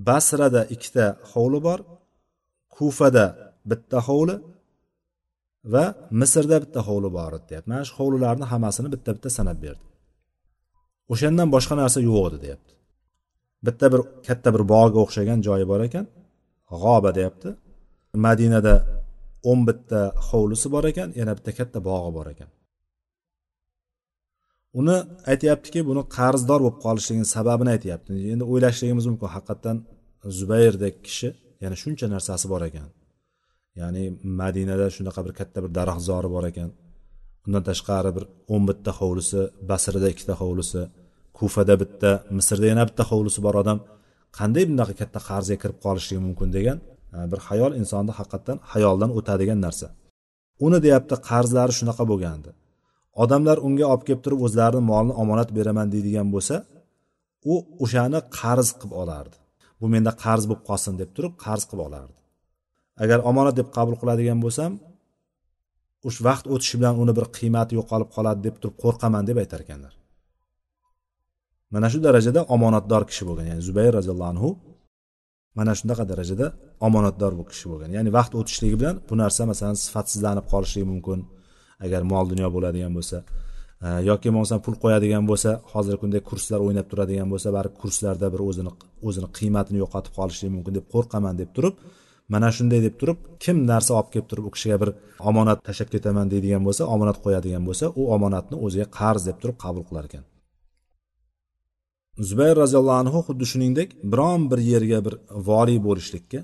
basrada 0.08 0.62
ikkita 0.76 1.06
hovli 1.32 1.60
bor 1.68 1.80
kufada 2.76 3.26
bitta 3.72 3.98
hovli 4.08 4.36
va 5.74 5.84
misrda 6.20 6.58
bitta 6.64 6.80
hovli 6.88 7.10
bor 7.18 7.32
edi 7.38 7.46
deyapti. 7.50 7.70
Mana 7.72 7.84
shu 7.88 7.94
hovlilarni 8.00 8.46
hammasini 8.52 8.90
bitta 8.96 9.10
bitta 9.16 9.30
sanab 9.38 9.58
berdi. 9.66 9.86
O'shandan 11.14 11.48
boshqa 11.56 11.76
narsa 11.82 12.00
yo'q 12.10 12.24
edi 12.30 12.38
deyapti. 12.46 12.74
Bitta 13.66 13.86
bir 13.94 14.02
katta 14.28 14.50
bir 14.56 14.64
bog'ga 14.74 15.00
o'xshagan 15.06 15.40
joyi 15.48 15.66
bor 15.72 15.82
ekan. 15.88 16.06
G'oba 16.82 17.12
deyapti. 17.18 17.50
Madinada 18.26 18.76
o'n 19.50 19.62
bitta 19.70 20.00
hovlisi 20.30 20.68
bor 20.76 20.86
ekan 20.92 21.10
yana 21.20 21.34
bitta 21.38 21.52
katta 21.60 21.80
bog'i 21.90 22.12
bor 22.18 22.28
ekan. 22.34 22.50
Uni 24.80 24.98
aytyaptiki 25.32 25.80
buni 25.90 26.04
qarzdor 26.18 26.60
bo'lib 26.64 26.78
qolishligini 26.86 27.28
sababini 27.36 27.72
aytyapti. 27.76 28.12
Endi 28.34 28.44
o'ylashligimiz 28.52 29.06
mumkin 29.10 29.30
haqiqatdan 29.36 29.78
zubayrdek 30.38 30.96
kishi 31.06 31.30
yana 31.64 31.76
shuncha 31.82 32.06
narsasi 32.16 32.46
bor 32.54 32.62
ekan. 32.70 32.88
Ya'ni 33.80 34.04
madinada 34.42 34.88
shunaqa 34.96 35.22
bir 35.26 35.34
katta 35.40 35.60
bir 35.64 35.72
daraxtzori 35.78 36.30
bor 36.36 36.46
ekan. 36.52 36.70
Undan 37.46 37.64
tashqari 37.70 38.12
bir 38.18 38.24
o'n 38.54 38.64
bitta 38.70 38.92
hovlisi 39.00 39.42
basrada 39.70 40.08
ikkita 40.14 40.34
hovlisi 40.42 40.82
kufada 41.38 41.76
bitta 41.82 42.12
misrda 42.38 42.66
yana 42.72 42.84
bitta 42.90 43.04
hovlisi 43.12 43.40
bor. 43.46 43.56
Odam 43.64 43.80
qanday 44.40 44.64
bunaqa 44.72 44.94
katta 45.02 45.20
qarzga 45.30 45.56
kirib 45.62 45.78
qolishligi 45.86 46.22
mumkin 46.28 46.50
degan 46.58 46.78
bir 47.32 47.40
hayol 47.48 47.72
insonni 47.82 48.14
haqiqatdan 48.20 48.58
hayoldan 48.72 49.12
o'tadigan 49.18 49.60
narsa. 49.66 49.88
Uni 50.66 50.80
deyapti 50.86 51.16
qarzlari 51.30 51.74
shunaqa 51.80 52.04
bo'lgandi. 52.12 52.52
Odamlar 53.24 53.58
unga 53.68 53.86
olib 53.94 54.04
kelib 54.08 54.22
turib 54.26 54.40
o'zlarini 54.46 54.84
molini 54.92 55.16
omonat 55.24 55.50
beraman 55.58 55.88
deydigan 55.94 56.28
bo'lsa 56.36 56.56
u 57.52 57.54
o'shani 57.84 58.20
qarz 58.40 58.68
qilib 58.80 58.94
olardi. 59.02 59.38
Bu 59.80 59.86
menda 59.94 60.12
qarz 60.24 60.44
bo'lib 60.50 60.64
qolsin 60.70 60.94
deb 61.02 61.10
turib 61.16 61.34
qarz 61.46 61.64
qilib 61.70 61.84
olardi. 61.88 62.20
Agar 63.04 63.20
omonat 63.30 63.56
deb 63.60 63.68
qabul 63.78 63.96
qiladigan 64.02 64.40
bo'lsam 64.46 64.72
o'sha 66.08 66.22
vaqt 66.30 66.46
o'tishi 66.54 66.76
bilan 66.80 66.96
uni 67.04 67.14
bir 67.18 67.26
qiymati 67.38 67.74
yo'qolib 67.80 68.10
qoladi 68.16 68.40
deb 68.48 68.56
turib 68.62 68.76
qo'rqaman 68.84 69.24
deb 69.30 69.38
aytar 69.44 69.60
ekanlar. 69.66 69.94
Mana 71.74 71.88
shu 71.92 72.00
darajada 72.06 72.42
omonatdor 72.56 73.04
kishi 73.10 73.24
bo'lgan 73.30 73.48
ya'ni 73.52 73.64
zubayr 73.68 73.92
roziyallohu 74.00 74.32
anhu 74.34 74.50
mana 75.58 75.72
shunaqa 75.80 76.04
darajada 76.12 76.48
omonatdor 76.88 77.34
bu 77.40 77.44
kishi 77.52 77.66
bo'lgan. 77.72 77.90
Ya'ni 77.98 78.10
vaqt 78.18 78.34
o'tishligi 78.40 78.78
bilan 78.82 78.96
bu 79.10 79.14
narsa 79.22 79.42
masalan 79.52 79.78
sifatsizlanib 79.86 80.46
qolishligi 80.54 80.88
mumkin. 80.94 81.20
Agar 81.86 82.02
mol 82.12 82.26
dunyo 82.32 82.48
bo'ladigan 82.56 82.92
bo'lsa 82.98 83.18
e, 83.86 83.88
yoki 84.10 84.28
bo'lmasam 84.34 84.60
pul 84.66 84.76
qo'yadigan 84.84 85.24
bo'lsa 85.30 85.50
hozirgi 85.74 86.00
kunda 86.04 86.20
kurslar 86.30 86.60
o'ynab 86.66 86.88
turadigan 86.92 87.28
bo'lsa 87.34 87.48
baribir 87.58 87.78
kurslarda 87.82 88.28
bir 88.34 88.42
o'zini 88.50 88.72
o'zini 89.08 89.28
qiymatini 89.38 89.78
yo'qotib 89.84 90.14
qolishligi 90.20 90.52
mumkin 90.56 90.74
deb 90.78 90.86
qo'rqaman 90.94 91.34
deb 91.42 91.50
turib 91.56 91.76
mana 92.34 92.50
shunday 92.58 92.80
deb 92.88 92.96
turib 93.02 93.18
kim 93.44 93.58
narsa 93.72 93.92
olib 93.98 94.10
kelib 94.14 94.28
turib 94.32 94.46
u 94.50 94.52
kishiga 94.56 94.78
bir 94.84 94.90
omonat 95.30 95.58
tashlab 95.68 95.90
ketaman 95.96 96.32
deydigan 96.34 96.64
bo'lsa 96.68 96.84
omonat 96.96 97.18
qo'yadigan 97.26 97.64
bo'lsa 97.70 97.86
u 98.00 98.04
omonatni 98.16 98.56
o'ziga 98.66 98.88
qarz 99.00 99.22
deb 99.30 99.38
turib 99.42 99.58
qabul 99.66 99.84
qilar 99.90 100.06
ekan. 100.10 100.24
Zubayr 102.20 102.56
roziyallohu 102.64 103.00
anhu 103.04 103.20
xuddi 103.28 103.46
shuningdek 103.52 103.90
biron 104.12 104.42
bir 104.52 104.60
yerga 104.72 105.00
bir 105.06 105.16
voliy 105.50 105.80
bo'lishlikka 105.88 106.42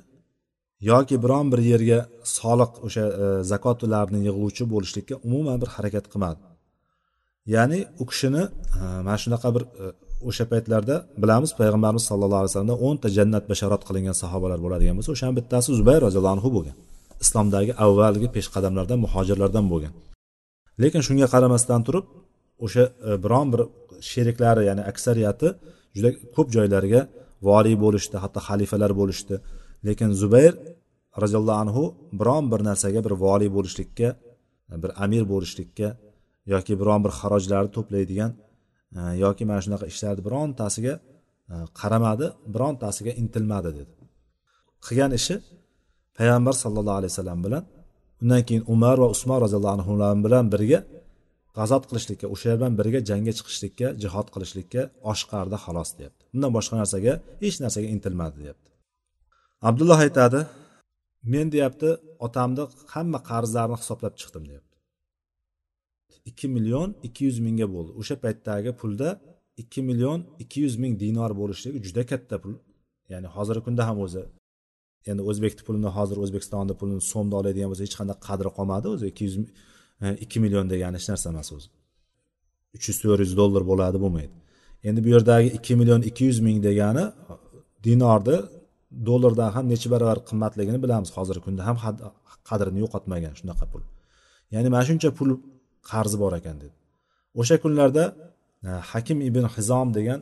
yoki 0.91 1.15
biron 1.23 1.51
bir 1.51 1.59
yerga 1.71 1.99
soliq 2.37 2.71
o'sha 2.85 3.05
e, 3.23 3.43
zakot 3.51 3.83
ularni 3.85 4.19
yig'uvchi 4.27 4.63
bo'lishlikka 4.73 5.15
umuman 5.27 5.57
bir 5.61 5.69
harakat 5.75 6.05
qilmadi. 6.11 6.39
Ya'ni 7.53 7.79
u 8.01 8.05
kishini 8.09 8.43
e, 8.81 8.83
mana 9.05 9.17
shunaqa 9.23 9.49
bir 9.55 9.63
e, 9.83 9.85
o'sha 10.29 10.45
paytlarda 10.51 10.95
bilamiz 11.23 11.51
payg'ambarimiz 11.59 12.03
sallallohu 12.09 12.41
alayhi 12.41 12.51
vasallamda 12.51 12.77
o'nta 12.87 13.07
jannat 13.17 13.43
bashorat 13.51 13.81
qilingan 13.87 14.15
sahobalar 14.23 14.59
bo'ladigan 14.65 14.95
bo'lsa 14.97 15.11
o'shani 15.15 15.33
bittasi 15.39 15.69
zubayr 15.79 16.01
roziyallohu 16.07 16.35
anhu 16.37 16.49
bo'lgan. 16.55 16.75
Islomdagi 17.23 17.71
avvalgi 17.85 18.27
peshqadamlardan 18.35 18.99
muhojirlardan 19.05 19.65
bo'lgan. 19.71 19.93
Lekin 20.81 21.01
shunga 21.07 21.27
qaramasdan 21.33 21.81
turib 21.87 22.05
o'sha 22.65 22.83
e, 23.09 23.11
biron 23.23 23.47
bir 23.53 23.61
sheriklari 24.09 24.63
ya'ni 24.69 24.83
aksariyati 24.91 25.47
juda 25.95 26.09
ko'p 26.35 26.47
joylarga 26.55 27.01
voliy 27.49 27.75
bo'lishdi 27.83 28.15
hatto 28.23 28.39
xalifalar 28.47 28.91
bo'lishdi. 29.01 29.35
Lekin 29.87 30.09
zubayr 30.21 30.53
roziyallohu 31.23 31.59
anhu 31.63 31.83
biron 32.19 32.43
bir 32.51 32.61
narsaga 32.69 32.99
bir 33.05 33.13
voliy 33.25 33.49
bo'lishlikka 33.57 34.09
bir 34.83 34.91
amir 35.03 35.23
bo'lishlikka 35.33 35.87
yoki 36.53 36.73
biron 36.81 36.99
bir 37.05 37.11
xarojlarni 37.19 37.71
to'playdigan 37.77 38.31
e, 38.97 38.99
yoki 39.23 39.43
mana 39.49 39.61
shunaqa 39.65 39.85
ishlarni 39.91 40.21
birontasiga 40.27 40.93
e, 41.53 41.55
qaramadi 41.79 42.25
birontasiga 42.53 43.11
intilmadi 43.21 43.69
dedi. 43.79 43.93
Qilgan 44.85 45.11
ishi 45.19 45.35
payg'ambar 46.17 46.53
sallallohu 46.63 46.97
alayhi 46.99 47.13
vasallam 47.13 47.39
bilan 47.45 47.63
undan 48.21 48.41
keyin 48.47 48.63
umar 48.73 48.95
va 49.03 49.07
usmon 49.15 49.39
roziyallohu 49.45 49.75
anhu 49.77 49.91
bilan 50.25 50.45
birga 50.53 50.79
g'azot 51.57 51.83
qilishlikka 51.89 52.27
o'shalar 52.33 52.57
bilan 52.59 52.73
birga 52.79 52.99
jangga 53.09 53.33
chiqishlikka 53.37 53.87
jihod 54.03 54.27
qilishlikka 54.33 54.81
oshqardi 55.11 55.57
xolos 55.65 55.89
deyapti. 55.97 56.23
Bundan 56.33 56.51
boshqa 56.57 56.75
narsaga 56.81 57.13
hech 57.43 57.57
narsaga 57.63 57.87
intilmadi 57.95 58.35
deyapti. 58.43 58.69
Abdulloh 59.69 59.99
aytadi 60.05 60.39
men 61.33 61.47
deyapti 61.53 61.89
otamni 62.25 62.63
hamma 62.93 63.19
qarzlarini 63.29 63.77
hisoblab 63.81 64.13
chiqdim 64.21 64.43
deyapti. 64.49 64.75
Ikki 66.29 66.47
million 66.55 66.89
ikki 67.07 67.21
yuz 67.27 67.37
mingga 67.45 67.67
bo'ldi. 67.75 67.91
O'sha 68.01 68.15
paytdagi 68.23 68.71
pulda 68.81 69.09
ikki 69.61 69.81
million 69.89 70.19
ikki 70.43 70.57
yuz 70.65 70.75
ming 70.83 70.93
dinor 71.03 71.31
bo'lishligi 71.41 71.79
juda 71.87 72.03
katta 72.11 72.35
pul. 72.43 72.53
Ya'ni 73.11 73.27
hozirgi 73.35 73.61
kunda 73.67 73.83
ham 73.89 73.97
o'zi 74.05 74.23
endi 75.09 75.21
o'zbekni 75.29 75.61
pulini 75.67 75.89
hozir 75.97 76.17
o'zbekistonni 76.23 76.73
pulini 76.79 77.03
so'mda 77.11 77.35
oladigan 77.41 77.69
bo'lsa 77.71 77.83
hech 77.87 77.95
qanday 77.99 78.17
qadri 78.27 78.49
qolmadi. 78.57 78.85
O'zi 78.93 79.05
ikki 79.11 79.23
yuz 79.27 79.35
ikki 80.23 80.37
million 80.43 80.65
degani 80.73 80.95
hech 80.99 81.07
narsa 81.11 81.27
emas 81.33 81.49
o'zi. 81.55 81.69
Uch 82.75 82.85
yuz 82.89 82.97
to'rt 83.03 83.21
yuz 83.25 83.33
dollar 83.41 83.63
bo'ladi 83.71 83.97
bo'lmaydi. 84.03 84.33
Endi 84.87 84.99
bu 85.05 85.09
yerdagi 85.15 85.47
ikki 85.57 85.73
million 85.79 86.01
ikki 86.09 86.23
yuz 86.29 86.39
ming 86.47 86.57
degani 86.67 87.05
dinorni 87.85 88.37
dollardan 89.07 89.49
ham 89.55 89.65
necha 89.73 89.87
barobar 89.93 90.17
qimmatligini 90.29 90.79
bilamiz. 90.85 91.09
Hozirgi 91.17 91.41
kunda 91.47 91.61
ham 91.69 91.77
qadrini 92.49 92.79
yo'qotmagan 92.83 93.33
shunaqa 93.39 93.65
pul. 93.71 93.81
Ya'ni 94.53 94.69
mana 94.73 94.85
shuncha 94.89 95.09
pul 95.17 95.29
qarzi 95.91 96.17
bor 96.23 96.33
ekan 96.39 96.55
dedi. 96.63 96.75
O'sha 97.39 97.55
kunlarda 97.63 98.03
hakim 98.91 99.17
ibn 99.29 99.43
hizom 99.55 99.87
degan 99.97 100.19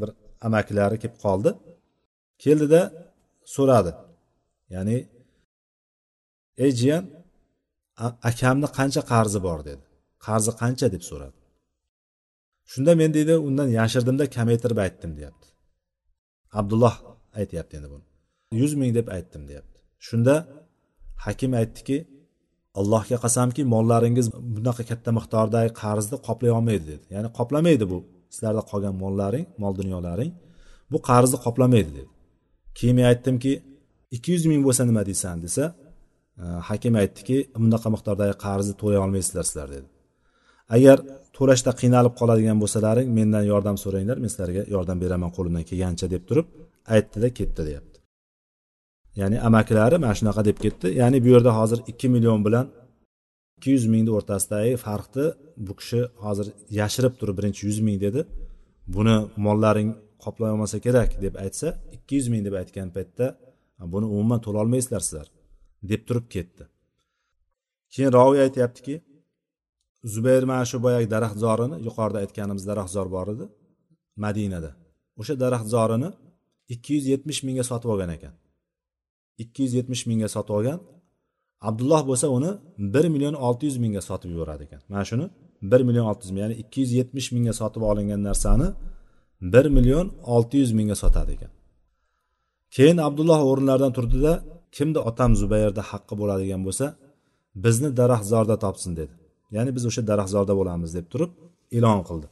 bir 0.00 0.10
amakilari 0.46 0.96
kelib 1.02 1.16
qoldi. 1.24 1.50
Keldida 2.44 2.80
so'radi. 3.54 3.92
Ya'ni 4.74 4.96
ey 6.64 6.70
jiyan 6.80 7.04
akamni 8.30 8.68
qancha 8.78 9.02
qarzi 9.12 9.38
bor 9.46 9.60
dedi. 9.68 9.84
Qarzi 10.26 10.52
qancha 10.60 10.86
deb 10.94 11.02
so'radi. 11.10 11.38
Shunda 12.72 12.92
men 13.00 13.10
deydi 13.16 13.34
undan 13.48 13.68
yashirdimda 13.78 14.24
kamaytirib 14.36 14.78
aytdim 14.86 15.12
deyapti. 15.18 15.48
Abdulloh 16.60 16.94
aytyapti 17.40 17.72
endi 17.78 17.88
buni. 17.94 18.04
Yuz 18.60 18.72
ming 18.80 18.90
deb 18.98 19.06
aytdim 19.16 19.42
deyapti. 19.50 19.78
Shunda 20.06 20.34
hakim 21.24 21.52
aytdiki 21.60 21.96
allohga 22.80 23.16
qasamki 23.24 23.62
mollaringiz 23.74 24.26
bunaqa 24.56 24.82
katta 24.90 25.10
miqdordagi 25.18 25.70
qarzni 25.82 26.16
qoplay 26.26 26.50
olmaydi 26.58 26.84
dedi. 26.92 27.04
Ya'ni 27.14 27.28
qoplamaydi 27.38 27.84
bu 27.92 27.98
sizlarda 28.34 28.62
qolgan 28.70 28.94
mollaring 29.02 29.46
mol 29.62 29.72
dunyolaring 29.80 30.32
bu 30.92 30.98
qarzni 31.08 31.38
qoplamaydi 31.44 31.90
dedi. 31.98 32.10
Keyin 32.78 32.94
men 32.98 33.06
aytdimki 33.12 33.52
ikki 34.16 34.30
yuz 34.36 34.44
ming 34.52 34.62
bo'lsa 34.66 34.82
nima 34.90 35.02
deysan 35.10 35.36
desa 35.44 35.64
Э, 36.38 36.46
hakim 36.68 36.94
aytdiki 37.02 37.36
bunaqa 37.62 37.88
miqdordagi 37.94 38.34
qarzni 38.44 38.74
to'lay 38.80 38.98
olmaysizlar 39.04 39.44
sizlar 39.48 39.68
dedi. 39.76 39.86
Agar 40.76 40.98
to'lashda 41.36 41.72
qiynalib 41.80 42.14
qoladigan 42.20 42.58
bo'lsalaring 42.62 43.08
mendan 43.18 43.44
yordam 43.52 43.76
so'ranglar 43.84 44.16
men 44.22 44.30
sizlarga 44.32 44.62
yordam 44.74 44.98
beraman 45.04 45.30
qo'limdan 45.36 45.64
kelgancha 45.70 46.06
deb 46.14 46.22
turib 46.28 46.46
aytdida 46.94 47.28
ketdi 47.38 47.60
deyapti. 47.68 47.96
Ya'ni 49.20 49.36
amakilari 49.48 49.96
mana 50.02 50.14
shunaqa 50.20 50.42
deb 50.48 50.58
ketdi. 50.64 50.86
Ya'ni 51.00 51.18
bu 51.24 51.28
yerda 51.34 51.52
hozir 51.58 51.78
ikki 51.90 52.08
million 52.14 52.40
bilan 52.46 52.66
ikki 53.56 53.70
yuz 53.76 53.84
mingni 53.92 54.10
o'rtasidagi 54.18 54.74
farqni 54.86 55.26
bu 55.66 55.72
kishi 55.80 56.00
hozir 56.24 56.46
yashirib 56.80 57.14
turib 57.20 57.36
birinchi 57.38 57.62
yuz 57.68 57.78
ming 57.86 57.98
dedi. 58.06 58.20
Buni 58.94 59.16
mollaring 59.46 59.90
qoplay 60.24 60.50
olmasa 60.54 60.76
kerak 60.86 61.10
deb 61.24 61.34
aytsa 61.44 61.68
ikki 61.96 62.12
yuz 62.18 62.28
ming 62.32 62.42
deb 62.46 62.54
aytgan 62.60 62.88
paytda 62.96 63.26
buni 63.94 64.06
umuman 64.14 64.40
to'lolmaysizlar 64.46 65.02
sizlar. 65.08 65.28
Deb 65.82 66.02
turib 66.08 66.26
ketdi. 66.34 66.64
Keyin 67.94 68.12
roviy 68.12 68.40
aytyaptiki 68.46 68.94
zubayr 70.14 70.42
mana 70.50 70.64
shu 70.70 70.76
boyagi 70.82 71.08
daraxtzorini 71.14 71.76
yuqorida 71.86 72.18
aytganimiz 72.24 72.64
daraxtzor 72.70 73.06
bor 73.16 73.26
edi 73.34 73.46
madinada. 74.24 74.70
O'sha 75.20 75.34
daraxtzorini 75.44 76.10
ikki 76.74 76.90
yuz 76.96 77.04
yetmish 77.12 77.40
mingga 77.46 77.64
sotib 77.70 77.88
olgan 77.94 78.10
ekan. 78.16 78.34
Ikki 79.42 79.60
yuz 79.64 79.72
yetmish 79.78 80.02
mingga 80.10 80.28
sotib 80.36 80.54
olgan 80.58 80.78
abdulloh 81.68 82.02
bo'lsa 82.10 82.26
uni 82.36 82.50
bir 82.94 83.06
million 83.14 83.34
olti 83.46 83.64
yuz 83.68 83.76
mingga 83.84 84.02
sotib 84.08 84.30
yuboradi 84.34 84.62
ekan. 84.66 84.80
Mana 84.92 85.04
shuni 85.10 85.26
bir 85.70 85.80
million 85.88 86.06
olti 86.10 86.22
yuz 86.24 86.32
ming 86.34 86.42
ya'ni 86.44 86.54
ikki 86.62 86.78
yuz 86.84 86.92
yetmish 87.00 87.28
mingga 87.34 87.52
sotib 87.60 87.82
olingan 87.90 88.20
narsani 88.28 88.68
bir 89.52 89.66
million 89.76 90.06
olti 90.34 90.56
yuz 90.62 90.72
mingga 90.78 90.96
sotadi 91.02 91.30
ekan. 91.36 91.50
Keyin 92.76 92.98
abdulloh 93.08 93.40
o'rnlaridan 93.50 93.92
turdida 93.96 94.32
kimni 94.76 95.00
otam 95.10 95.30
zubayrda 95.40 95.82
haqqi 95.90 96.14
bo'ladigan 96.20 96.60
bo'lsa 96.66 96.86
bizni 97.64 97.90
daraxtzorda 98.00 98.56
topsin 98.64 98.92
dedi. 99.00 99.14
Ya'ni 99.54 99.70
biz 99.76 99.84
o'sha 99.90 100.02
daraxtzorda 100.10 100.54
bo'lamiz 100.60 100.90
deb 100.98 101.06
turib 101.12 101.30
e'lon 101.76 102.00
qildi. 102.08 102.28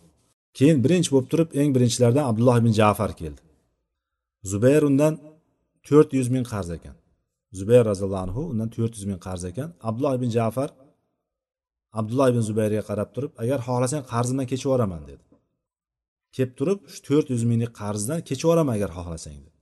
Keyin 0.58 0.78
birinchi 0.84 1.10
bo'lib 1.14 1.28
turib 1.32 1.48
eng 1.60 1.70
birinchilardan 1.76 2.24
abdulloh 2.30 2.56
ibn 2.62 2.72
jafar 2.80 3.10
keldi. 3.20 3.42
Zubayr 4.50 4.82
undan 4.90 5.14
to'rt 5.88 6.10
yuz 6.18 6.28
ming 6.34 6.46
qarz 6.52 6.68
ekan. 6.76 6.96
Zubayr 7.58 7.84
roziyallohu 7.90 8.22
anhu 8.26 8.42
undan 8.52 8.68
to'rt 8.76 8.92
yuz 8.96 9.06
ming 9.10 9.20
qarz 9.26 9.42
ekan. 9.50 9.68
Abdulloh 9.88 10.14
ibn 10.18 10.28
jafar 10.38 10.70
abdulloh 12.00 12.28
ibn 12.32 12.42
zubayrga 12.48 12.82
qarab 12.90 13.10
turib 13.14 13.32
agar 13.42 13.58
xohlasang 13.66 14.04
qarzimdan 14.12 14.46
kechib 14.50 14.66
yuboraman 14.68 15.02
dedi. 15.10 15.24
Kelib 16.34 16.52
turib 16.58 16.80
shu 16.92 17.00
to'rt 17.08 17.26
yuz 17.34 17.42
minglik 17.50 17.72
qarzdan 17.80 18.20
kechib 18.28 18.44
yuboraman 18.46 18.74
agar 18.78 18.90
xohlasang 18.98 19.38
dedi. 19.44 19.56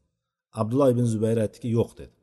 Abdulloh 0.61 0.89
ibn 0.95 1.05
zubayr 1.15 1.39
aytdiki 1.45 1.69
yo'q 1.79 1.91
dedi. 2.01 2.15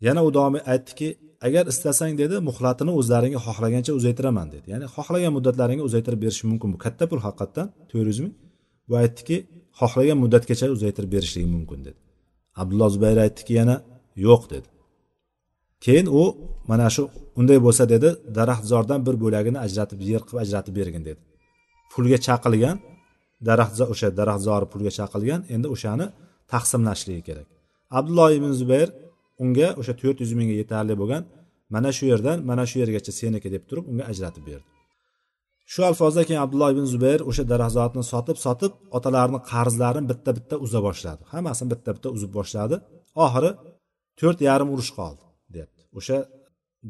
Yana 0.00 0.20
u 0.28 0.30
davom 0.36 0.56
aytdiki 0.72 1.08
agar 1.46 1.64
istasang 1.72 2.12
dedi 2.22 2.36
muhlatini 2.48 2.92
o'zlaringga 3.00 3.40
xohlagancha 3.46 3.92
uzaytiraman 3.98 4.48
dedi. 4.54 4.66
Ya'ni 4.72 4.86
xohlagan 4.96 5.32
muddatlaringga 5.36 5.84
uzaytirib 5.88 6.20
berish 6.24 6.42
mumkin 6.50 6.68
bu 6.74 6.78
katta 6.84 7.04
pul 7.10 7.20
haqiqatdan 7.26 7.66
to'rt 7.90 8.06
yuz 8.10 8.20
ming. 8.24 8.34
Va 8.90 8.96
aytdiki 9.04 9.36
xohlagan 9.80 10.18
muddatgacha 10.22 10.66
uzaytirib 10.76 11.10
berishligi 11.14 11.48
mumkin 11.56 11.80
dedi. 11.86 11.98
Abdulloh 12.60 12.88
zubayr 12.94 13.18
aytdiki 13.26 13.52
yana 13.60 13.76
yo'q 14.26 14.42
dedi. 14.54 14.68
Keyin 15.84 16.06
u 16.20 16.22
mana 16.70 16.88
shu 16.94 17.02
unday 17.40 17.58
bo'lsa 17.66 17.84
dedi 17.94 18.08
daraxtzordan 18.38 19.00
bir 19.06 19.14
bo'lagini 19.22 19.58
ajratib 19.66 20.00
yer 20.10 20.22
qilib 20.26 20.40
ajratib 20.44 20.74
bergin 20.80 21.02
dedi. 21.08 21.20
Pulga 21.92 22.18
chaqilgan 22.26 22.76
daraxtzor 23.48 23.88
o'sha 23.94 24.08
daraxtzori 24.20 24.66
pulga 24.72 24.92
chaqilgan 24.98 25.40
endi 25.54 25.66
o'shani 25.74 26.06
taqsimlashligi 26.52 27.22
kerak. 27.28 27.48
Abdulloh 27.98 28.28
ibn 28.38 28.50
zubayr 28.60 28.88
unga 29.42 29.68
o'sha 29.80 29.94
to'rt 30.00 30.18
yuz 30.22 30.32
mingga 30.38 30.56
yetarli 30.62 30.94
bo'lgan 31.02 31.22
mana 31.74 31.90
shu 31.96 32.04
yerdan 32.12 32.38
mana 32.50 32.64
shu 32.70 32.76
yergacha 32.82 33.12
seniki 33.20 33.48
deb 33.54 33.62
turib 33.68 33.84
unga 33.90 34.04
ajratib 34.12 34.44
berdi. 34.50 34.68
Shu 35.72 35.80
alfozda 35.90 36.22
keyin 36.28 36.40
abdulloh 36.44 36.70
ibn 36.74 36.84
zubayr 36.94 37.20
o'sha 37.30 37.44
daraxtzotni 37.52 38.02
sotib 38.12 38.36
sotib 38.46 38.72
otalarini 38.96 39.40
qarzlarini 39.50 40.06
bitta 40.10 40.30
bitta 40.38 40.54
uza 40.66 40.80
boshladi. 40.86 41.22
Hammasini 41.32 41.68
bitta 41.72 41.90
bitta 41.96 42.08
uzib 42.16 42.30
boshladi. 42.38 42.76
Oxiri 43.24 43.50
to'rt 44.20 44.38
yarim 44.48 44.68
urush 44.74 44.92
qoldi 44.98 45.22
deyapti 45.54 45.82
o'sha 45.98 46.18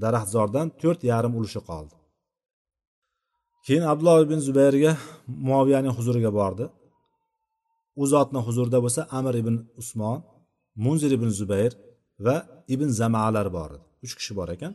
daraxtzordan 0.03 0.67
to'rt 0.83 1.01
yarim 1.13 1.33
ulushi 1.39 1.61
qoldi. 1.71 1.95
Keyin 3.67 3.85
abdulloh 3.93 4.19
ibn 4.27 4.39
zubayrga 4.49 4.93
muoviyaning 5.49 5.95
huzuriga 5.99 6.31
bordi. 6.41 6.65
U 8.03 8.05
zotni 8.13 8.41
huzurida 8.47 8.79
bo'lsa 8.85 9.01
amir 9.19 9.35
ibn 9.43 9.55
usmon 9.81 10.19
munzir 10.85 11.11
ibn 11.19 11.29
zubayr 11.41 11.73
va 12.27 12.37
ibn 12.75 12.89
zamalar 13.01 13.49
bor 13.57 13.71
edi. 13.77 13.85
Uch 14.05 14.15
kishi 14.19 14.33
bor 14.39 14.49
ekan. 14.57 14.73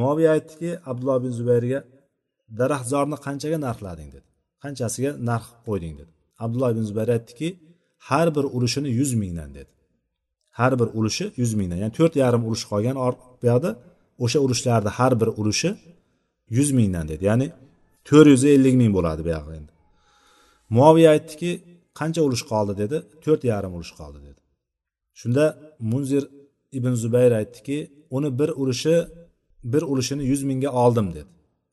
Moviya 0.00 0.30
aytdiki 0.36 0.70
abdulloh 0.90 1.16
ibn 1.20 1.30
zubayrga 1.38 1.80
daraxtzorni 2.60 3.16
qanchaga 3.26 3.58
narxlading 3.66 4.10
dedi. 4.16 4.28
Qanchasiga 4.64 5.10
narx 5.30 5.46
qo'yding 5.66 5.94
dedi. 6.00 6.12
Abdulloh 6.44 6.70
ibn 6.74 6.84
zubayr 6.90 7.10
aytdiki 7.16 7.48
har 8.08 8.28
bir 8.36 8.44
ulushini 8.56 8.90
yuz 8.98 9.12
mingdan 9.22 9.50
dedi. 9.58 9.72
Har 10.58 10.72
bir 10.80 10.88
ulushi 10.98 11.24
yuz 11.40 11.52
mingdan 11.58 11.78
ya'ni 11.82 11.94
to'rt 11.98 12.14
yarim 12.22 12.42
ulush 12.48 12.64
qolgan 12.72 12.96
bu 13.40 13.44
yoqda 13.52 13.70
o'sha 14.24 14.38
urushlarni 14.44 14.90
har 14.98 15.12
bir 15.20 15.28
ulushi 15.40 15.70
yuz 16.56 16.70
mingdan 16.78 17.06
dedi. 17.12 17.22
Ya'ni 17.30 17.46
to'rt 18.08 18.28
yuz 18.34 18.42
ellik 18.54 18.74
ming 18.80 18.92
bo'ladi 18.96 19.22
bu 19.26 19.30
endi. 19.58 19.72
Muoviya 20.76 21.08
aytdiki 21.16 21.50
qancha 21.98 22.20
ulush 22.26 22.44
qoldi 22.52 22.72
dedi? 22.82 22.96
To'rt 23.24 23.42
yarim 23.52 23.72
ulush 23.78 23.92
qoldi 24.00 24.18
dedi. 24.28 24.40
Shunda 25.20 25.44
munzir 25.90 26.24
ibn 26.78 26.92
zubayr 27.02 27.32
aytdiki 27.40 27.78
uni 28.16 28.38
bir 28.38 28.48
ulushi 28.48 28.96
bir 29.72 29.82
ulushini 29.82 30.24
yuz 30.24 30.42
mingga 30.42 30.70
oldim 30.84 31.08
dedi. 31.14 31.30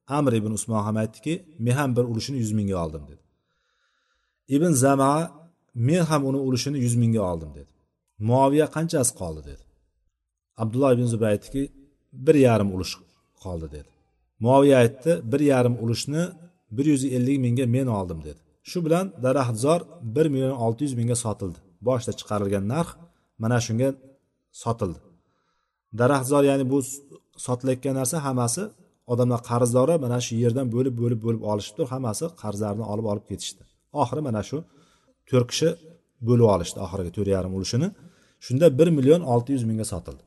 Amr 0.07 0.33
ibn 0.33 0.51
usmon 0.57 0.83
ham 0.87 0.97
aytdiki 1.03 1.33
men 1.59 1.71
ham 1.79 1.95
bir 1.95 2.05
ulushini 2.11 2.37
yuz 2.43 2.51
mingga 2.51 2.75
oldim 2.85 3.03
dedi. 3.11 3.23
Ibn 4.55 4.71
zamaa 4.83 5.31
men 5.87 6.03
ham 6.09 6.21
uni 6.29 6.37
ulushini 6.47 6.77
yuz 6.85 6.95
mingga 6.95 7.21
oldim 7.31 7.51
dedi. 7.57 7.71
Muoviya 8.27 8.67
qanchasi 8.75 9.13
qoldi 9.19 9.41
dedi. 9.49 9.63
Abdulloh 10.61 10.91
ibn 10.95 11.05
zubayr 11.13 11.31
aytdiki 11.35 11.63
bir 12.25 12.35
yarim 12.47 12.69
ulush 12.75 12.93
qoldi 13.43 13.67
dedi. 13.75 13.89
Muoviya 14.39 14.77
aytdi 14.83 15.11
bir 15.31 15.41
yarim 15.51 15.75
ulushni 15.83 16.23
bir 16.71 16.85
yuz 16.85 17.03
ellik 17.05 17.39
mingga 17.45 17.65
men 17.75 17.87
oldim 17.99 18.19
dedi. 18.27 18.39
Shu 18.69 18.85
bilan 18.85 19.05
daraxtzor 19.23 19.81
bir 20.15 20.25
million 20.33 20.57
olti 20.65 20.81
yuz 20.83 20.93
mingga 20.99 21.15
sotildi. 21.25 21.59
Boshida 21.87 22.13
chiqarilgan 22.19 22.65
narx 22.73 22.89
mana 23.41 23.57
shunga 23.65 23.89
sotildi. 24.61 24.99
Daraxtzor 25.99 26.43
ya'ni 26.49 26.65
bu 26.71 26.77
sotilayotgan 27.45 27.95
narsa 27.99 28.17
hammasi 28.27 28.63
odamlar 29.11 29.41
qarzdori 29.49 29.95
mana 30.05 30.17
shu 30.25 30.33
yerdan 30.43 30.67
bo'lib 30.75 30.95
bo'lib 31.01 31.19
bo'lib 31.25 31.43
olishibdi 31.51 31.83
hammasi 31.93 32.25
qarzlarini 32.41 32.85
olib 32.93 33.05
olib 33.11 33.25
ketishdi. 33.31 33.61
Oxiri 34.01 34.21
mana 34.27 34.41
shu 34.49 34.57
to'rt 35.29 35.47
kishi 35.51 35.69
bo'lib 36.27 36.47
olishdi 36.55 36.77
oxirgi 36.85 37.11
to'rt 37.17 37.29
yarim 37.35 37.53
ulushini 37.57 37.87
shunda 38.45 38.65
bir 38.79 38.87
million 38.97 39.21
olti 39.33 39.49
yuz 39.55 39.63
mingga 39.69 39.85
sotildi. 39.93 40.23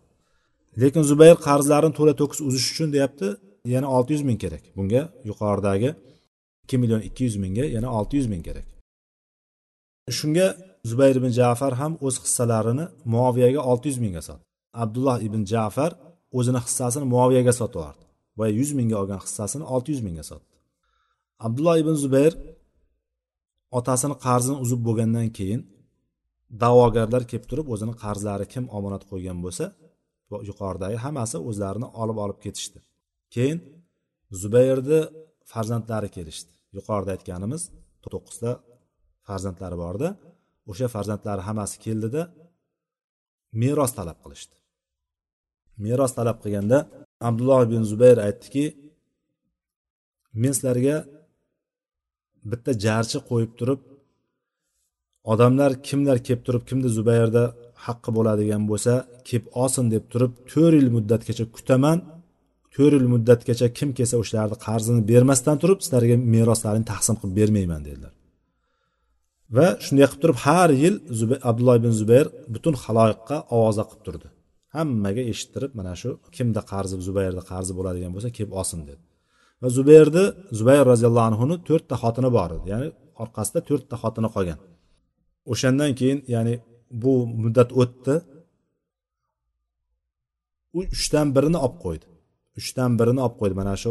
Lekin 0.83 1.03
zubayr 1.11 1.37
qarzlarini 1.49 1.95
to'la 1.99 2.15
to'kis 2.21 2.41
uzish 2.49 2.67
uchun 2.73 2.89
deyapti 2.95 3.27
yana 3.75 3.89
olti 3.97 4.11
yuz 4.15 4.23
ming 4.29 4.39
kerak. 4.45 4.63
Bunga 4.77 5.03
yuqoridagi 5.29 5.91
ikki 6.65 6.77
million 6.83 7.01
ikki 7.09 7.23
yuz 7.29 7.37
mingga 7.45 7.65
yana 7.77 7.89
olti 7.99 8.15
yuz 8.21 8.29
ming 8.33 8.43
kerak. 8.49 8.67
Shunga 10.19 10.47
zubayr 10.89 11.17
ibn 11.21 11.31
jafar 11.41 11.73
ham 11.81 11.93
o'z 12.07 12.17
hissalarini 12.25 12.85
muoviyaga 13.15 13.61
olti 13.71 13.87
yuz 13.91 13.99
mingga 14.05 14.23
sotdi. 14.29 14.45
Abdulloh 14.83 15.19
ibn 15.29 15.41
jafar 15.53 15.93
o'zini 16.39 16.61
hissasini 16.67 17.07
muoviyaga 17.15 17.53
sotib 17.61 17.79
yubordi 17.79 18.05
va 18.39 18.47
yuz 18.59 18.71
mingga 18.79 18.97
olgan 19.03 19.21
hissasini 19.27 19.65
olti 19.75 19.89
yuz 19.95 20.03
mingga 20.07 20.25
sotdi. 20.31 20.49
Abdulloh 21.47 21.77
ibn 21.83 21.95
zubayr 22.05 22.33
otasini 23.79 24.17
qarzini 24.27 24.57
uzib 24.65 24.81
bo'lgandan 24.87 25.29
keyin 25.39 25.63
da'vogarlar 26.63 27.23
kelib 27.31 27.47
turib 27.51 27.67
o'zini 27.75 27.95
qarzlari 28.03 28.47
kim 28.53 28.65
omonat 28.79 29.03
qo'ygan 29.11 29.39
bo'lsa 29.45 29.65
yuqoridagi 30.51 30.97
hammasi 31.05 31.37
o'zlarini 31.49 31.89
olib 32.03 32.19
olib 32.25 32.39
ketishdi. 32.45 32.79
Keyin 33.35 33.59
zubayrni 34.43 35.01
farzandlari 35.53 36.09
kelishdi. 36.17 36.51
Yuqorida 36.77 37.11
aytganimiz 37.17 37.63
to'qqizta 38.05 38.51
farzandlari 39.27 39.77
bor 39.85 39.95
edi 39.99 40.09
o'sha 40.71 40.87
farzandlari 40.95 41.43
hammasi 41.49 41.77
keldida 41.85 42.23
meros 43.63 43.93
talab 43.99 44.19
qilishdi. 44.25 44.57
Meros 45.85 46.13
talab 46.19 46.39
qilganda 46.43 46.79
abdulloh 47.29 47.61
ibn 47.67 47.83
zubayr 47.91 48.19
aytdiki 48.27 48.65
men 50.41 50.53
sizlarga 50.57 50.97
bitta 52.51 52.71
jarchi 52.87 53.19
qo'yib 53.31 53.53
turib 53.59 53.81
odamlar 55.33 55.71
kimlar 55.89 56.19
kelib 56.27 56.43
turib 56.47 56.65
kimni 56.69 56.89
zubayrda 56.99 57.45
haqqi 57.87 58.11
bo'ladigan 58.17 58.63
bo'lsa 58.71 58.93
kelib 59.29 59.47
olsin 59.63 59.85
deb 59.95 60.05
turib 60.13 60.33
to'rt 60.53 60.75
yil 60.79 60.91
muddatgacha 60.97 61.45
kutaman 61.57 61.99
to'rt 62.75 62.95
yil 62.99 63.09
muddatgacha 63.15 63.67
kim 63.79 63.89
kelsa 63.99 64.17
o'shalarni 64.23 64.57
qarzini 64.67 65.03
bermasdan 65.11 65.57
turib 65.63 65.79
sizlarga 65.85 66.17
meroslarini 66.35 66.87
taqsim 66.93 67.15
qilib 67.21 67.35
bermayman 67.41 67.83
dedilar. 67.89 68.13
Va 69.57 69.67
shunday 69.85 70.07
qilib 70.11 70.21
turib 70.23 70.39
har 70.45 70.71
yil 70.83 70.95
abdulloh 71.51 71.77
ibn 71.81 71.91
zubayr 72.01 72.27
butun 72.55 72.75
haloyiqqa 72.85 73.37
ovoza 73.57 73.85
qilib 73.89 74.03
turdi. 74.07 74.27
Hammaga 74.75 75.23
eshittirib 75.33 75.73
mana 75.79 75.93
shu 76.01 76.11
kimda 76.37 76.61
qarzi 76.71 76.95
zubayrda 77.09 77.43
qarzi 77.51 77.73
bo'ladigan 77.79 78.11
bo'lsa 78.15 78.29
kelib 78.37 78.53
olsin 78.61 78.81
dedi. 78.89 79.03
Va 79.63 79.69
zubayrni 79.79 80.25
zubayr 80.59 80.85
roziyallohu 80.93 81.27
anhuni 81.31 81.57
to'rtta 81.69 81.95
xotini 82.03 82.31
bor 82.37 82.51
edi. 82.57 82.67
Ya'ni 82.73 82.89
orqasida 83.23 83.61
to'rtta 83.69 83.95
xotini 84.03 84.29
qolgan. 84.35 84.59
O'shandan 85.53 85.91
keyin 85.99 86.19
ya'ni 86.35 86.55
bu 87.03 87.13
muddat 87.43 87.71
o'tdi. 87.83 88.15
U 90.79 90.81
uchdan 90.95 91.27
birini 91.37 91.59
olib 91.67 91.77
qo'ydi. 91.85 92.07
Uchdan 92.61 92.91
birini 93.01 93.21
olib 93.27 93.37
qo'ydi. 93.41 93.55
Mana 93.61 93.75
shu 93.83 93.91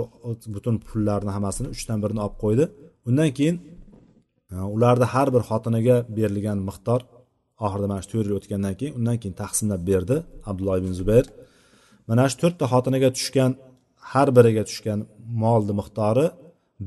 butun 0.56 0.76
pullarni 0.88 1.32
hammasini 1.36 1.68
uchdan 1.76 1.98
birini 2.04 2.22
olib 2.26 2.38
qo'ydi. 2.44 2.64
Undan 3.08 3.30
keyin 3.38 3.56
ularni 4.52 5.06
har 5.14 5.28
bir 5.36 5.44
xotiniga 5.50 5.96
berilgan 6.18 6.60
miqdor 6.70 7.02
oxirida 7.66 7.88
mana 7.92 8.02
shu 8.04 8.10
to'rt 8.12 8.26
yil 8.28 8.36
o'tgandan 8.40 8.74
keyin 8.80 8.94
undan 9.00 9.18
keyin 9.22 9.36
taqsimlab 9.44 9.82
berdi 9.90 10.18
abdulloh 10.50 10.76
ibn 10.82 10.92
zubayr. 11.00 11.26
Mana 12.10 12.24
shu 12.32 12.38
to'rtta 12.42 12.66
xotiniga 12.74 13.10
tushgan 13.18 13.52
har 14.12 14.28
biriga 14.38 14.64
tushgan 14.70 15.00
molni 15.42 15.74
miqdori 15.82 16.28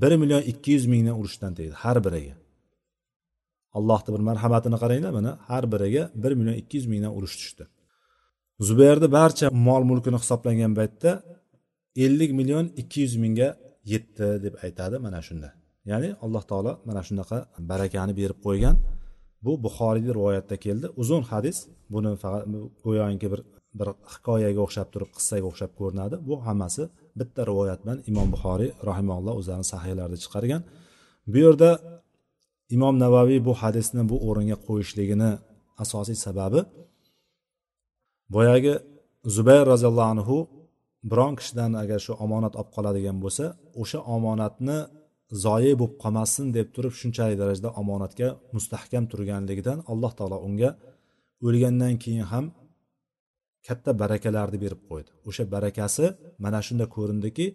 bir 0.02 0.12
million 0.22 0.42
ikki 0.52 0.70
yuz 0.76 0.84
mingdan 0.92 1.14
urushdan 1.20 1.52
tegdi 1.58 1.74
har 1.84 1.98
biriga. 2.06 2.34
Allohni 3.78 4.10
bir 4.14 4.22
marhamatini 4.28 4.78
qaranglar 4.82 5.12
mana 5.18 5.32
har 5.48 5.64
biriga 5.72 6.02
bir 6.22 6.32
million 6.38 6.56
ikki 6.62 6.74
yuz 6.78 6.86
mingdan 6.92 7.12
urush 7.18 7.36
tushdi. 7.40 7.64
Zubayrni 8.68 9.08
barcha 9.18 9.46
mol 9.68 9.82
mulkini 9.90 10.18
hisoblangan 10.22 10.72
paytda 10.78 11.10
ellik 12.04 12.30
million 12.38 12.66
ikki 12.80 12.98
yuz 13.04 13.14
mingga 13.24 13.48
yetdi 13.92 14.26
deb 14.44 14.54
aytadi 14.64 14.96
mana 15.06 15.20
shunda. 15.28 15.48
Ya'ni 15.90 16.10
alloh 16.24 16.42
taolo 16.50 16.72
mana 16.88 17.00
shunaqa 17.08 17.38
barakani 17.70 18.12
berib 18.20 18.38
qo'ygan. 18.46 18.76
Bu 19.44 19.52
buxoriyni 19.64 20.10
rivoyatda 20.18 20.56
keldi. 20.64 20.86
Uzun 21.02 21.22
hadis. 21.30 21.56
Buni 21.94 22.10
faqat 22.22 22.42
go'yoki 22.84 23.28
bir 23.32 23.40
bir 23.78 23.88
hikoyaga 24.12 24.60
o'xshab 24.66 24.88
turib 24.94 25.10
qissaga 25.16 25.46
o'xshab 25.50 25.72
ko'rinadi. 25.80 26.16
Bu 26.28 26.34
hammasi 26.46 26.82
bitta 27.20 27.40
rivoyat 27.50 27.78
bilan 27.84 27.98
imom 28.10 28.28
buxoriy 28.34 28.70
rahimalloh 28.90 29.34
o'zlarini 29.40 29.66
sahiylarida 29.74 30.18
chiqargan. 30.24 30.62
Bu 31.32 31.38
yerda 31.44 31.70
imom 32.76 32.94
navaviy 33.04 33.40
bu 33.48 33.52
hadisni 33.62 34.02
bu 34.10 34.16
o'ringa 34.28 34.56
qo'yishligini 34.66 35.30
asosiy 35.84 36.18
sababi 36.26 36.60
boyagi 38.34 38.74
zubayr 39.36 39.64
roziyallohu 39.72 40.10
anhu 40.14 40.36
biron 41.10 41.34
kishidan 41.38 41.72
agar 41.82 41.98
shu 42.06 42.12
omonat 42.24 42.54
olib 42.60 42.70
qoladigan 42.76 43.16
bo'lsa 43.24 43.44
o'sha 43.82 43.98
omonatni 44.16 44.78
zoyi 45.44 45.72
bo'lib 45.80 45.94
qolmasin 46.02 46.46
deb 46.56 46.68
turib 46.74 46.94
shunchalik 47.00 47.36
darajada 47.42 47.70
omonatga 47.80 48.28
mustahkam 48.56 49.04
turganligidan 49.12 49.78
alloh 49.92 50.12
taolo 50.18 50.38
unga 50.48 50.70
o'lgandan 51.46 51.94
keyin 52.02 52.26
ham 52.32 52.44
katta 53.66 53.90
barakalarni 54.02 54.58
berib 54.64 54.80
qo'ydi. 54.90 55.10
O'sha 55.28 55.44
barakasi 55.54 56.04
mana 56.44 56.60
shunda 56.66 56.84
ko'rindiki 56.96 57.46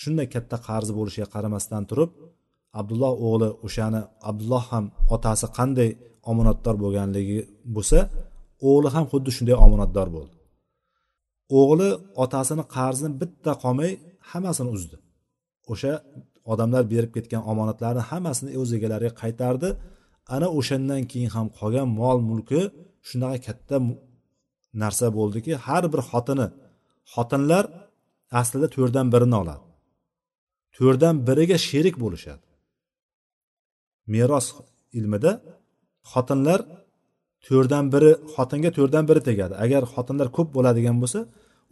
shunday 0.00 0.26
katta 0.34 0.56
qarzi 0.68 0.92
bo'lishiga 0.98 1.28
qaramasdan 1.34 1.82
turib 1.90 2.10
abdulloh 2.80 3.12
o'g'li 3.26 3.48
o'shani 3.66 4.00
abdulloh 4.30 4.64
ham 4.72 4.84
otasi 5.14 5.46
qanday 5.58 5.90
omonatdor 6.30 6.74
bo'lganligi 6.82 7.38
bo'lsa 7.76 7.98
o'g'li 8.68 8.88
ham 8.94 9.04
xuddi 9.12 9.30
shunday 9.36 9.56
omonatdor 9.66 10.08
bo'ldi. 10.16 10.36
O'g'li 11.60 11.88
otasini 12.24 12.64
qarzini 12.76 13.12
bitta 13.20 13.52
qolmay 13.62 13.90
hammasini 14.30 14.70
uzdi. 14.76 14.96
O'sha 15.72 15.92
odamlar 16.52 16.82
berib 16.92 17.10
ketgan 17.16 17.42
omonatlarni 17.52 18.02
hammasini 18.10 18.50
o'z 18.60 18.70
egalariga 18.76 19.12
qaytardi. 19.22 19.68
Ana 20.34 20.48
o'shandan 20.58 21.02
keyin 21.10 21.30
ham 21.36 21.46
qolgan 21.58 21.88
mol 22.00 22.18
mulki 22.30 22.60
shunaqa 23.08 23.38
katta 23.46 23.76
narsa 24.82 25.06
bo'ldiki 25.18 25.52
har 25.66 25.84
bir 25.92 26.00
xotini 26.10 26.46
xotinlar 27.14 27.64
aslida 28.40 28.68
to'rtdan 28.76 29.06
birini 29.14 29.36
oladi. 29.42 29.64
To'rtdan 30.76 31.14
biriga 31.28 31.56
sherik 31.68 31.96
bo'lishadi. 32.04 32.44
Meros 34.12 34.46
ilmida 34.98 35.32
xotinlar 36.12 36.60
to'rtdan 37.46 37.84
biri 37.94 38.10
xotinga 38.34 38.70
to'rtdan 38.76 39.04
biri 39.10 39.20
tegadi. 39.28 39.54
Agar 39.64 39.82
xotinlar 39.94 40.28
ko'p 40.36 40.48
bo'ladigan 40.56 40.96
bo'lsa 41.02 41.20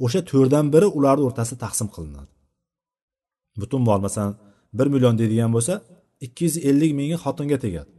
o'sha 0.05 0.21
to'rtdan 0.31 0.66
biri 0.75 0.87
ularni 0.99 1.23
o'rtasida 1.29 1.59
taqsim 1.64 1.89
qilinadi. 1.95 2.31
Butun 3.61 3.81
mol 3.89 4.01
masalan 4.07 4.35
bir 4.79 4.87
million 4.95 5.14
deydigan 5.21 5.51
bo'lsa 5.57 5.75
ikki 6.27 6.43
yuz 6.47 6.57
ellik 6.68 6.93
mingi 7.01 7.16
xotinga 7.25 7.59
tegadi. 7.64 7.93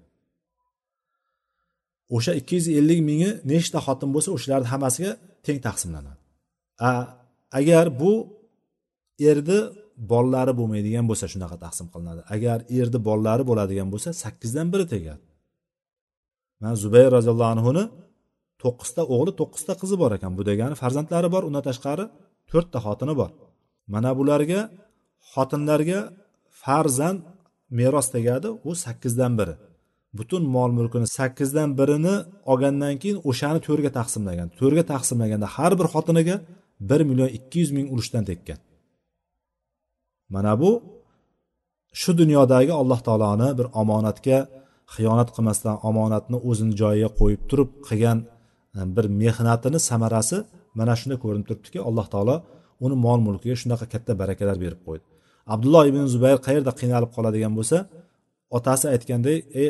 O'sha 2.15 2.31
ikki 2.39 2.53
yuz 2.59 2.67
ellik 2.79 3.01
mingi 3.09 3.29
nechta 3.51 3.79
xotin 3.87 4.09
bo'lsa 4.15 4.29
o'shalarni 4.35 4.67
hammasiga 4.73 5.11
teng 5.45 5.59
taqsimlanadi. 5.67 6.19
Agar 7.59 7.85
bu 8.01 8.11
erni 9.29 9.59
bolalari 10.11 10.53
bo'lmaydigan 10.59 11.05
bo'lsa 11.09 11.25
shunaqa 11.33 11.57
taqsim 11.65 11.87
qilinadi. 11.93 12.21
Agar 12.35 12.57
erni 12.79 12.99
bolalari 13.07 13.43
bo'ladigan 13.49 13.87
bo'lsa 13.93 14.09
sakkizdan 14.23 14.67
biri 14.73 14.85
tegadi. 14.93 15.23
Mana 16.61 16.75
zubayr 16.83 17.09
roziyallohu 17.17 17.51
anhuni 17.55 17.83
to'qqizta 18.63 19.01
o'g'li 19.13 19.31
to'qqizta 19.39 19.73
qizi 19.81 19.95
bor 20.01 20.11
ekan. 20.17 20.31
Bu 20.37 20.43
degani 20.49 20.75
farzandlari 20.81 21.29
bor 21.35 21.43
undan 21.49 21.63
tashqari 21.69 22.05
to'rtta 22.51 22.79
xotini 22.85 23.13
bor. 23.21 23.31
Mana 23.93 24.11
bularga 24.19 24.61
xotinlarga 25.33 25.99
farzand 26.63 27.19
meros 27.79 28.07
tegadi 28.15 28.49
u 28.69 28.71
sakkizdan 28.83 29.33
biri. 29.39 29.55
Butun 30.17 30.43
mol 30.55 30.71
mulkini 30.77 31.07
sakkizdan 31.17 31.69
birini 31.79 32.15
olgandan 32.51 32.95
keyin 33.01 33.19
o'shani 33.29 33.59
to'rtga 33.67 33.91
taqsimlagan. 33.99 34.47
To'rtga 34.59 34.83
taqsimlaganda 34.93 35.47
har 35.55 35.71
bir 35.79 35.87
xotiniga 35.93 36.35
bir 36.89 37.01
million 37.09 37.29
ikki 37.37 37.57
yuz 37.63 37.71
ming 37.77 37.87
urushdan 37.93 38.23
tekkan. 38.29 38.59
Mana 40.33 40.53
bu 40.61 40.71
shu 42.01 42.11
dunyodagi 42.21 42.73
alloh 42.81 42.99
taoloni 43.07 43.49
bir 43.59 43.67
omonatga 43.81 44.37
xiyonat 44.93 45.29
qilmasdan 45.35 45.75
omonatni 45.89 46.37
o'zini 46.49 46.73
joyiga 46.81 47.09
qo'yib 47.19 47.41
turib 47.49 47.69
qilgan 47.87 48.17
e, 48.77 48.79
bir 48.95 49.05
mehnatini 49.21 49.79
samarasi 49.89 50.37
mana 50.79 50.93
shunda 50.99 51.15
ko'rinib 51.23 51.45
turibdiki 51.49 51.79
alloh 51.89 52.07
taolo 52.13 52.35
uni 52.85 52.95
mol 53.05 53.19
mulkiga 53.27 53.55
shunaqa 53.61 53.85
katta 53.93 54.11
barakalar 54.21 54.57
berib 54.63 54.81
qo'ydi. 54.87 55.05
Abdulloh 55.53 55.83
ibn 55.91 56.03
zubayr 56.13 56.37
qayerda 56.47 56.71
qiynalib 56.79 57.11
qoladigan 57.15 57.53
bo'lsa 57.57 57.77
otasi 58.57 58.85
aytganday 58.93 59.37
ey 59.61 59.69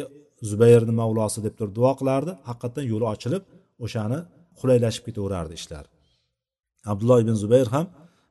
zubayrni 0.49 0.93
mavlosi 1.01 1.39
deb 1.45 1.53
turib 1.57 1.73
duo 1.79 1.91
qilardi. 1.99 2.31
Haqiqatdan 2.49 2.85
yo'li 2.91 3.05
ochilib 3.13 3.43
o'shani 3.85 4.19
qulaylashib 4.59 5.03
ketaverardi 5.07 5.53
ishlar. 5.59 5.85
Abdulloh 6.91 7.19
ibn 7.23 7.35
zubayr 7.43 7.67
ham 7.75 7.85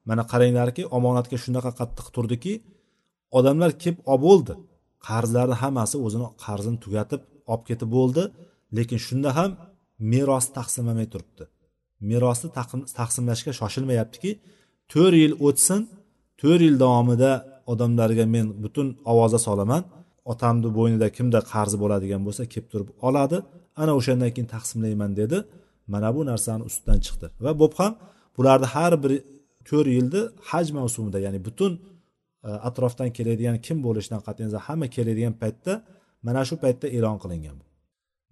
mana 0.08 0.22
qaranglarki 0.32 0.82
omonatga 0.96 1.36
shunaqa 1.44 1.70
qattiq 1.80 2.06
turdiki 2.16 2.52
odamlar 3.38 3.70
kelib 3.82 3.98
olib 4.12 4.22
bo'ldi. 4.26 4.54
Qarzlarni 5.08 5.56
hammasi 5.62 5.96
o'zini 6.06 6.28
qarzini 6.44 6.78
tugatib 6.84 7.22
olib 7.52 7.64
ketib 7.70 7.90
bo'ldi. 7.96 8.22
Lekin 8.76 8.98
shunda 9.06 9.30
ham 9.38 9.50
merosni 10.12 10.52
taqsimlamay 10.58 11.06
turibdi. 11.12 11.44
Merosni 12.10 12.48
taqsimlashga 13.00 13.52
shoshilmayaptiki 13.60 14.30
to'rt 14.92 15.16
yil 15.22 15.34
o'tsin 15.46 15.80
to'rt 16.40 16.62
yil 16.66 16.76
davomida 16.84 17.32
odamlarga 17.72 18.24
men 18.34 18.46
butun 18.64 18.86
ovoza 19.12 19.38
solaman. 19.46 19.82
Otamni 20.32 20.68
bo'ynida 20.78 21.08
kimda 21.16 21.40
qarzi 21.52 21.76
bo'ladigan 21.82 22.22
bo'lsa 22.26 22.42
kelib 22.52 22.68
turib 22.72 22.88
oladi. 23.08 23.38
Ana 23.82 23.92
o'shandan 23.98 24.30
keyin 24.34 24.48
taqsimlayman 24.54 25.12
dedi. 25.20 25.38
Mana 25.92 26.08
bu 26.16 26.20
narsani 26.30 26.62
ustidan 26.68 26.98
chiqdi. 27.06 27.26
Va 27.44 27.52
bo'p 27.62 27.74
ham 27.80 27.92
bularni 28.36 28.66
har 28.74 28.92
bir 29.02 29.12
to'rt 29.68 29.88
yilni 29.96 30.22
haj 30.50 30.66
mavsumida 30.78 31.18
ya'ni 31.26 31.40
butun 31.46 31.72
e, 32.48 32.50
atrofdan 32.68 33.08
keladigan 33.16 33.56
kim 33.66 33.78
bo'lishidan 33.86 34.20
qat'iy 34.26 34.44
nazar 34.48 34.62
hamma 34.68 34.86
keladigan 34.96 35.34
paytda 35.42 35.72
mana 36.26 36.42
shu 36.48 36.54
paytda 36.64 36.86
e'lon 36.96 37.16
qilingan 37.22 37.56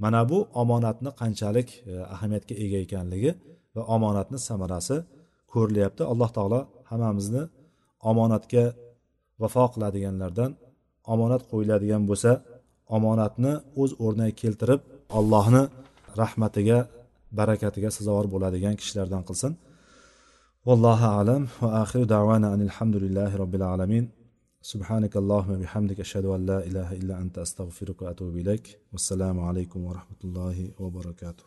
mana 0.02 0.20
bu 0.30 0.38
omonatni 0.62 1.10
qanchalik 1.20 1.68
e, 1.90 1.92
ahamiyatga 2.14 2.54
ega 2.64 2.78
ekanligi 2.86 3.30
va 3.74 3.82
omonatni 3.94 4.38
samarasi 4.48 4.96
ko'rilyapti. 5.52 6.02
Alloh 6.12 6.30
taolo 6.36 6.60
hammamizni 6.90 7.42
omonatga 8.09 8.63
vafo 9.41 9.65
qiladiganlardan 9.73 10.51
omonat 11.13 11.41
qo'yiladigan 11.51 12.03
bo'lsa 12.09 12.31
omonatni 12.97 13.53
o'z 13.81 13.91
o'rniga 14.05 14.33
keltirib 14.41 14.81
allohni 15.17 15.63
rahmatiga 16.21 16.79
barakatiga 17.39 17.89
sazovor 17.97 18.25
bo'ladigan 18.33 18.75
kishilardan 18.79 19.23
qilsin 19.29 19.51
vallohu 20.67 21.07
alam 21.19 21.41
va 21.61 21.69
axiru 21.83 22.05
davana 22.15 22.47
alhamdulillahi 22.57 23.35
robbil 23.43 23.65
alamin 23.75 24.05
سبحانك 24.73 25.13
اللهم 25.21 25.53
بحمدك 25.63 25.99
أشهد 25.99 26.25
أن 26.25 26.41
لا 26.51 26.59
إله 26.67 26.89
إلا 26.99 27.15
أنت 27.23 27.35
أستغفرك 27.45 27.97
وأتوب 28.01 28.33
إليك 28.41 28.65
والسلام 28.93 29.37
عليكم 29.39 29.79
ورحمة 29.89 30.21
الله 30.23 30.57
وبركاته 30.81 31.43